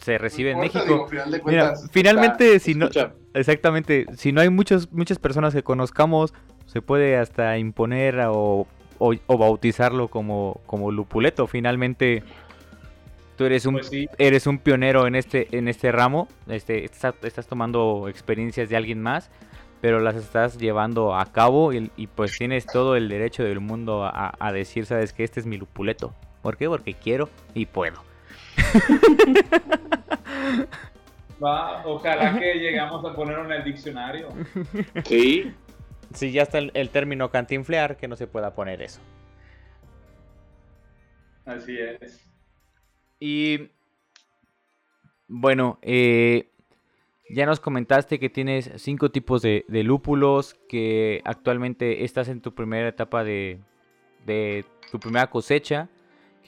se 0.00 0.18
recibe 0.18 0.50
en 0.50 0.58
México. 0.58 1.08
Mira, 1.44 1.74
finalmente, 1.92 2.58
si 2.58 2.74
no, 2.74 2.88
exactamente, 3.34 4.06
si 4.16 4.32
no 4.32 4.40
hay 4.40 4.50
muchas 4.50 4.90
muchas 4.92 5.20
personas 5.20 5.54
que 5.54 5.62
conozcamos, 5.62 6.34
se 6.68 6.82
puede 6.82 7.16
hasta 7.16 7.56
imponer 7.58 8.20
o, 8.28 8.66
o, 8.98 9.38
bautizarlo 9.38 10.08
como, 10.08 10.60
como 10.66 10.92
lupuleto. 10.92 11.46
Finalmente, 11.46 12.22
tú 13.36 13.46
eres 13.46 13.64
un, 13.64 13.74
pues 13.74 13.90
eres 14.18 14.46
un 14.46 14.58
pionero 14.58 15.06
en 15.06 15.14
este, 15.14 15.48
en 15.56 15.66
este 15.66 15.90
ramo, 15.90 16.28
este, 16.46 16.84
estás, 16.84 17.46
tomando 17.46 18.06
experiencias 18.08 18.68
de 18.68 18.76
alguien 18.76 19.00
más, 19.00 19.30
pero 19.80 20.00
las 20.00 20.14
estás 20.16 20.58
llevando 20.58 21.16
a 21.16 21.24
cabo 21.32 21.72
y, 21.72 22.06
pues 22.14 22.36
tienes 22.36 22.66
todo 22.66 22.96
el 22.96 23.08
derecho 23.08 23.44
del 23.44 23.60
mundo 23.60 24.04
a, 24.04 24.34
a 24.38 24.52
decir, 24.52 24.84
sabes 24.84 25.14
que 25.14 25.24
este 25.24 25.40
es 25.40 25.46
mi 25.46 25.56
lupuleto. 25.56 26.12
¿Por 26.42 26.58
qué? 26.58 26.68
Porque 26.68 26.92
quiero 26.92 27.30
y 27.54 27.64
puedo. 27.64 28.02
Va, 31.42 31.82
ojalá 31.86 32.38
que 32.38 32.54
llegamos 32.54 33.02
a 33.04 33.14
ponerlo 33.14 33.46
en 33.46 33.52
el 33.52 33.64
diccionario. 33.64 34.28
Sí. 35.04 35.54
Sí, 36.14 36.32
ya 36.32 36.42
está 36.42 36.58
el, 36.58 36.90
término 36.90 37.30
cantinflear, 37.30 37.96
que 37.96 38.08
no 38.08 38.16
se 38.16 38.26
pueda 38.26 38.54
poner 38.54 38.82
eso. 38.82 39.00
Así 41.44 41.78
es. 41.78 42.28
Y 43.20 43.70
bueno, 45.26 45.78
eh, 45.82 46.50
ya 47.30 47.46
nos 47.46 47.60
comentaste 47.60 48.18
que 48.18 48.30
tienes 48.30 48.70
cinco 48.76 49.10
tipos 49.10 49.42
de, 49.42 49.64
lúpulos, 49.68 50.54
que 50.68 51.20
actualmente 51.24 52.04
estás 52.04 52.28
en 52.28 52.40
tu 52.40 52.54
primera 52.54 52.88
etapa 52.88 53.24
de, 53.24 53.60
de 54.24 54.64
tu 54.90 54.98
primera 54.98 55.28
cosecha 55.28 55.88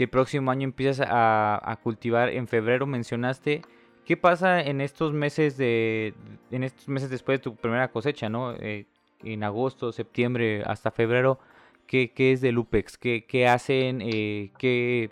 que 0.00 0.04
el 0.04 0.10
próximo 0.10 0.50
año 0.50 0.64
empiezas 0.64 1.06
a, 1.10 1.78
cultivar 1.82 2.30
en 2.30 2.48
febrero 2.48 2.86
mencionaste 2.86 3.60
qué 4.06 4.16
pasa 4.16 4.62
en 4.62 4.80
estos 4.80 5.12
meses 5.12 5.58
de 5.58 6.14
en 6.50 6.64
estos 6.64 6.88
meses 6.88 7.10
después 7.10 7.38
de 7.38 7.42
tu 7.42 7.54
primera 7.54 7.90
cosecha 7.90 8.30
no 8.30 8.54
eh, 8.54 8.86
en 9.22 9.44
agosto 9.44 9.92
septiembre 9.92 10.62
hasta 10.64 10.90
febrero 10.90 11.38
qué, 11.86 12.12
qué 12.12 12.32
es 12.32 12.40
de 12.40 12.52
Lupex 12.52 12.98
qué, 12.98 13.26
qué 13.26 13.48
hacen 13.48 14.00
eh, 14.02 14.50
qué 14.58 15.10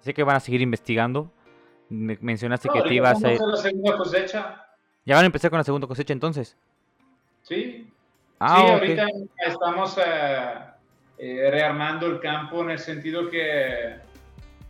sé 0.00 0.14
que 0.14 0.22
van 0.22 0.36
a 0.36 0.40
seguir 0.40 0.60
investigando 0.60 1.30
mencionaste 1.88 2.68
que 2.68 2.82
te 2.82 2.94
ibas 2.94 3.22
a, 3.24 3.30
la 3.30 3.56
segunda 3.56 3.96
cosecha 3.96 4.66
ya 5.04 5.16
van 5.16 5.24
a 5.24 5.26
empezar 5.26 5.50
con 5.50 5.58
la 5.58 5.64
segunda 5.64 5.86
cosecha 5.86 6.12
entonces. 6.12 6.56
Sí. 7.42 7.90
Ah, 8.38 8.62
sí 8.64 8.72
ahorita 8.72 9.06
estamos 9.46 9.98
eh, 9.98 10.02
eh, 11.18 11.48
rearmando 11.50 12.06
el 12.06 12.20
campo 12.20 12.62
en 12.62 12.70
el 12.70 12.78
sentido 12.78 13.28
que 13.28 13.96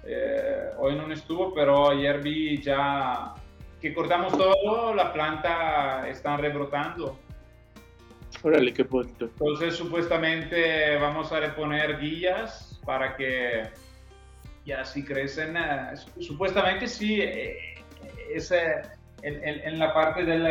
eh, 0.04 0.70
hoy 0.78 0.96
no 0.96 1.12
estuvo, 1.12 1.52
pero 1.52 1.90
ayer 1.90 2.20
vi 2.22 2.60
ya 2.62 3.34
que 3.80 3.92
cortamos 3.94 4.36
todo, 4.36 4.94
la 4.94 5.12
planta 5.12 6.08
está 6.08 6.36
rebrotando. 6.36 7.18
Órale, 8.42 8.72
qué 8.72 8.82
bonito. 8.84 9.26
Entonces, 9.26 9.76
supuestamente 9.76 10.96
vamos 10.96 11.30
a 11.32 11.40
reponer 11.40 11.98
guías 11.98 12.80
para 12.84 13.16
que 13.16 13.64
ya 14.64 14.84
si 14.84 15.04
crecen. 15.04 15.56
Eh, 15.56 15.94
supuestamente 16.20 16.86
sí, 16.86 17.20
es 17.22 18.52
en, 19.22 19.78
la 19.78 19.92
parte 19.92 20.24
del 20.24 20.42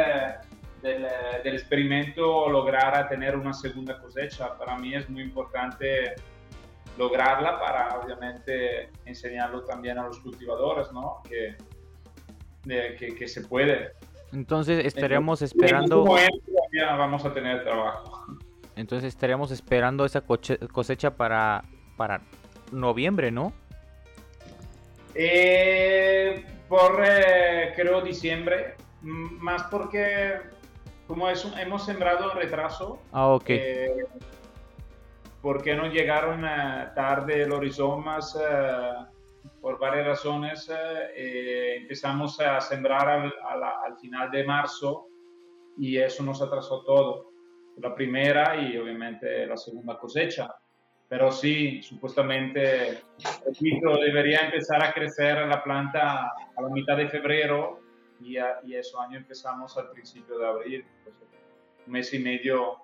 del, 0.82 1.06
del, 1.44 1.56
experimento 1.56 2.48
lograr 2.48 3.10
tener 3.10 3.36
una 3.36 3.54
segunda 3.54 4.00
cosecha. 4.00 4.58
Para 4.58 4.78
mí 4.78 4.96
es 4.96 5.10
muy 5.10 5.24
importante 5.24 6.16
lograrla 6.98 7.60
para 7.60 8.00
obviamente 8.00 8.90
enseñarlo 9.06 9.64
también 9.64 9.98
a 9.98 10.06
los 10.06 10.20
cultivadores, 10.20 10.92
¿no? 10.92 11.22
Que, 11.28 11.56
que, 12.98 13.16
que, 13.16 13.28
se 13.28 13.42
puede. 13.42 13.94
Entonces 14.32 14.86
estaríamos 14.86 15.42
esperando... 15.42 16.06
Ya 16.72 16.95
vamos 16.95 17.26
a 17.26 17.34
tener 17.34 17.63
trabajo. 17.63 18.26
Entonces 18.76 19.09
estaríamos 19.09 19.51
esperando 19.51 20.05
esa 20.05 20.22
cosecha 20.22 21.15
para, 21.15 21.65
para 21.97 22.22
noviembre, 22.72 23.30
¿no? 23.30 23.51
Eh, 25.15 26.45
por, 26.70 27.03
eh, 27.05 27.74
creo, 27.76 28.01
diciembre. 28.01 28.76
Más 29.01 29.63
porque, 29.63 30.39
como 31.07 31.30
es 31.30 31.45
hemos 31.57 31.86
sembrado 31.86 32.34
retraso. 32.34 33.01
Ah, 33.11 33.28
ok. 33.28 33.49
Eh, 33.49 34.05
porque 35.41 35.76
no 35.76 35.88
llegaron 35.88 36.41
tarde 36.95 37.45
los 37.45 37.59
rizomas 37.59 38.38
por 39.61 39.78
varias 39.78 40.07
razones. 40.07 40.72
empezamos 41.15 42.39
a 42.39 42.61
sembrar 42.61 43.09
al, 43.09 43.34
al, 43.86 43.97
final 43.99 44.32
de 44.32 44.45
marzo 44.45 45.09
y 45.80 45.97
eso 45.97 46.23
nos 46.23 46.41
atrasó 46.41 46.84
todo. 46.84 47.32
La 47.77 47.95
primera 47.95 48.61
y 48.61 48.77
obviamente 48.77 49.47
la 49.47 49.57
segunda 49.57 49.97
cosecha 49.97 50.53
pero 51.09 51.32
sí, 51.32 51.82
supuestamente, 51.82 53.01
repito, 53.43 53.97
debería 53.97 54.41
empezar 54.41 54.86
a 54.86 54.93
crecer 54.93 55.47
la 55.47 55.63
planta 55.63 56.32
a 56.55 56.61
la 56.61 56.69
mitad 56.69 56.95
de 56.95 57.09
febrero 57.09 57.80
y, 58.21 58.38
a, 58.38 58.59
y 58.63 58.75
eso 58.75 59.01
año 59.01 59.17
empezamos 59.17 59.75
al 59.80 59.89
principio 59.89 60.38
de 60.38 60.47
abril. 60.47 60.86
Pues, 61.03 61.15
un 61.88 61.93
mes 61.93 62.13
y 62.13 62.19
medio 62.19 62.77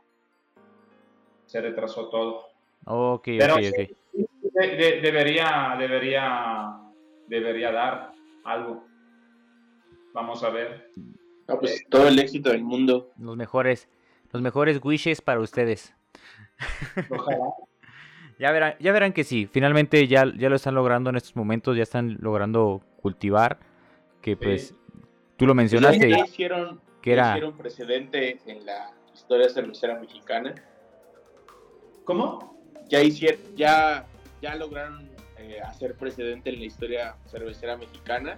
se 1.45 1.61
retrasó 1.61 2.09
todo. 2.09 2.47
Ok, 2.85 3.25
pero 3.37 3.57
debería, 5.01 5.75
debería, 5.77 6.79
debería 7.27 7.71
dar 7.71 8.11
algo. 8.43 8.87
Vamos 10.13 10.43
a 10.43 10.49
ver. 10.49 10.89
Pues 11.47 11.85
todo 11.89 12.07
el 12.07 12.19
éxito 12.19 12.49
del 12.49 12.63
mundo. 12.63 13.11
Los 13.17 13.37
mejores, 13.37 13.87
los 14.31 14.41
mejores 14.41 14.79
wishes 14.83 15.21
para 15.21 15.39
ustedes. 15.39 15.93
Ojalá. 17.09 17.45
Ya 18.37 18.51
verán, 18.51 18.75
ya 18.79 18.91
verán 18.91 19.13
que 19.13 19.23
sí, 19.23 19.47
finalmente 19.49 20.07
ya, 20.07 20.25
ya 20.37 20.49
lo 20.49 20.57
están 20.57 20.75
logrando 20.75 21.09
en 21.09 21.15
estos 21.15 21.35
momentos, 21.37 21.77
ya 21.77 21.83
están 21.83 22.17
logrando 22.19 22.81
cultivar, 23.01 23.59
que 24.21 24.35
pues 24.35 24.75
tú 25.37 25.45
lo 25.45 25.55
mencionaste. 25.55 26.09
Ya 26.09 26.25
hicieron, 26.25 26.81
que 27.01 27.13
era... 27.13 27.29
hicieron 27.29 27.55
precedente 27.55 28.39
en 28.45 28.65
la 28.65 28.91
historia 29.13 29.49
cervecera 29.49 29.97
mexicana. 29.99 30.53
¿Cómo? 32.03 32.59
Ya 32.89 33.01
hicieron, 33.01 33.39
ya, 33.55 34.05
ya 34.41 34.55
lograron 34.55 35.09
eh, 35.37 35.61
hacer 35.61 35.95
precedente 35.95 36.49
en 36.49 36.59
la 36.59 36.65
historia 36.65 37.15
cervecera 37.27 37.77
mexicana 37.77 38.37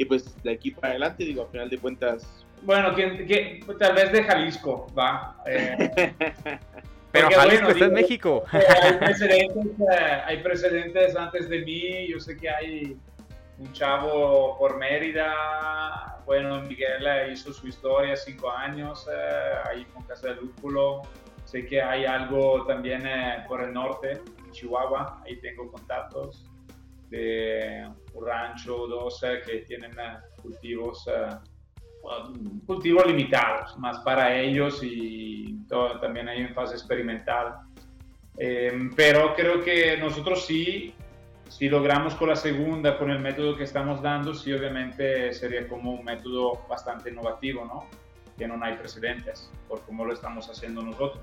y 0.00 0.06
pues 0.06 0.42
de 0.42 0.52
aquí 0.52 0.70
para 0.70 0.92
adelante, 0.92 1.24
digo, 1.24 1.42
a 1.42 1.46
final 1.48 1.68
de 1.68 1.76
cuentas... 1.76 2.26
Bueno, 2.62 2.94
que, 2.94 3.62
tal 3.78 3.94
vez 3.94 4.10
de 4.12 4.24
Jalisco, 4.24 4.86
va. 4.98 5.36
Eh. 5.44 6.14
Pero 7.12 7.28
Jalisco 7.30 7.68
está 7.68 7.84
en 7.84 7.92
México. 7.92 8.44
Hay 8.52 8.96
precedentes, 8.96 9.66
eh, 9.78 10.22
hay 10.24 10.42
precedentes 10.42 11.16
antes 11.16 11.50
de 11.50 11.64
mí. 11.64 12.08
Yo 12.08 12.20
sé 12.20 12.36
que 12.36 12.48
hay 12.48 12.96
un 13.58 13.72
chavo 13.72 14.56
por 14.58 14.78
Mérida. 14.78 16.22
Bueno, 16.24 16.62
Miguel 16.62 17.06
eh, 17.06 17.32
hizo 17.32 17.52
su 17.52 17.66
historia 17.66 18.16
cinco 18.16 18.50
años 18.50 19.06
eh, 19.12 19.54
ahí 19.68 19.84
con 19.86 20.04
Casa 20.04 20.28
de 20.28 20.36
Lúpulo. 20.36 21.02
Sé 21.44 21.66
que 21.66 21.82
hay 21.82 22.06
algo 22.06 22.64
también 22.64 23.02
por 23.48 23.62
el 23.62 23.72
norte, 23.74 24.12
en 24.12 24.50
Chihuahua. 24.52 25.20
Ahí 25.26 25.36
tengo 25.40 25.70
contactos 25.70 26.48
de 27.10 27.86
un 28.12 28.26
rancho, 28.26 28.86
dos 28.86 29.20
que 29.44 29.58
tienen 29.58 29.92
cultivos 30.42 31.08
cultivos 32.66 33.06
limitados, 33.06 33.76
más 33.78 33.98
para 34.00 34.34
ellos 34.34 34.80
y 34.82 35.66
también 36.00 36.28
hay 36.28 36.40
en 36.40 36.54
fase 36.54 36.74
experimental. 36.74 37.60
Eh, 38.36 38.90
pero 38.96 39.34
creo 39.34 39.62
que 39.62 39.96
nosotros 39.98 40.46
sí, 40.46 40.94
si 41.48 41.68
logramos 41.68 42.14
con 42.14 42.28
la 42.28 42.36
segunda, 42.36 42.96
con 42.96 43.10
el 43.10 43.18
método 43.18 43.56
que 43.56 43.64
estamos 43.64 44.00
dando, 44.00 44.34
sí 44.34 44.52
obviamente 44.52 45.32
sería 45.32 45.68
como 45.68 45.92
un 45.92 46.04
método 46.04 46.64
bastante 46.68 47.10
innovativo, 47.10 47.64
¿no? 47.64 47.86
Que 48.38 48.48
no 48.48 48.62
hay 48.64 48.76
precedentes 48.76 49.50
por 49.68 49.82
cómo 49.82 50.04
lo 50.04 50.14
estamos 50.14 50.48
haciendo 50.48 50.82
nosotros. 50.82 51.22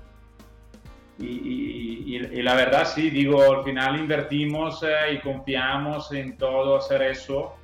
Y, 1.18 2.16
y, 2.16 2.42
la 2.42 2.54
verdad 2.54 2.86
sí, 2.86 3.10
digo, 3.10 3.42
al 3.42 3.64
final 3.64 3.98
invertimos 3.98 4.82
eh, 4.84 5.14
y 5.14 5.18
confiamos 5.20 6.12
en 6.12 6.36
todo 6.36 6.76
hacer 6.76 7.02
eso, 7.02 7.56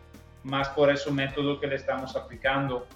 más 0.42 0.68
por 0.70 0.90
ese 0.90 1.10
método 1.12 1.60
que 1.60 1.68
le 1.68 1.76
estamos 1.76 2.16
aplicando 2.16 2.86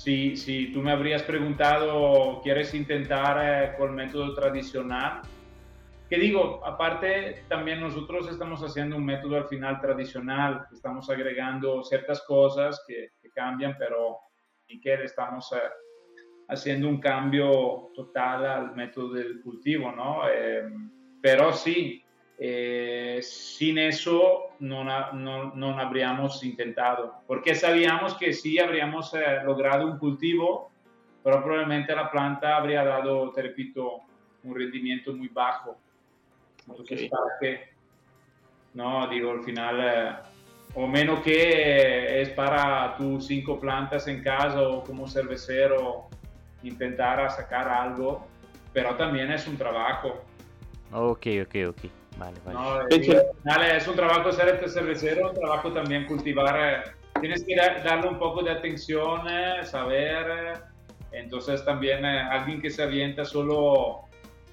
si, 0.00 0.34
si 0.34 0.72
tú 0.72 0.80
me 0.80 0.92
habrías 0.92 1.22
preguntado, 1.22 2.40
¿quieres 2.42 2.72
intentar 2.72 3.36
eh, 3.42 3.76
con 3.76 3.94
método 3.94 4.34
tradicional? 4.34 5.20
Que 6.08 6.16
digo, 6.16 6.64
aparte 6.64 7.44
también 7.48 7.80
nosotros 7.80 8.26
estamos 8.30 8.62
haciendo 8.62 8.96
un 8.96 9.04
método 9.04 9.36
al 9.36 9.48
final 9.48 9.78
tradicional, 9.78 10.66
estamos 10.72 11.10
agregando 11.10 11.82
ciertas 11.82 12.22
cosas 12.22 12.82
que, 12.88 13.10
cambian, 13.34 13.76
pero 13.78 14.18
y 14.66 14.80
que 14.80 14.94
estamos 15.04 15.52
eh, 15.52 15.58
haciendo 16.50 16.88
un 16.88 17.00
cambio 17.00 17.90
total 17.94 18.46
al 18.46 18.76
método 18.76 19.14
del 19.14 19.40
cultivo, 19.40 19.92
¿no? 19.92 20.22
Eh, 20.28 20.68
pero 21.20 21.52
sí, 21.52 22.02
eh, 22.42 23.20
sin 23.22 23.76
eso 23.76 24.54
no, 24.60 24.82
no, 25.12 25.54
no, 25.54 25.78
habríamos 25.78 26.42
intentado, 26.42 27.16
porque 27.26 27.54
sabíamos 27.54 28.14
que 28.14 28.32
sí 28.32 28.58
habríamos 28.58 29.12
eh, 29.12 29.42
logrado 29.44 29.86
un 29.86 29.98
cultivo, 29.98 30.70
pero 31.22 31.44
probablemente 31.44 31.94
la 31.94 32.10
planta 32.10 32.56
habría 32.56 32.82
dado, 32.82 33.30
te 33.32 33.42
repito, 33.42 34.00
un 34.42 34.54
rendimiento 34.54 35.12
muy 35.12 35.28
bajo. 35.28 35.76
Entonces, 36.66 37.10
no, 38.72 39.06
digo, 39.08 39.32
al 39.32 39.42
final, 39.42 39.80
eh, 39.82 40.12
o 40.74 40.86
menos 40.86 41.20
que 41.20 42.22
es 42.22 42.30
para 42.30 42.96
tus 42.96 43.26
cinco 43.26 43.60
plantas 43.60 44.08
en 44.08 44.22
casa 44.22 44.62
o 44.62 44.82
como 44.82 45.06
cervecero 45.06 46.08
intentar 46.62 47.30
sacar 47.30 47.68
algo, 47.68 48.26
pero 48.72 48.96
también 48.96 49.30
es 49.32 49.46
un 49.46 49.56
trabajo. 49.56 50.24
Ok, 50.92 51.26
ok, 51.42 51.54
ok. 51.68 51.90
Vale, 52.16 52.36
vale. 52.44 53.76
es 53.76 53.88
un 53.88 53.96
trabajo 53.96 54.30
ser 54.32 54.48
este 54.48 54.68
cervecero, 54.68 55.30
un 55.30 55.34
trabajo 55.34 55.72
también 55.72 56.06
cultivar. 56.06 56.56
Eh, 56.58 56.90
tienes 57.20 57.44
que 57.44 57.56
darle 57.56 58.08
un 58.08 58.18
poco 58.18 58.42
de 58.42 58.50
atención, 58.50 59.26
eh, 59.28 59.64
saber. 59.64 60.26
Eh, 60.30 60.52
entonces 61.12 61.64
también 61.64 62.04
alguien 62.04 62.60
que 62.60 62.70
se 62.70 62.82
avienta 62.82 63.24
solo 63.24 64.00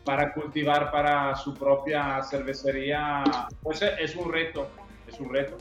para 0.04 0.34
cultivar 0.34 0.92
para 0.92 1.36
su 1.36 1.54
propia 1.54 2.24
cervecería, 2.24 3.24
pues 3.62 3.82
es 3.82 4.16
un 4.16 4.32
reto, 4.32 4.70
es 5.08 5.20
un 5.20 5.34
reto. 5.34 5.58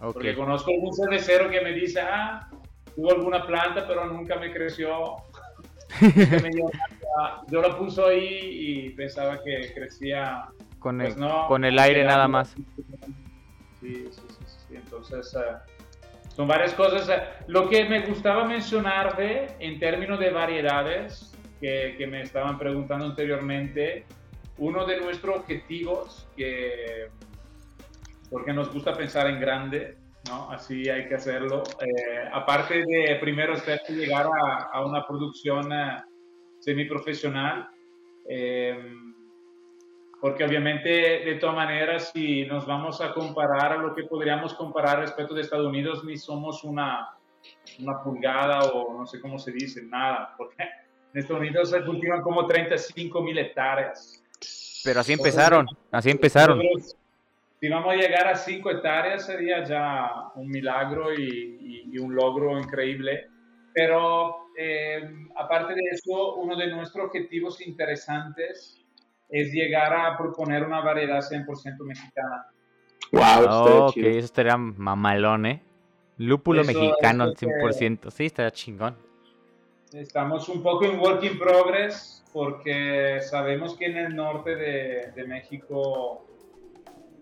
Porque 0.00 0.34
conozco 0.34 0.70
un 0.70 0.94
cervecero 0.94 1.50
que 1.50 1.60
me 1.60 1.72
dice, 1.72 2.00
ah, 2.00 2.48
tuvo 2.96 3.12
alguna 3.12 3.46
planta, 3.46 3.86
pero 3.86 4.06
nunca 4.06 4.36
me 4.36 4.50
creció. 4.50 5.16
Yo 7.48 7.62
la 7.62 7.76
puse 7.76 8.02
ahí 8.02 8.38
y 8.50 8.90
pensaba 8.90 9.42
que 9.42 9.72
crecía 9.74 10.46
con, 10.78 10.98
pues 10.98 11.16
el, 11.16 11.24
con 11.48 11.64
el 11.64 11.78
aire 11.78 12.04
nada 12.04 12.28
más. 12.28 12.54
Sí, 13.80 14.08
sí, 14.10 14.22
sí, 14.46 14.76
Entonces, 14.76 15.34
eh, 15.34 15.56
son 16.34 16.48
varias 16.48 16.72
cosas. 16.74 17.08
Eh, 17.08 17.22
lo 17.46 17.68
que 17.68 17.84
me 17.88 18.06
gustaba 18.06 18.44
mencionar 18.44 19.16
de, 19.16 19.48
en 19.58 19.78
términos 19.78 20.18
de 20.20 20.30
variedades, 20.30 21.32
que, 21.60 21.94
que, 21.98 22.06
me 22.06 22.22
estaban 22.22 22.58
preguntando 22.58 23.04
anteriormente, 23.04 24.04
uno 24.58 24.86
de 24.86 25.00
nuestros 25.00 25.38
objetivos, 25.38 26.26
que, 26.36 27.08
porque 28.30 28.52
nos 28.52 28.72
gusta 28.72 28.94
pensar 28.94 29.26
en 29.26 29.40
grande, 29.40 29.96
¿no? 30.28 30.50
Así 30.50 30.88
hay 30.88 31.08
que 31.08 31.14
hacerlo. 31.14 31.62
Eh, 31.80 32.28
aparte 32.32 32.84
de 32.84 33.16
primero 33.20 33.54
llegar 33.88 34.26
a, 34.26 34.70
a 34.72 34.84
una 34.84 35.06
producción 35.06 35.68
semiprofesional, 36.60 37.68
eh, 38.28 38.94
porque 40.20 40.44
obviamente 40.44 40.90
de 40.90 41.34
todas 41.40 41.56
maneras 41.56 42.10
si 42.12 42.44
nos 42.44 42.66
vamos 42.66 43.00
a 43.00 43.12
comparar 43.12 43.72
a 43.72 43.76
lo 43.76 43.94
que 43.94 44.04
podríamos 44.04 44.54
comparar 44.54 45.00
respecto 45.00 45.34
de 45.34 45.40
Estados 45.40 45.66
Unidos 45.66 46.04
ni 46.04 46.16
somos 46.18 46.62
una, 46.62 47.08
una 47.78 48.02
pulgada 48.02 48.64
o 48.64 48.98
no 48.98 49.06
sé 49.06 49.20
cómo 49.20 49.38
se 49.38 49.52
dice, 49.52 49.82
nada, 49.82 50.34
porque 50.36 50.62
en 50.62 51.20
Estados 51.20 51.40
Unidos 51.40 51.70
se 51.70 51.82
cultivan 51.84 52.22
como 52.22 52.46
35 52.46 53.22
mil 53.22 53.38
hectáreas. 53.38 54.22
Pero 54.84 55.00
así 55.00 55.12
empezaron, 55.12 55.66
así 55.90 56.10
empezaron. 56.10 56.60
Vamos 57.68 57.92
a 57.92 57.96
llegar 57.96 58.26
a 58.26 58.34
5 58.34 58.70
hectáreas 58.70 59.26
sería 59.26 59.62
ya 59.64 60.30
un 60.34 60.48
milagro 60.48 61.12
y, 61.12 61.84
y, 61.92 61.98
un 61.98 62.14
logro 62.14 62.58
increíble. 62.58 63.28
pero 63.74 64.36
eh, 64.56 65.08
aparte 65.36 65.74
de 65.74 65.82
eso, 65.92 66.34
uno 66.36 66.56
de 66.56 66.68
nuestros 66.68 67.06
objetivos 67.06 67.60
interesantes 67.60 68.80
es 69.28 69.52
llegar 69.52 69.92
a 69.94 70.16
proponer 70.18 70.64
una 70.64 70.80
variedad 70.80 71.20
100% 71.20 71.78
mexicana. 71.84 72.46
Wow, 73.12 73.46
oh, 73.48 73.86
ok, 73.86 73.96
eso 73.96 74.18
estaría 74.26 74.56
mamalón, 74.56 75.46
¿eh? 75.46 75.62
Lúpulo 76.18 76.64
mexicano 76.64 77.24
al 77.24 77.34
100%, 77.34 78.10
sí, 78.10 78.26
estaría 78.26 78.50
chingón. 78.50 78.96
Estamos 79.92 80.48
un 80.48 80.62
poco 80.62 80.84
en 80.84 81.00
work 81.00 81.22
in 81.24 81.38
progress 81.38 82.24
porque 82.32 83.20
sabemos 83.22 83.76
que 83.76 83.86
en 83.86 83.96
el 83.96 84.14
norte 84.14 84.54
de, 84.54 85.12
de 85.12 85.24
México 85.24 86.26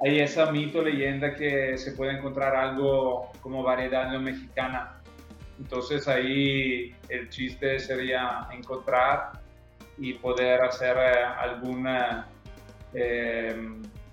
hay 0.01 0.21
esa 0.21 0.51
mito, 0.53 0.83
leyenda 0.83 1.35
que 1.35 1.77
se 1.77 1.93
puede 1.93 2.13
encontrar 2.19 2.55
algo 2.55 3.33
como 3.41 3.63
variedad 3.63 4.11
no 4.11 4.21
mexicana. 4.21 5.01
Entonces 5.59 6.07
ahí 6.07 6.95
el 7.09 7.29
chiste 7.31 7.79
sería 7.81 8.49
encontrar 8.53 9.33
y 9.97 10.15
poder 10.15 10.63
hacer 10.63 10.97
eh, 10.97 11.25
algún 11.25 11.89
eh, 12.95 13.57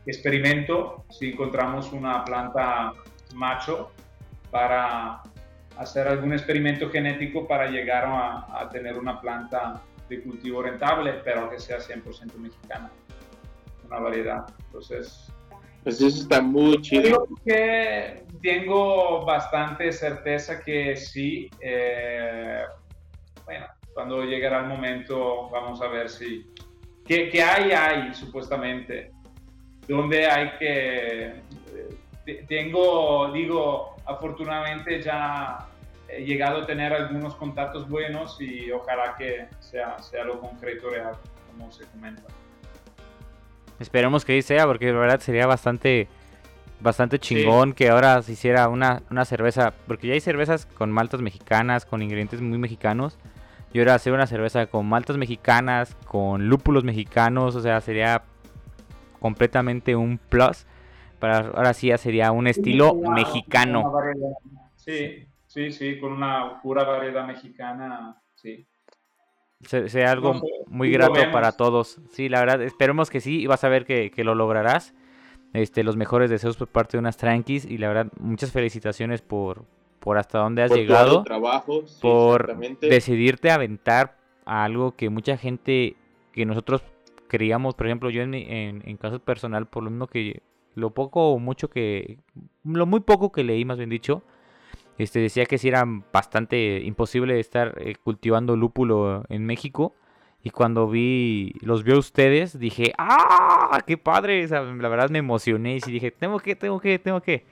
experimento 0.08 1.06
si 1.12 1.32
encontramos 1.32 1.92
una 1.94 2.26
planta 2.26 2.94
macho 3.36 3.92
para 4.50 5.22
hacer 5.78 6.08
algún 6.08 6.34
experimento 6.34 6.90
genético 6.90 7.48
para 7.48 7.70
llegar 7.70 8.06
a, 8.08 8.70
tener 8.70 8.98
una 8.98 9.20
planta 9.20 9.82
de 10.10 10.22
cultivo 10.22 10.64
rentable, 10.64 11.14
pero 11.24 11.50
que 11.50 11.60
sea 11.60 11.78
100% 11.80 12.36
mexicana, 12.38 12.90
una 13.86 14.00
variedad. 14.00 14.46
Entonces, 14.68 15.32
pues 15.86 16.02
eso 16.02 16.24
está 16.24 16.42
muy 16.42 16.82
chido. 16.82 17.28
que 17.46 18.24
tengo 18.42 19.24
bastante 19.24 19.92
certeza 19.92 20.60
que 20.64 20.96
sí. 20.96 21.48
Eh, 21.62 22.64
bueno, 23.46 23.68
cuando 23.94 24.24
llegará 24.24 24.62
el 24.62 24.66
momento 24.66 25.48
vamos 25.52 25.80
a 25.84 25.88
ver 25.88 26.10
si... 26.10 26.52
¿Qué, 27.06 27.32
hay? 27.40 27.72
Hay, 27.72 28.16
supuestamente. 28.16 29.12
Donde 29.88 30.26
hay 30.26 30.58
que... 30.58 31.26
Eh, 32.26 32.46
tengo, 32.48 33.32
digo, 33.32 33.96
afortunadamente 34.06 35.04
ya 35.04 35.70
he 36.10 36.24
llegado 36.24 36.64
a 36.64 36.66
tener 36.66 36.94
algunos 36.94 37.36
contactos 37.36 37.88
buenos 37.88 38.42
y 38.42 38.72
ojalá 38.72 39.16
que 39.20 39.50
sea, 39.60 40.00
sea 40.00 40.24
lo 40.24 40.42
concreto 40.42 40.90
real, 40.90 41.16
como 41.52 41.72
se 41.72 41.86
comenta. 41.86 42.24
Esperemos 43.80 44.26
que 44.26 44.34
ahí 44.34 44.42
sea, 44.42 44.66
porque 44.66 44.88
de 44.88 44.94
verdad 44.94 45.20
sería 45.20 45.48
bastante 45.48 46.08
bastante 46.80 47.20
chingón 47.20 47.74
que 47.74 47.90
ahora 47.90 48.22
se 48.22 48.34
hiciera 48.34 48.68
una, 48.70 49.02
una 49.10 49.26
cerveza, 49.26 49.74
porque 49.88 50.08
ya 50.08 50.14
hay 50.14 50.20
cervezas 50.20 50.66
con 50.66 50.92
maltas 50.92 51.22
mexicanas, 51.22 51.86
con 51.86 52.02
ingredientes 52.02 52.42
muy 52.42 52.58
mexicanos, 52.58 53.18
y 53.74 53.80
ahora 53.80 53.96
hacer 53.96 54.14
una 54.14 54.28
cerveza 54.28 54.68
con 54.68 54.86
maltas 54.86 55.18
mexicanas, 55.18 55.96
con 56.06 56.48
lúpulos 56.48 56.84
mexicanos, 56.84 57.56
o 57.56 57.62
sea, 57.62 57.82
sería 57.82 58.24
completamente 59.20 59.96
un 59.96 60.18
plus. 60.18 60.66
Para 61.20 61.40
ahora 61.40 61.74
sí 61.74 61.88
ya 61.88 61.98
sería 61.98 62.32
un 62.32 62.48
estilo 62.48 62.94
mexicano. 62.94 63.92
sí, 64.76 65.28
sí, 65.48 65.72
sí, 65.72 66.00
con 66.00 66.14
una 66.14 66.62
pura 66.62 66.84
variedad 66.84 67.26
mexicana, 67.26 68.22
sí. 68.36 68.68
Sería 69.66 70.12
algo 70.12 70.42
muy 70.68 70.92
grato 70.92 71.20
para 71.32 71.52
todos. 71.54 72.00
Sí, 72.12 72.30
la 72.30 72.40
verdad, 72.40 72.62
esperemos 72.62 73.10
que 73.10 73.22
sí, 73.22 73.42
y 73.42 73.48
vas 73.48 73.64
a 73.64 73.70
ver 73.70 73.86
que, 73.86 74.12
que 74.12 74.24
lo 74.24 74.36
lograrás. 74.36 74.94
Este, 75.54 75.84
los 75.84 75.96
mejores 75.96 76.30
deseos 76.30 76.58
por 76.58 76.68
parte 76.68 76.98
de 76.98 77.00
unas 77.00 77.16
tranquis 77.16 77.64
y 77.64 77.78
la 77.78 77.88
verdad, 77.88 78.12
muchas 78.20 78.52
felicitaciones 78.52 79.22
por, 79.22 79.64
por 80.00 80.18
hasta 80.18 80.40
dónde 80.40 80.64
has 80.64 80.72
llegado, 80.72 81.24
trabajo, 81.24 81.84
por 82.02 82.58
decidirte 82.82 83.52
aventar 83.52 84.18
a 84.46 84.66
algo 84.66 84.98
que 84.98 85.10
mucha 85.10 85.38
gente, 85.38 85.96
que 86.34 86.46
nosotros 86.46 86.84
creíamos, 87.30 87.74
por 87.74 87.88
ejemplo, 87.88 88.10
yo 88.10 88.22
en, 88.22 88.34
en, 88.34 88.98
caso 88.98 89.20
personal, 89.20 89.66
por 89.66 89.84
lo 89.84 89.92
mismo 89.92 90.08
que 90.08 90.44
lo 90.74 90.90
poco 90.90 91.32
o 91.32 91.40
mucho 91.40 91.70
que, 91.70 92.20
lo 92.66 92.86
muy 92.86 93.00
poco 93.00 93.32
que 93.32 93.46
leí, 93.46 93.64
más 93.64 93.78
bien 93.78 93.90
dicho, 93.90 94.24
este 94.98 95.20
decía 95.20 95.46
que 95.46 95.58
si 95.58 95.68
era 95.68 95.86
bastante 96.14 96.82
imposible 96.84 97.40
estar 97.40 97.76
eh, 97.80 97.96
cultivando 97.96 98.56
lúpulo 98.56 99.24
en 99.30 99.46
México. 99.46 99.96
Y 100.44 100.52
cuando 100.52 100.88
vi, 100.88 101.54
los 101.62 101.84
vi 101.84 101.94
a 101.94 101.98
ustedes, 101.98 102.60
dije, 102.60 102.94
¡ah! 103.00 103.82
¡Qué 103.88 103.98
padre! 103.98 104.48
la 104.48 104.90
verdad 104.90 105.10
me 105.10 105.18
emocioné 105.18 105.78
y 105.78 105.92
dije, 105.92 106.12
tengo 106.12 106.40
que, 106.40 106.56
tengo 106.56 106.80
que, 106.80 107.00
tengo 107.00 107.20
que 107.20 107.46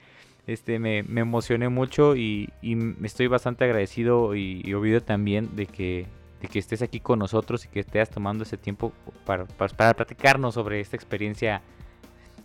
este, 0.46 0.78
me, 0.78 0.98
emocioné 0.98 1.68
mucho 1.68 2.14
y, 2.14 2.52
me 2.62 3.06
estoy 3.06 3.26
bastante 3.26 3.64
agradecido 3.64 4.36
y, 4.36 4.62
y 4.64 5.00
también 5.00 5.56
de 5.56 5.66
que, 5.66 6.06
de 6.40 6.46
que 6.46 6.60
estés 6.60 6.82
aquí 6.82 7.00
con 7.00 7.18
nosotros 7.18 7.64
y 7.64 7.68
que 7.68 7.80
estés 7.80 8.10
tomando 8.10 8.44
ese 8.44 8.58
tiempo 8.58 8.92
para, 9.26 9.44
para, 9.46 9.94
platicarnos 9.94 10.54
sobre 10.54 10.80
esta 10.80 10.94
experiencia 10.96 11.62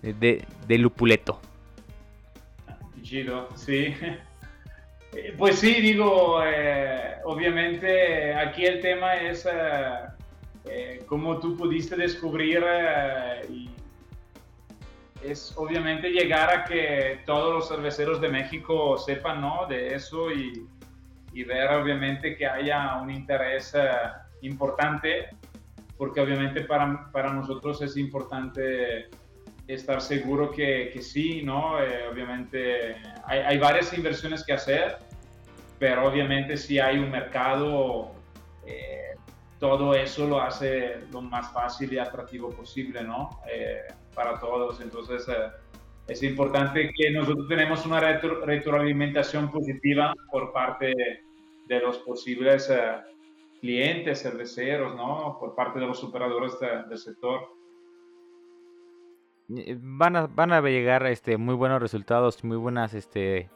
de, 0.02 0.46
de 0.68 0.78
Lupuleto. 0.80 1.40
Chido, 3.04 3.50
sí. 3.56 3.94
Eh, 5.14 5.34
pues 5.38 5.60
sí, 5.60 5.82
digo, 5.82 6.42
eh, 6.44 7.16
obviamente 7.26 8.34
aquí 8.34 8.66
el 8.66 8.82
tema 8.82 9.16
es 9.16 9.48
eh, 10.66 11.04
cómo 11.08 11.40
tú 11.40 11.58
pudiste 11.58 11.96
descubrir 11.96 12.64
y 13.50 13.70
es 15.24 15.54
obviamente 15.58 16.10
llegar 16.10 16.50
a 16.50 16.66
que 16.66 17.22
todos 17.26 17.54
los 17.54 17.68
cerveceros 17.68 18.22
de 18.22 18.30
México 18.30 18.98
sepan 18.98 19.42
¿no? 19.42 19.66
de 19.68 19.96
eso 19.96 20.32
y, 20.32 20.68
y 21.34 21.44
ver 21.44 21.70
obviamente 21.72 22.36
que 22.36 22.48
haya 22.48 22.96
un 23.02 23.10
interés 23.10 23.74
eh, 23.76 23.90
importante, 24.42 25.30
porque 25.98 26.22
obviamente 26.22 26.62
para, 26.62 27.12
para, 27.12 27.34
nosotros 27.34 27.82
es 27.82 27.98
importante 27.98 29.10
estar 29.74 30.02
seguro 30.02 30.52
que, 30.52 30.90
que 30.94 31.02
sí, 31.02 31.42
¿no? 31.44 31.82
Eh, 31.82 32.08
obviamente 32.12 32.96
hay, 33.26 33.40
hay, 33.40 33.58
varias 33.58 33.94
inversiones 33.94 34.44
que 34.44 34.54
hacer, 34.54 34.98
pero 35.78 36.08
obviamente 36.08 36.58
si 36.58 36.80
hay 36.80 36.98
un 36.98 37.12
mercado, 37.12 38.12
eh, 38.66 39.16
todo 39.60 39.94
eso 39.94 40.28
lo 40.28 40.42
hace 40.42 41.02
lo 41.12 41.22
más 41.22 41.52
fácil 41.52 41.94
y 41.94 42.00
atractivo 42.00 42.50
posible, 42.50 43.04
¿no? 43.04 43.30
para 44.20 44.38
todos. 44.38 44.82
Entonces, 44.82 45.26
eh, 45.30 45.50
es 46.08 46.22
importante 46.24 46.92
que 46.94 47.12
nosotros 47.12 47.48
tenemos 47.48 47.86
una 47.86 48.00
retroalimentación 48.00 49.50
positiva 49.50 50.14
por 50.30 50.52
parte 50.52 50.94
de, 51.68 51.80
los 51.80 52.00
posibles 52.00 52.70
eh, 52.70 52.98
clientes, 53.62 54.24
cerveceros, 54.24 54.96
¿no? 54.96 55.38
Por 55.40 55.56
parte 55.56 55.80
de 55.80 55.86
los 55.86 56.04
operadores 56.04 56.54
del 56.60 56.98
sector. 56.98 57.59
Van 59.50 60.16
a, 60.16 60.28
van 60.28 60.54
a 60.54 60.62
llegar 60.62 61.06
este, 61.08 61.38
muy 61.38 61.56
buenos 61.56 61.82
resultados, 61.82 62.44
muy 62.44 62.58
buenas 62.58 62.94
este, 62.94 63.50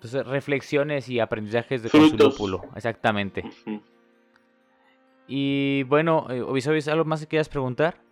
pues, 0.00 0.12
reflexiones 0.26 1.08
y 1.08 1.18
aprendizajes 1.18 1.82
de 1.82 1.90
lúpulo. 2.18 2.62
Exactamente. 2.76 3.42
Y 5.26 5.84
bueno, 5.84 6.26
eh, 6.28 6.44
¿algo 6.90 7.04
más 7.04 7.20
que 7.20 7.26
quieras 7.26 7.48
preguntar? 7.48 8.02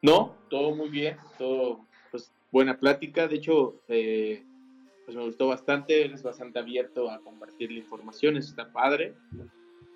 No, 0.00 0.34
todo 0.48 0.74
muy 0.74 0.88
bien, 0.88 1.16
todo, 1.36 1.80
pues 2.10 2.32
buena 2.52 2.78
plática. 2.78 3.26
De 3.26 3.36
hecho, 3.36 3.82
eh, 3.88 4.42
pues 5.04 5.16
me 5.16 5.24
gustó 5.24 5.48
bastante, 5.48 6.04
eres 6.04 6.22
bastante 6.22 6.58
abierto 6.58 7.10
a 7.10 7.20
compartir 7.20 7.72
la 7.72 7.78
información, 7.78 8.36
eso 8.36 8.50
está 8.50 8.72
padre. 8.72 9.14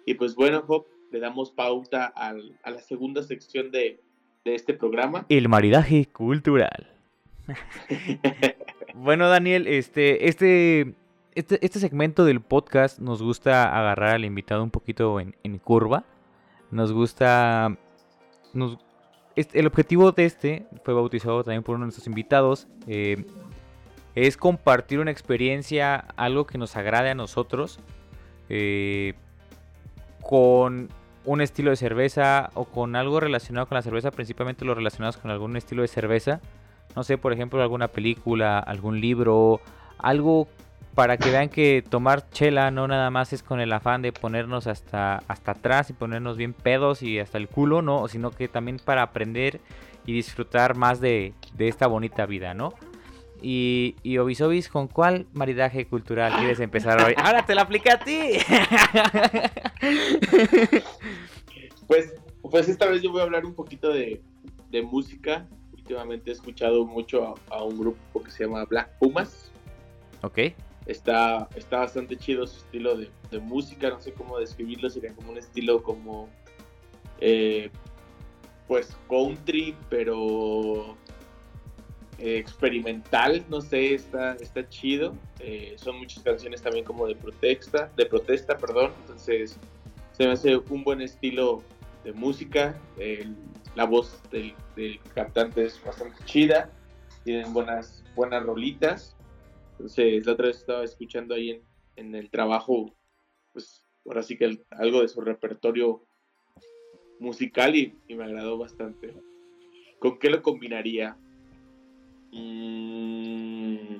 Y 0.04 0.14
pues 0.14 0.34
bueno, 0.34 0.62
Job, 0.66 0.86
le 1.10 1.20
damos 1.20 1.50
pauta 1.50 2.06
al, 2.06 2.58
a 2.62 2.70
la 2.70 2.80
segunda 2.80 3.22
sección 3.22 3.70
de, 3.70 4.00
de 4.48 4.56
este 4.56 4.74
programa. 4.74 5.26
El 5.28 5.48
maridaje 5.48 6.06
cultural. 6.06 6.88
bueno, 8.94 9.28
Daniel, 9.28 9.66
este, 9.66 10.28
este, 10.28 10.94
este, 11.34 11.64
este, 11.64 11.78
segmento 11.78 12.24
del 12.24 12.40
podcast 12.40 12.98
nos 12.98 13.22
gusta 13.22 13.76
agarrar 13.76 14.14
al 14.14 14.24
invitado 14.24 14.62
un 14.62 14.70
poquito 14.70 15.20
en, 15.20 15.36
en 15.42 15.58
curva. 15.58 16.04
Nos 16.70 16.92
gusta, 16.92 17.76
nos, 18.52 18.78
el 19.36 19.66
objetivo 19.66 20.12
de 20.12 20.24
este 20.24 20.66
fue 20.84 20.94
bautizado 20.94 21.44
también 21.44 21.62
por 21.62 21.76
uno 21.76 21.84
de 21.84 21.86
nuestros 21.86 22.06
invitados. 22.06 22.66
Eh, 22.86 23.24
es 24.14 24.36
compartir 24.36 24.98
una 24.98 25.10
experiencia, 25.10 25.96
algo 26.16 26.46
que 26.46 26.58
nos 26.58 26.76
agrade 26.76 27.10
a 27.10 27.14
nosotros, 27.14 27.78
eh, 28.48 29.14
con 30.20 30.88
un 31.28 31.42
estilo 31.42 31.70
de 31.70 31.76
cerveza 31.76 32.50
o 32.54 32.64
con 32.64 32.96
algo 32.96 33.20
relacionado 33.20 33.66
con 33.66 33.76
la 33.76 33.82
cerveza, 33.82 34.10
principalmente 34.10 34.64
lo 34.64 34.74
relacionados 34.74 35.18
con 35.18 35.30
algún 35.30 35.56
estilo 35.56 35.82
de 35.82 35.88
cerveza. 35.88 36.40
No 36.96 37.04
sé, 37.04 37.18
por 37.18 37.34
ejemplo, 37.34 37.60
alguna 37.60 37.88
película, 37.88 38.58
algún 38.58 38.98
libro, 38.98 39.60
algo 39.98 40.48
para 40.94 41.18
que 41.18 41.30
vean 41.30 41.50
que 41.50 41.84
tomar 41.86 42.30
chela 42.30 42.70
no 42.70 42.88
nada 42.88 43.10
más 43.10 43.34
es 43.34 43.42
con 43.42 43.60
el 43.60 43.72
afán 43.74 44.00
de 44.00 44.10
ponernos 44.10 44.66
hasta, 44.66 45.22
hasta 45.28 45.52
atrás 45.52 45.90
y 45.90 45.92
ponernos 45.92 46.38
bien 46.38 46.54
pedos 46.54 47.02
y 47.02 47.18
hasta 47.18 47.36
el 47.36 47.46
culo, 47.46 47.82
¿no? 47.82 48.08
Sino 48.08 48.30
que 48.30 48.48
también 48.48 48.78
para 48.82 49.02
aprender 49.02 49.60
y 50.06 50.14
disfrutar 50.14 50.76
más 50.76 51.02
de, 51.02 51.34
esta 51.58 51.86
bonita 51.88 52.24
vida, 52.24 52.54
¿no? 52.54 52.72
Y, 53.42 53.96
y 54.02 54.16
Obisobis, 54.16 54.70
¿con 54.70 54.88
cuál 54.88 55.26
maridaje 55.34 55.86
cultural 55.86 56.32
quieres 56.38 56.58
empezar 56.58 57.02
hoy? 57.02 57.14
¡Ahora 57.22 57.44
te 57.44 57.54
la 57.54 57.62
apliqué 57.62 57.90
a 57.92 57.98
ti! 57.98 58.30
pues, 61.88 62.14
pues 62.42 62.68
esta 62.68 62.86
vez 62.86 63.02
yo 63.02 63.10
voy 63.10 63.20
a 63.20 63.24
hablar 63.24 63.44
un 63.44 63.54
poquito 63.54 63.92
de, 63.92 64.22
de 64.70 64.82
música. 64.82 65.48
Últimamente 65.72 66.30
he 66.30 66.34
escuchado 66.34 66.84
mucho 66.84 67.34
a, 67.50 67.64
un 67.64 67.78
grupo 67.78 68.22
que 68.22 68.30
se 68.30 68.44
llama 68.44 68.64
Black 68.66 68.96
Pumas. 68.98 69.50
Ok. 70.22 70.38
Está, 70.86 71.48
está 71.56 71.78
bastante 71.80 72.16
chido 72.16 72.46
su 72.46 72.58
estilo 72.58 72.96
de, 72.96 73.10
de 73.30 73.40
música, 73.40 73.90
no 73.90 74.00
sé 74.00 74.12
cómo 74.12 74.38
describirlo, 74.38 74.88
sería 74.88 75.12
como 75.12 75.32
un 75.32 75.38
estilo 75.38 75.82
como 75.82 76.28
eh, 77.20 77.70
pues 78.66 78.96
country, 79.08 79.74
pero 79.90 80.96
eh, 82.18 82.36
experimental, 82.36 83.44
no 83.48 83.60
sé, 83.60 83.94
está, 83.94 84.34
está 84.34 84.68
chido. 84.68 85.14
Eh, 85.40 85.74
son 85.78 85.98
muchas 85.98 86.22
canciones 86.22 86.60
también 86.60 86.84
como 86.84 87.06
de 87.06 87.14
protesta, 87.14 87.90
de 87.96 88.06
protesta, 88.06 88.58
perdón. 88.58 88.92
Entonces 89.02 89.58
se 90.12 90.26
me 90.26 90.32
hace 90.32 90.56
un 90.56 90.84
buen 90.84 91.00
estilo 91.00 91.62
de 92.04 92.12
música. 92.12 92.80
la 93.74 93.84
voz 93.84 94.22
del, 94.30 94.54
cantante 95.14 95.64
es 95.64 95.82
bastante 95.84 96.24
chida. 96.24 96.70
Tienen 97.24 97.52
buenas, 97.52 98.04
buenas 98.14 98.42
rolitas. 98.42 99.16
Entonces 99.72 100.26
la 100.26 100.32
otra 100.32 100.48
vez 100.48 100.58
estaba 100.58 100.84
escuchando 100.84 101.34
ahí 101.34 101.50
en, 101.50 101.62
en 101.96 102.14
el 102.14 102.30
trabajo, 102.30 102.94
pues 103.52 103.84
ahora 104.06 104.22
sí 104.22 104.36
que 104.36 104.58
algo 104.70 105.02
de 105.02 105.08
su 105.08 105.20
repertorio 105.20 106.08
musical 107.20 107.76
y, 107.76 107.94
me 108.08 108.24
agradó 108.24 108.58
bastante. 108.58 109.14
¿Con 109.98 110.18
qué 110.18 110.30
lo 110.30 110.42
combinaría? 110.42 111.16
Mm, 112.32 113.96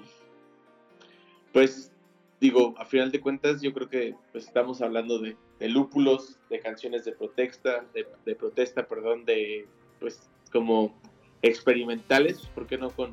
pues 1.53 1.92
digo, 2.41 2.74
a 2.78 2.84
final 2.84 3.11
de 3.11 3.20
cuentas 3.20 3.61
yo 3.61 3.72
creo 3.72 3.89
que 3.89 4.14
pues, 4.32 4.47
estamos 4.47 4.80
hablando 4.80 5.18
de, 5.18 5.36
lúpulos, 5.61 6.39
de 6.51 6.61
canciones 6.61 7.05
de 7.05 7.12
protesta, 7.12 7.84
de, 7.95 8.34
protesta, 8.34 8.86
perdón, 8.86 9.24
de 9.24 9.66
pues 10.01 10.30
como 10.53 10.95
experimentales, 11.43 12.47
¿por 12.55 12.66
qué 12.66 12.78
no 12.78 12.91
con, 12.91 13.12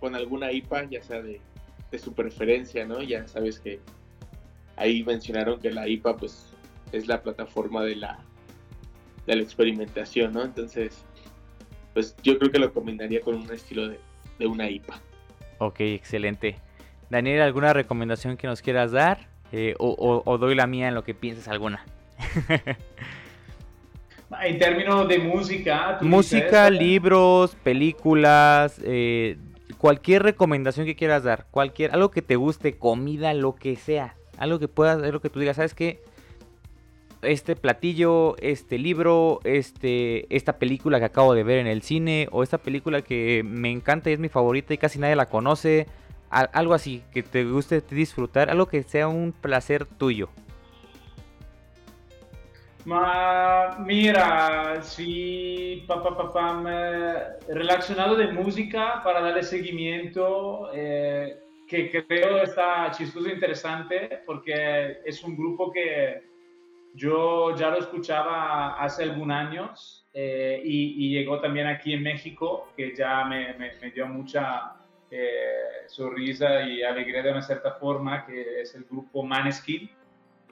con 0.00 0.14
alguna 0.14 0.52
IPA, 0.52 0.84
ya 0.90 1.02
sea 1.02 1.22
de, 1.22 1.40
de 1.90 1.98
su 1.98 2.12
preferencia, 2.12 2.84
¿no? 2.84 3.02
Ya 3.02 3.26
sabes 3.28 3.58
que 3.60 3.80
ahí 4.76 5.04
mencionaron 5.04 5.60
que 5.60 5.70
la 5.70 5.88
IPA 5.88 6.16
pues 6.16 6.52
es 6.92 7.06
la 7.06 7.22
plataforma 7.22 7.82
de 7.84 7.96
la 7.96 8.24
de 9.26 9.36
la 9.36 9.42
experimentación, 9.42 10.32
¿no? 10.32 10.42
Entonces, 10.42 11.04
pues 11.92 12.16
yo 12.22 12.38
creo 12.38 12.50
que 12.50 12.58
lo 12.58 12.72
combinaría 12.72 13.20
con 13.20 13.36
un 13.36 13.50
estilo 13.50 13.88
de, 13.88 14.46
una 14.46 14.68
IPA. 14.68 15.00
Ok, 15.58 15.80
excelente. 15.80 16.56
Daniel, 17.10 17.42
¿alguna 17.42 17.72
recomendación 17.72 18.36
que 18.36 18.46
nos 18.46 18.62
quieras 18.62 18.92
dar? 18.92 19.28
Eh, 19.52 19.74
o, 19.78 20.38
doy 20.38 20.54
la 20.54 20.66
mía 20.66 20.88
en 20.88 20.94
lo 20.94 21.04
que 21.04 21.14
pienses 21.14 21.48
alguna. 21.48 21.84
en 24.42 24.58
términos 24.58 25.06
de 25.08 25.18
música. 25.18 25.98
Música, 26.00 26.70
libros, 26.70 27.54
películas, 27.62 28.80
eh, 28.82 29.36
cualquier 29.78 30.22
recomendación 30.22 30.86
que 30.86 30.96
quieras 30.96 31.22
dar, 31.22 31.46
cualquier, 31.50 31.92
algo 31.92 32.10
que 32.10 32.22
te 32.22 32.36
guste, 32.36 32.78
comida, 32.78 33.32
lo 33.34 33.54
que 33.54 33.76
sea, 33.76 34.16
algo 34.38 34.58
que 34.58 34.68
puedas, 34.68 34.98
lo 34.98 35.20
que 35.20 35.30
tú 35.30 35.38
digas, 35.40 35.56
¿sabes 35.56 35.74
qué? 35.74 36.02
este 37.24 37.56
platillo, 37.56 38.36
este 38.38 38.78
libro, 38.78 39.40
este, 39.44 40.34
esta 40.34 40.58
película 40.58 40.98
que 40.98 41.06
acabo 41.06 41.34
de 41.34 41.42
ver 41.42 41.58
en 41.58 41.66
el 41.66 41.82
cine, 41.82 42.28
o 42.30 42.42
esta 42.42 42.58
película 42.58 43.02
que 43.02 43.42
me 43.44 43.70
encanta 43.70 44.10
y 44.10 44.14
es 44.14 44.18
mi 44.18 44.28
favorita 44.28 44.74
y 44.74 44.78
casi 44.78 44.98
nadie 44.98 45.16
la 45.16 45.26
conoce, 45.26 45.86
algo 46.34 46.74
así, 46.74 47.02
que 47.12 47.22
te 47.22 47.44
guste 47.44 47.80
disfrutar, 47.80 48.50
algo 48.50 48.66
que 48.66 48.82
sea 48.82 49.08
un 49.08 49.32
placer 49.32 49.86
tuyo. 49.86 50.28
mira, 53.86 54.82
sí, 54.82 55.84
papá, 55.86 56.16
papá, 56.16 56.62
relacionado 57.48 58.16
de 58.16 58.28
música 58.32 59.00
para 59.02 59.20
darle 59.20 59.42
seguimiento, 59.42 60.70
eh, 60.74 61.38
que 61.68 61.90
creo 61.90 62.42
está 62.42 62.90
chistoso 62.90 63.28
e 63.28 63.32
interesante, 63.32 64.20
porque 64.26 64.98
es 65.04 65.24
un 65.24 65.36
grupo 65.36 65.72
que 65.72 66.22
yo 66.94 67.56
ya 67.56 67.70
lo 67.70 67.78
escuchaba 67.78 68.74
hace 68.80 69.02
algunos 69.02 69.36
años 69.36 70.06
eh, 70.12 70.62
y, 70.64 71.10
llegó 71.10 71.40
también 71.40 71.66
aquí 71.66 71.92
en 71.92 72.02
México, 72.02 72.68
que 72.76 72.94
ya 72.94 73.24
me, 73.24 73.54
me, 73.54 73.90
dio 73.90 74.06
mucha 74.06 74.76
eh, 75.16 75.86
sonrisa 75.86 76.62
y 76.62 76.82
alegría 76.82 77.22
de 77.22 77.30
una 77.30 77.42
cierta 77.42 77.72
forma, 77.72 78.26
que 78.26 78.62
es 78.62 78.74
el 78.74 78.84
grupo 78.84 79.22
Maneskin. 79.22 79.90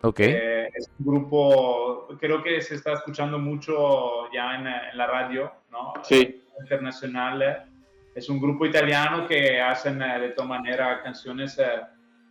Ok. 0.03 0.21
Eh, 0.21 0.71
es 0.75 0.91
un 0.99 1.07
grupo, 1.07 2.09
creo 2.21 2.43
que 2.43 2.61
se 2.61 2.77
está 2.77 2.93
escuchando 2.93 3.39
mucho 3.39 4.31
ya 4.33 4.55
en, 4.55 4.67
en 4.67 4.97
la 4.97 5.07
radio, 5.07 5.53
¿no? 5.71 5.93
Sí. 6.03 6.43
Internacional. 6.61 7.69
Es 8.15 8.29
un 8.29 8.41
grupo 8.41 8.67
italiano 8.67 9.27
que 9.27 9.61
hacen 9.61 9.99
de 9.99 10.31
todas 10.31 10.49
maneras 10.49 11.01
canciones 11.03 11.59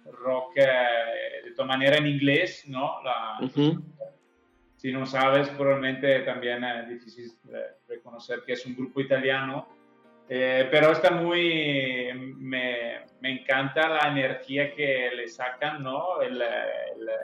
rock 0.05 0.55
de 0.55 1.51
todas 1.55 1.67
maneras 1.67 1.99
en 1.99 2.07
inglés, 2.07 2.63
¿no? 2.67 3.01
La, 3.03 3.39
si 4.77 4.91
no 4.91 5.05
sabes, 5.05 5.47
probablemente 5.49 6.21
también 6.21 6.63
es 6.63 6.89
difícil 6.89 7.31
reconocer 7.87 8.41
que 8.45 8.53
es 8.53 8.65
un 8.65 8.75
grupo 8.75 8.99
italiano, 8.99 9.67
eh, 10.33 10.69
pero 10.71 10.93
está 10.93 11.11
muy, 11.11 12.09
me, 12.37 13.01
me, 13.19 13.31
encanta 13.33 13.89
la 13.89 14.07
energía 14.07 14.73
que 14.73 15.09
le 15.13 15.27
sacan, 15.27 15.83
¿no? 15.83 16.21
El, 16.21 16.41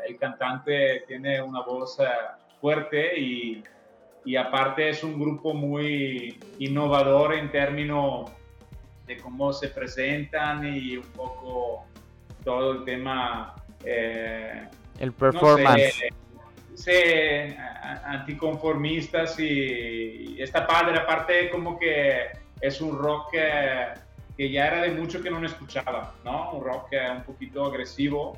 el, 0.05 0.17
cantante 0.19 1.05
tiene 1.07 1.41
una 1.41 1.61
voz 1.61 2.01
eh, 2.01 2.03
fuerte 2.59 3.17
y, 3.17 3.63
y, 4.25 4.35
aparte 4.35 4.89
es 4.89 5.05
un 5.05 5.17
grupo 5.17 5.53
muy 5.53 6.37
innovador 6.59 7.35
en 7.35 7.49
términos 7.49 8.29
de 9.05 9.15
cómo 9.15 9.53
se 9.53 9.69
presentan 9.69 10.67
y 10.67 10.97
un 10.97 11.07
poco 11.13 11.85
todo 12.43 12.73
el 12.73 12.83
tema... 12.83 13.55
Eh, 13.85 14.67
el 14.99 15.13
performance 15.13 16.03
anticonformistas 18.03 19.39
y, 19.39 20.41
está 20.41 20.67
padre, 20.67 20.97
aparte 20.97 21.49
como 21.49 21.79
que 21.79 22.46
es 22.61 22.81
un 22.81 22.97
rock 22.97 23.31
que, 23.31 24.51
ya 24.51 24.67
era 24.67 24.81
de 24.81 24.91
mucho 24.91 25.21
que 25.21 25.29
no 25.29 25.43
escuchaba, 25.45 26.13
¿no? 26.23 26.51
Un 26.53 26.63
rock 26.63 26.89
un 27.15 27.23
poquito 27.23 27.65
agresivo 27.65 28.37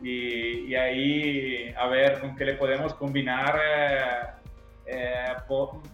y, 0.00 0.74
ahí 0.74 1.74
a 1.76 1.86
ver 1.88 2.20
con 2.20 2.36
qué 2.36 2.44
le 2.44 2.54
podemos 2.54 2.94
combinar, 2.94 3.58
eh, 3.64 4.22
eh, 4.86 5.34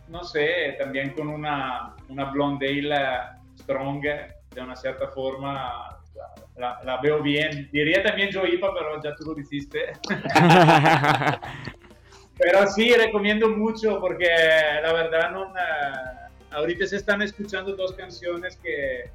no 0.09 0.25
sé, 0.25 0.77
también 0.79 1.11
con 1.11 1.29
una, 1.29 1.95
una 2.09 2.25
Blondale 2.27 2.95
Strong 3.57 4.03
de 4.03 4.61
una 4.61 4.77
cierta 4.77 5.09
forma 5.09 5.99
la, 6.57 7.01
veo 7.03 7.23
bien. 7.23 7.69
Diría 7.73 8.03
también 8.03 8.33
Joipa, 8.33 8.73
pero 8.75 9.03
ya 9.03 9.15
tú 9.17 9.33
lo 9.33 9.41
hiciste. 9.41 9.93
pero 12.39 12.67
sí, 12.69 12.93
recomiendo 12.95 13.49
mucho 13.49 14.01
porque 14.01 14.29
la 14.83 14.93
verdad 14.93 15.31
no, 15.33 15.53
ahorita 16.55 16.87
se 16.87 16.97
están 16.97 17.23
escuchando 17.23 17.75
dos 17.77 17.93
canciones 17.93 18.57
que, 18.57 19.11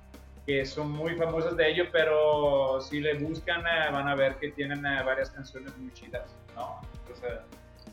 que 0.46 0.66
son 0.66 0.92
muy 0.92 1.16
famosas 1.16 1.56
de 1.58 1.70
ellos, 1.72 1.88
pero 1.92 2.82
si 2.82 3.00
le 3.00 3.16
buscan 3.16 3.62
eh, 3.62 3.92
van 3.92 4.08
a 4.08 4.16
ver 4.16 4.36
que 4.36 4.50
tienen 4.52 4.86
eh, 4.86 5.04
varias 5.04 5.32
canciones 5.32 5.76
muy 5.78 5.92
chidas, 5.94 6.36
¿no? 6.56 6.82
Entonces 7.02 7.40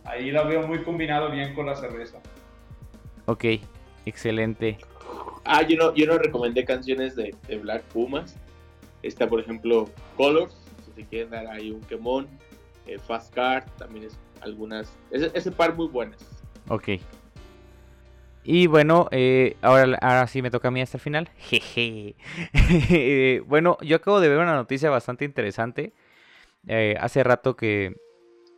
ahí 0.04 0.30
la 0.30 0.44
veo 0.44 0.66
muy 0.66 0.82
combinado 0.82 1.30
bien 1.30 1.54
con 1.54 1.66
la 1.66 1.76
cerveza. 1.76 2.18
Ok, 3.26 3.44
excelente. 4.04 4.78
Ah, 5.44 5.62
yo 5.62 5.76
no, 5.76 5.94
yo 5.94 6.06
no 6.06 6.18
recomendé 6.18 6.64
canciones 6.64 7.14
de, 7.16 7.34
de 7.46 7.58
Black 7.58 7.82
Pumas. 7.84 8.36
Está, 9.02 9.28
por 9.28 9.40
ejemplo, 9.40 9.88
Colors, 10.16 10.56
si 10.84 10.92
se 10.92 11.08
quieren 11.08 11.30
dar 11.30 11.46
ahí 11.46 11.70
un 11.70 11.80
quemón. 11.82 12.28
Eh, 12.86 12.98
Fast 12.98 13.34
Car, 13.34 13.64
también 13.76 14.06
es 14.06 14.18
algunas. 14.40 14.92
Ese, 15.10 15.50
par 15.50 15.74
muy 15.74 15.88
buenas. 15.88 16.24
Ok. 16.68 17.00
Y 18.46 18.66
bueno, 18.66 19.08
eh, 19.10 19.56
ahora, 19.60 19.98
ahora 20.00 20.26
sí 20.26 20.40
me 20.42 20.50
toca 20.50 20.68
a 20.68 20.70
mí 20.70 20.80
hasta 20.80 20.96
el 20.96 21.02
final. 21.02 21.28
Jeje. 21.38 22.14
bueno, 23.46 23.76
yo 23.82 23.96
acabo 23.96 24.20
de 24.20 24.28
ver 24.28 24.38
una 24.38 24.54
noticia 24.54 24.88
bastante 24.90 25.24
interesante. 25.24 25.92
Eh, 26.66 26.96
hace 27.00 27.22
rato 27.22 27.56
que, 27.56 27.96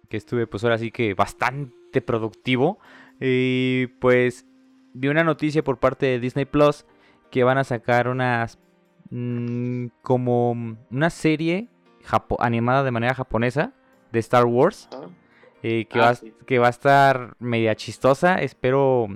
que 0.09 0.17
estuve, 0.17 0.47
pues 0.47 0.65
ahora 0.65 0.79
sí 0.79 0.91
que 0.91 1.15
bastante 1.15 2.03
productivo. 2.03 2.79
Y 3.21 3.87
pues 4.01 4.47
vi 4.95 5.09
una 5.09 5.25
noticia 5.25 5.65
por 5.65 5.79
parte 5.79 6.07
de 6.07 6.21
Disney 6.21 6.45
Plus 6.45 6.85
que 7.31 7.45
van 7.45 7.59
a 7.59 7.65
sacar 7.65 8.09
unas 8.09 8.59
Mm, 9.11 9.87
como 10.03 10.77
una 10.91 11.11
serie 11.11 11.69
animada 12.41 12.85
de 12.85 12.91
manera 12.91 13.15
japonesa 13.15 13.73
de 14.13 14.19
Star 14.19 14.45
Wars. 14.45 14.89
Eh, 15.63 15.87
que, 15.87 15.99
ah, 15.99 16.13
va, 16.13 16.31
que 16.47 16.59
va 16.59 16.67
a 16.69 16.71
estar 16.71 17.35
media 17.39 17.75
chistosa. 17.75 18.41
Espero, 18.43 19.09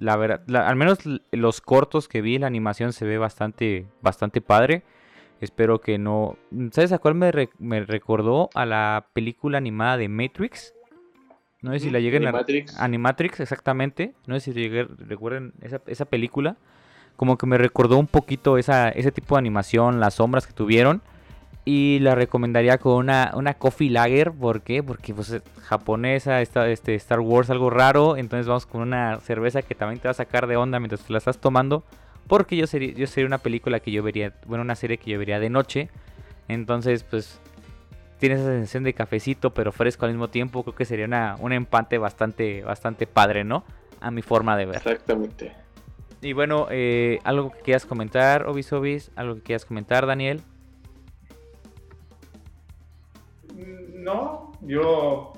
la 0.00 0.16
verdad, 0.16 0.42
al 0.66 0.76
menos 0.76 0.98
los 1.30 1.60
cortos 1.60 2.08
que 2.08 2.22
vi, 2.22 2.38
la 2.38 2.46
animación 2.46 2.92
se 2.92 3.04
ve 3.04 3.18
bastante, 3.18 3.86
bastante 4.00 4.40
padre. 4.40 4.82
Espero 5.40 5.80
que 5.80 5.98
no... 5.98 6.36
¿Sabes 6.72 6.92
a 6.92 6.98
cuál 6.98 7.14
me, 7.14 7.30
me 7.58 7.84
recordó? 7.84 8.48
A 8.54 8.66
la 8.66 9.06
película 9.12 9.58
animada 9.58 9.98
de 9.98 10.08
Matrix. 10.08 10.74
No 11.62 11.72
sé 11.72 11.80
si 11.80 11.90
la 11.90 12.00
lleguen 12.00 12.26
a... 12.26 12.44
Animatrix, 12.78 13.40
exactamente. 13.40 14.14
No 14.26 14.40
sé 14.40 14.52
si 14.52 14.68
recuerden 14.68 15.52
esa, 15.60 15.82
esa 15.86 16.06
película. 16.06 16.56
Como 17.16 17.36
que 17.36 17.46
me 17.46 17.58
recordó 17.58 17.98
un 17.98 18.06
poquito 18.06 18.56
esa, 18.56 18.88
ese 18.88 19.12
tipo 19.12 19.34
de 19.34 19.40
animación, 19.40 20.00
las 20.00 20.14
sombras 20.14 20.46
que 20.46 20.54
tuvieron. 20.54 21.02
Y 21.64 21.98
la 22.00 22.14
recomendaría 22.14 22.78
con 22.78 22.94
una, 22.94 23.32
una 23.34 23.54
coffee 23.54 23.90
lager. 23.90 24.32
¿Por 24.32 24.62
qué? 24.62 24.82
Porque 24.82 25.14
pues 25.14 25.42
japonesa, 25.62 26.40
esta, 26.40 26.68
este, 26.68 26.94
Star 26.94 27.20
Wars, 27.20 27.50
algo 27.50 27.70
raro. 27.70 28.16
Entonces 28.16 28.46
vamos 28.46 28.66
con 28.66 28.80
una 28.80 29.20
cerveza 29.20 29.62
que 29.62 29.74
también 29.74 30.00
te 30.00 30.08
va 30.08 30.12
a 30.12 30.14
sacar 30.14 30.46
de 30.46 30.56
onda 30.56 30.78
mientras 30.80 31.02
te 31.02 31.12
la 31.12 31.18
estás 31.18 31.38
tomando. 31.38 31.84
Porque 32.26 32.56
yo 32.56 32.66
sería, 32.66 32.92
yo 32.92 33.06
sería 33.06 33.26
una 33.26 33.38
película 33.38 33.80
que 33.80 33.90
yo 33.90 34.02
vería, 34.02 34.32
bueno, 34.46 34.62
una 34.62 34.74
serie 34.74 34.98
que 34.98 35.10
yo 35.10 35.18
vería 35.18 35.38
de 35.38 35.50
noche. 35.50 35.90
Entonces, 36.48 37.04
pues, 37.04 37.40
tiene 38.18 38.36
esa 38.36 38.44
sensación 38.44 38.84
de 38.84 38.92
cafecito, 38.92 39.52
pero 39.52 39.72
fresco 39.72 40.06
al 40.06 40.12
mismo 40.12 40.28
tiempo. 40.28 40.62
Creo 40.62 40.74
que 40.74 40.84
sería 40.84 41.06
una, 41.06 41.36
un 41.40 41.52
empate 41.52 41.98
bastante, 41.98 42.62
bastante 42.62 43.06
padre, 43.06 43.44
¿no? 43.44 43.64
A 44.00 44.10
mi 44.10 44.22
forma 44.22 44.56
de 44.56 44.66
ver. 44.66 44.76
Exactamente. 44.76 45.52
Y 46.22 46.32
bueno, 46.34 46.66
eh, 46.70 47.18
algo 47.24 47.50
que 47.50 47.60
quieras 47.60 47.86
comentar, 47.86 48.46
Obis 48.46 48.72
Obis, 48.72 49.10
algo 49.16 49.36
que 49.36 49.42
quieras 49.42 49.64
comentar, 49.64 50.06
Daniel. 50.06 50.42
No, 54.00 54.52
yo. 54.62 55.34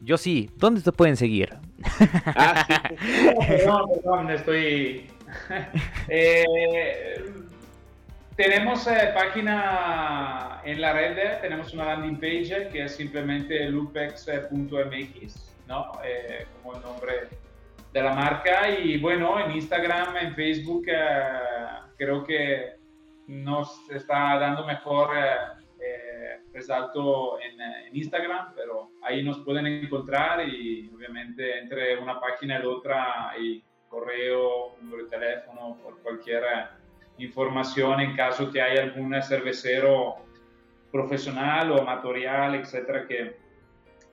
Yo 0.00 0.16
sí. 0.16 0.50
¿Dónde 0.56 0.80
te 0.80 0.92
pueden 0.92 1.16
seguir? 1.16 1.54
Ah, 2.24 2.66
perdón, 3.46 3.90
perdón, 3.94 4.30
estoy. 4.30 5.10
Eh, 6.08 7.22
tenemos 8.34 8.86
eh, 8.86 9.10
página 9.14 10.62
en 10.64 10.80
la 10.80 10.94
red, 10.94 11.40
tenemos 11.42 11.74
una 11.74 11.84
landing 11.84 12.16
page 12.16 12.70
que 12.72 12.84
es 12.84 12.96
simplemente 12.96 13.68
lupex.mx, 13.68 15.54
¿no? 15.66 15.92
Eh, 16.02 16.46
como 16.56 16.76
el 16.76 16.82
nombre 16.82 17.12
de 17.92 18.02
la 18.02 18.14
marca. 18.14 18.70
Y 18.70 18.98
bueno, 18.98 19.38
en 19.38 19.50
Instagram, 19.52 20.16
en 20.16 20.34
Facebook, 20.34 20.86
creo 21.98 22.24
que 22.24 22.76
nos 23.26 23.90
está 23.90 24.38
dando 24.38 24.64
mejor 24.64 25.10
resalto 26.52 27.40
en, 27.40 27.60
en, 27.60 27.96
Instagram, 27.96 28.52
pero 28.54 28.90
ahí 29.02 29.22
nos 29.22 29.38
pueden 29.40 29.66
encontrar 29.66 30.46
y 30.48 30.90
obviamente 30.94 31.58
entre 31.58 31.98
una 31.98 32.20
página 32.20 32.60
y 32.60 32.66
otra 32.66 33.30
hay 33.30 33.62
correo, 33.88 34.76
número 34.80 35.04
de 35.04 35.10
teléfono, 35.10 35.78
por 35.82 35.98
cualquier 36.02 36.44
información 37.18 38.00
en 38.00 38.14
caso 38.14 38.50
que 38.50 38.60
haya 38.60 38.82
algún 38.82 39.20
cervecero 39.22 40.16
profesional 40.90 41.72
o 41.72 41.80
amatorial, 41.80 42.54
etcétera, 42.54 43.06
que 43.06 43.36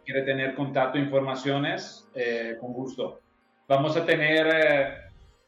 quiere 0.03 0.21
tener 0.23 0.55
contacto, 0.55 0.97
informaciones, 0.97 2.09
eh, 2.13 2.57
con 2.59 2.73
gusto. 2.73 3.21
Vamos 3.67 3.97
a 3.97 4.05
tener 4.05 4.47
eh, 4.53 4.97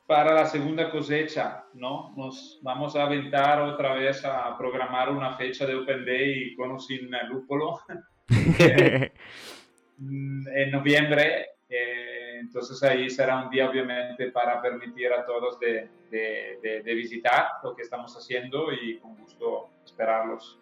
para 0.07 0.33
la 0.33 0.45
segunda 0.45 0.89
cosecha, 0.89 1.65
¿no? 1.73 2.13
Nos 2.15 2.59
vamos 2.61 2.95
a 2.95 3.03
aventar 3.03 3.61
otra 3.61 3.93
vez 3.93 4.23
a 4.23 4.57
programar 4.57 5.11
una 5.11 5.35
fecha 5.35 5.65
de 5.65 5.75
Open 5.75 6.05
Day 6.05 6.55
con 6.55 6.71
o 6.71 6.79
sin 6.79 7.11
lúpulo 7.29 7.81
en 8.29 9.11
noviembre. 10.71 11.47
Eh, 11.69 12.37
entonces 12.39 12.81
ahí 12.83 13.09
será 13.09 13.43
un 13.43 13.49
día 13.49 13.69
obviamente 13.69 14.31
para 14.31 14.61
permitir 14.61 15.11
a 15.11 15.25
todos 15.25 15.59
de, 15.59 15.89
de, 16.09 16.81
de, 16.81 16.93
visitar 16.93 17.45
lo 17.61 17.75
que 17.75 17.81
estamos 17.81 18.15
haciendo 18.15 18.71
y 18.71 18.97
con 18.99 19.17
gusto 19.17 19.69
esperarlos. 19.85 20.57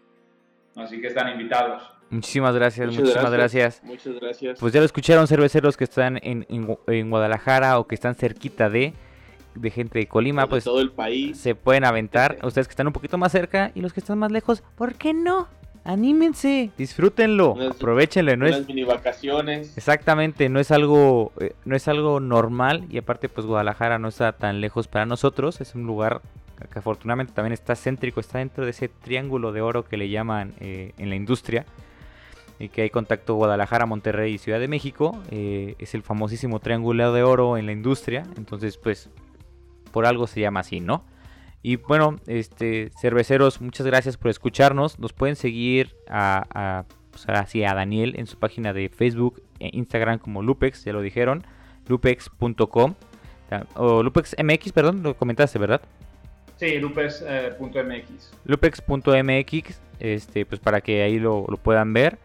Así 0.76 1.00
que 1.00 1.08
están 1.08 1.30
invitados. 1.30 1.84
Muchísimas 2.10 2.56
gracias, 2.56 2.88
muchísimas 2.88 3.32
gracias. 3.32 3.84
Muchas 3.84 4.20
gracias. 4.20 4.60
Pues 4.60 4.74
ya 4.74 4.80
lo 4.80 4.88
escucharon 4.88 5.28
cerveceros 5.28 5.78
que 5.78 5.84
están 5.84 6.18
en, 6.24 6.48
en, 6.50 6.76
en 6.88 7.10
Guadalajara 7.12 7.78
o 7.78 7.86
que 7.86 7.94
están 7.94 8.16
cerquita 8.16 8.72
de 8.72 8.94
de 9.56 9.72
gente 9.72 10.00
de 10.00 10.08
Colima, 10.08 10.48
pues 10.48 10.64
todo 10.64 10.82
el 10.82 10.92
país. 10.92 11.38
se 11.38 11.56
pueden 11.56 11.86
aventar. 11.86 12.38
Ustedes 12.44 12.68
que 12.68 12.74
están 12.74 12.88
un 12.88 12.94
poquito 12.94 13.18
más 13.18 13.32
cerca 13.32 13.72
y 13.74 13.82
los 13.82 13.94
que 13.94 14.00
están 14.00 14.20
más 14.20 14.32
lejos, 14.32 14.64
¿por 14.76 14.96
qué 14.96 15.14
no? 15.14 15.48
Anímense, 15.84 16.72
disfrútenlo, 16.80 17.56
aprovechenlo, 17.70 18.36
no 18.36 18.48
es 18.48 18.68
mini 18.68 18.84
vacaciones. 18.84 19.78
Exactamente, 19.78 20.50
no 20.50 20.60
es 20.60 20.72
algo 20.72 21.32
eh, 21.40 21.54
no 21.64 21.76
es 21.76 21.88
algo 21.88 22.20
normal 22.20 22.86
y 22.90 22.98
aparte 22.98 23.30
pues 23.30 23.46
Guadalajara 23.46 24.00
no 24.00 24.08
está 24.08 24.32
tan 24.32 24.62
lejos 24.62 24.88
para 24.88 25.06
nosotros, 25.06 25.62
es 25.62 25.76
un 25.76 25.84
lugar 25.84 26.22
que 26.72 26.80
afortunadamente 26.80 27.34
también 27.34 27.54
está 27.54 27.76
céntrico, 27.76 28.20
está 28.20 28.40
dentro 28.40 28.66
de 28.66 28.72
ese 28.72 28.88
triángulo 28.88 29.52
de 29.52 29.62
oro 29.62 29.86
que 29.86 29.98
le 29.98 30.10
llaman 30.10 30.54
eh, 30.60 30.94
en 30.98 31.10
la 31.10 31.16
industria 31.16 31.68
y 32.58 32.70
que 32.70 32.82
hay 32.82 32.90
contacto 32.90 33.36
Guadalajara, 33.36 33.86
Monterrey 33.86 34.34
y 34.34 34.38
Ciudad 34.40 34.60
de 34.60 34.68
México, 34.68 35.22
eh, 35.30 35.76
es 35.78 35.94
el 35.94 36.02
famosísimo 36.02 36.60
triángulo 36.62 37.14
de 37.14 37.22
oro 37.22 37.58
en 37.58 37.68
la 37.68 37.74
industria, 37.74 38.24
entonces 38.38 38.78
pues 38.78 39.10
por 39.96 40.06
algo 40.06 40.28
se 40.28 40.42
llama 40.42 40.60
así, 40.60 40.82
¿no? 40.82 41.06
Y 41.64 41.78
bueno, 41.78 42.18
este, 42.28 42.92
cerveceros, 43.00 43.62
muchas 43.62 43.88
gracias 43.88 44.18
por 44.18 44.30
escucharnos. 44.30 45.00
Nos 45.00 45.14
pueden 45.14 45.38
seguir 45.38 45.96
a, 46.10 46.44
a, 46.54 46.86
pues 47.12 47.26
a 47.30 47.74
Daniel 47.74 48.16
en 48.18 48.28
su 48.28 48.38
página 48.38 48.74
de 48.74 48.90
Facebook 48.90 49.42
e 49.62 49.70
Instagram 49.72 50.20
como 50.20 50.44
Lupex, 50.44 50.84
ya 50.84 50.92
lo 50.92 51.00
dijeron, 51.00 51.46
lupex.com 51.88 52.96
o 53.76 54.04
lupexmx, 54.04 54.74
perdón, 54.74 55.02
lo 55.02 55.16
comentaste, 55.16 55.58
¿verdad? 55.58 55.80
Sí, 56.58 56.78
lupex.mx. 56.78 57.24
Eh, 57.26 58.38
lupex.mx, 58.44 59.82
este, 60.02 60.46
pues 60.46 60.60
para 60.60 60.82
que 60.82 61.04
ahí 61.04 61.20
lo, 61.20 61.46
lo 61.48 61.56
puedan 61.56 61.94
ver. 61.94 62.18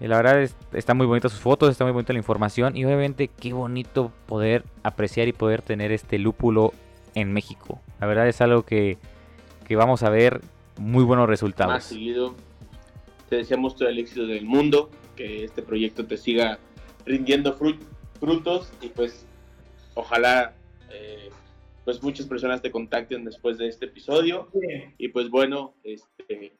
la 0.00 0.16
verdad 0.16 0.40
es, 0.40 0.56
está 0.72 0.94
muy 0.94 1.04
bonita 1.04 1.28
sus 1.28 1.40
fotos, 1.40 1.68
está 1.68 1.84
muy 1.84 1.92
bonita 1.92 2.14
la 2.14 2.20
información 2.20 2.74
y 2.74 2.86
obviamente 2.86 3.28
qué 3.28 3.52
bonito 3.52 4.12
poder 4.24 4.64
apreciar 4.82 5.28
y 5.28 5.34
poder 5.34 5.60
tener 5.60 5.92
este 5.92 6.18
lúpulo 6.18 6.72
en 7.14 7.32
México. 7.32 7.80
La 8.00 8.06
verdad 8.06 8.28
es 8.28 8.40
algo 8.40 8.64
que, 8.64 8.98
vamos 9.70 10.02
a 10.02 10.10
ver 10.10 10.40
muy 10.78 11.04
buenos 11.04 11.28
resultados. 11.28 11.72
Más 11.72 11.84
seguido. 11.84 12.34
Te 13.28 13.36
deseamos 13.36 13.76
todo 13.76 13.88
el 13.88 13.98
éxito 13.98 14.26
del 14.26 14.44
mundo, 14.44 14.90
que 15.16 15.44
este 15.44 15.62
proyecto 15.62 16.06
te 16.06 16.16
siga 16.16 16.58
rindiendo 17.04 17.56
frutos 18.18 18.72
y 18.80 18.88
pues 18.88 19.26
ojalá 19.94 20.54
eh, 20.90 21.30
pues 21.84 22.02
muchas 22.02 22.26
personas 22.26 22.62
te 22.62 22.70
contacten 22.70 23.24
después 23.24 23.58
de 23.58 23.68
este 23.68 23.86
episodio. 23.86 24.48
Y 24.96 25.08
pues 25.08 25.28
bueno, 25.28 25.74
este, 25.84 26.54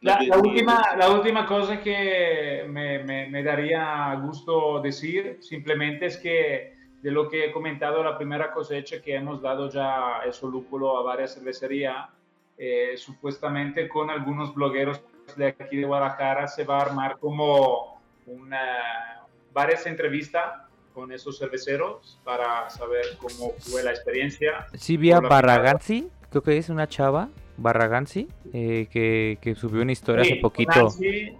la, 0.00 0.18
última, 0.42 0.96
la 0.96 1.10
última 1.10 1.46
cosa 1.46 1.80
que 1.80 2.64
me, 2.68 3.04
me 3.04 3.42
daría 3.42 4.14
gusto 4.24 4.80
decir 4.80 5.38
simplemente 5.40 6.06
es 6.06 6.16
que 6.16 6.77
de 7.02 7.10
lo 7.10 7.28
que 7.28 7.46
he 7.46 7.52
comentado, 7.52 8.02
la 8.02 8.16
primera 8.16 8.52
cosecha 8.52 9.00
que 9.00 9.14
hemos 9.14 9.40
dado 9.40 9.70
ya 9.70 10.20
eso 10.26 10.48
lúpulo 10.48 10.98
a 10.98 11.02
varias 11.02 11.34
cervecerías, 11.34 12.08
eh, 12.56 12.94
supuestamente 12.96 13.88
con 13.88 14.10
algunos 14.10 14.54
blogueros 14.54 15.00
de 15.36 15.46
aquí 15.46 15.76
de 15.76 15.84
Guadalajara 15.84 16.48
se 16.48 16.64
va 16.64 16.78
a 16.78 16.82
armar 16.82 17.18
como 17.18 18.00
una, 18.26 19.22
varias 19.52 19.86
entrevistas 19.86 20.62
con 20.92 21.12
esos 21.12 21.38
cerveceros 21.38 22.20
para 22.24 22.68
saber 22.70 23.04
cómo 23.18 23.52
fue 23.58 23.84
la 23.84 23.90
experiencia. 23.90 24.66
Sí, 24.74 24.96
vía 24.96 25.20
Barraganzi, 25.20 26.08
creo 26.30 26.42
que 26.42 26.58
es 26.58 26.68
una 26.68 26.88
chava, 26.88 27.28
Barraganzi, 27.56 28.26
eh, 28.52 28.88
que, 28.90 29.38
que, 29.40 29.54
subió 29.54 29.82
una 29.82 29.92
historia 29.92 30.22
hace 30.22 30.36
poquito. 30.36 30.72
Con 30.72 30.82
Nancy, 30.82 31.36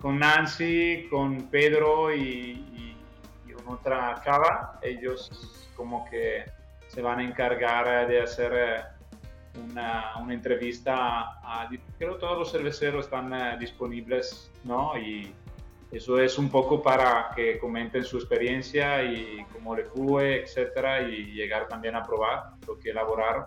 con, 0.00 0.18
Nancy, 0.18 1.06
con 1.08 1.50
Pedro 1.50 2.14
y 2.14 2.89
otra 3.70 4.20
cava, 4.24 4.78
ellos 4.82 5.30
como 5.76 6.04
que 6.10 6.44
se 6.88 7.02
van 7.02 7.20
a 7.20 7.24
encargar 7.24 8.08
de 8.08 8.20
hacer 8.20 8.52
eh, 8.54 8.82
una, 9.70 10.16
una 10.20 10.34
entrevista 10.34 10.94
a, 11.42 11.68
creo 11.98 12.16
todos 12.16 12.38
los 12.38 12.52
cerveceros 12.52 13.06
están 13.06 13.32
eh, 13.32 13.56
disponibles, 13.58 14.50
¿no? 14.64 14.98
Y 14.98 15.32
eso 15.92 16.20
es 16.20 16.38
un 16.38 16.50
poco 16.50 16.82
para 16.82 17.30
que 17.34 17.58
comenten 17.58 18.04
su 18.04 18.18
experiencia 18.18 19.02
y 19.02 19.44
cómo 19.52 19.74
le 19.74 19.84
fue, 19.84 20.42
etcétera, 20.42 21.02
y 21.02 21.32
llegar 21.32 21.66
también 21.66 21.96
a 21.96 22.02
probar 22.02 22.52
lo 22.66 22.78
que 22.78 22.90
elaboraron. 22.90 23.46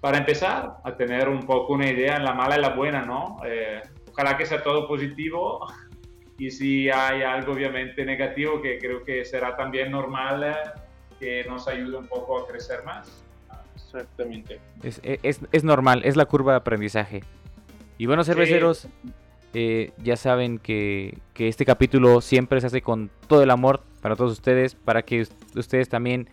Para 0.00 0.18
empezar, 0.18 0.76
a 0.84 0.96
tener 0.96 1.28
un 1.28 1.44
poco 1.44 1.72
una 1.72 1.90
idea 1.90 2.16
en 2.16 2.24
la 2.24 2.32
mala 2.32 2.56
y 2.56 2.60
la 2.60 2.70
buena, 2.70 3.02
¿no? 3.04 3.38
Eh, 3.44 3.82
ojalá 4.12 4.36
que 4.36 4.46
sea 4.46 4.62
todo 4.62 4.86
positivo 4.86 5.66
y 6.38 6.50
si 6.52 6.88
hay 6.88 7.22
algo 7.22 7.52
obviamente 7.52 8.04
negativo 8.04 8.62
que 8.62 8.78
creo 8.78 9.04
que 9.04 9.24
será 9.24 9.56
también 9.56 9.90
normal 9.90 10.44
eh, 10.44 10.54
que 11.18 11.44
nos 11.48 11.66
ayude 11.66 11.96
un 11.96 12.06
poco 12.06 12.38
a 12.38 12.46
crecer 12.46 12.84
más. 12.84 13.24
Exactamente. 13.74 14.60
Es, 14.82 15.00
es, 15.02 15.40
es 15.50 15.64
normal, 15.64 16.02
es 16.04 16.16
la 16.16 16.26
curva 16.26 16.52
de 16.52 16.58
aprendizaje. 16.58 17.24
Y 17.98 18.06
bueno, 18.06 18.22
cerveceros, 18.22 18.86
eh, 19.52 19.90
ya 19.98 20.16
saben 20.16 20.58
que, 20.58 21.18
que, 21.34 21.48
este 21.48 21.64
capítulo 21.64 22.20
siempre 22.20 22.60
se 22.60 22.68
hace 22.68 22.82
con 22.82 23.10
todo 23.26 23.42
el 23.42 23.50
amor 23.50 23.82
para 24.00 24.14
todos 24.14 24.30
ustedes, 24.32 24.76
para 24.76 25.02
que 25.02 25.26
ustedes 25.56 25.88
también 25.88 26.28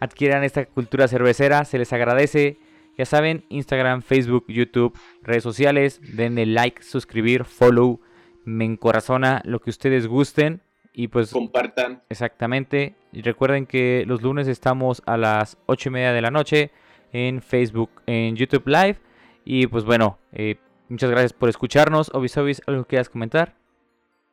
adquieran 0.00 0.44
esta 0.44 0.64
cultura 0.64 1.08
cervecera, 1.08 1.64
se 1.64 1.78
les 1.78 1.92
agradece 1.92 2.58
Ya 2.96 3.04
saben, 3.04 3.44
Instagram, 3.50 4.00
Facebook, 4.00 4.46
YouTube, 4.48 4.98
redes 5.22 5.42
sociales, 5.42 6.00
denle 6.14 6.46
like, 6.46 6.82
suscribir, 6.82 7.44
follow, 7.44 8.00
me 8.46 8.64
encorazona 8.64 9.42
lo 9.44 9.60
que 9.60 9.70
ustedes 9.70 10.06
gusten 10.06 10.62
y 10.94 11.08
pues 11.08 11.32
compartan. 11.32 12.02
Exactamente. 12.08 12.94
Y 13.12 13.20
recuerden 13.20 13.66
que 13.66 14.04
los 14.06 14.22
lunes 14.22 14.48
estamos 14.48 15.02
a 15.04 15.18
las 15.18 15.58
8 15.66 15.90
y 15.90 15.92
media 15.92 16.12
de 16.12 16.22
la 16.22 16.30
noche 16.30 16.70
en 17.12 17.42
Facebook, 17.42 17.90
en 18.06 18.36
YouTube 18.36 18.66
Live. 18.66 18.96
Y 19.44 19.66
pues 19.66 19.84
bueno, 19.84 20.18
eh, 20.32 20.56
muchas 20.88 21.10
gracias 21.10 21.32
por 21.32 21.48
escucharnos. 21.48 22.14
Obisobis, 22.14 22.62
¿algo 22.66 22.84
que 22.84 22.90
quieras 22.90 23.10
comentar? 23.10 23.54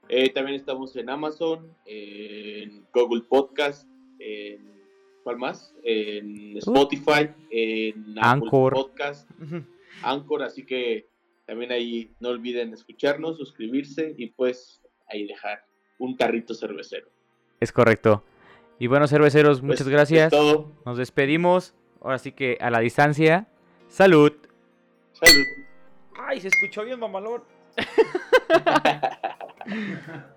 Eh, 0.10 0.30
también 0.30 0.56
estamos 0.56 0.96
en 0.96 1.10
Amazon, 1.10 1.68
en 1.86 2.86
Google 2.94 3.24
Podcast, 3.28 3.88
en 4.20 4.62
¿cuál 5.24 5.38
más? 5.38 5.74
En 5.84 6.56
uh. 6.56 6.60
Spotify, 6.60 7.30
en 7.50 8.16
Anchor 8.20 8.74
Podcast, 8.74 9.30
Anchor, 10.04 10.44
así 10.44 10.66
que 10.66 11.08
también 11.46 11.72
ahí 11.72 12.16
no 12.20 12.30
olviden 12.30 12.74
escucharnos, 12.74 13.38
suscribirse 13.38 14.14
y 14.18 14.32
pues 14.32 14.82
ahí 15.08 15.28
dejar 15.28 15.64
un 16.00 16.18
tarrito 16.18 16.54
cervecero. 16.54 17.08
Es 17.60 17.72
correcto. 17.72 18.24
Y 18.80 18.88
bueno, 18.88 19.08
cerveceros, 19.08 19.60
pues, 19.60 19.64
muchas 19.64 19.88
gracias. 19.88 20.34
Nos 20.86 20.98
despedimos. 20.98 21.74
Ahora 22.02 22.18
sí 22.18 22.34
que 22.34 22.58
a 22.60 22.70
la 22.70 22.80
distancia. 22.80 23.48
Salud. 23.88 24.34
Salud. 25.14 25.46
Ay, 26.20 26.42
se 26.42 26.50
escuchó 26.50 26.84
bien, 26.84 27.00
mamalón. 27.00 27.44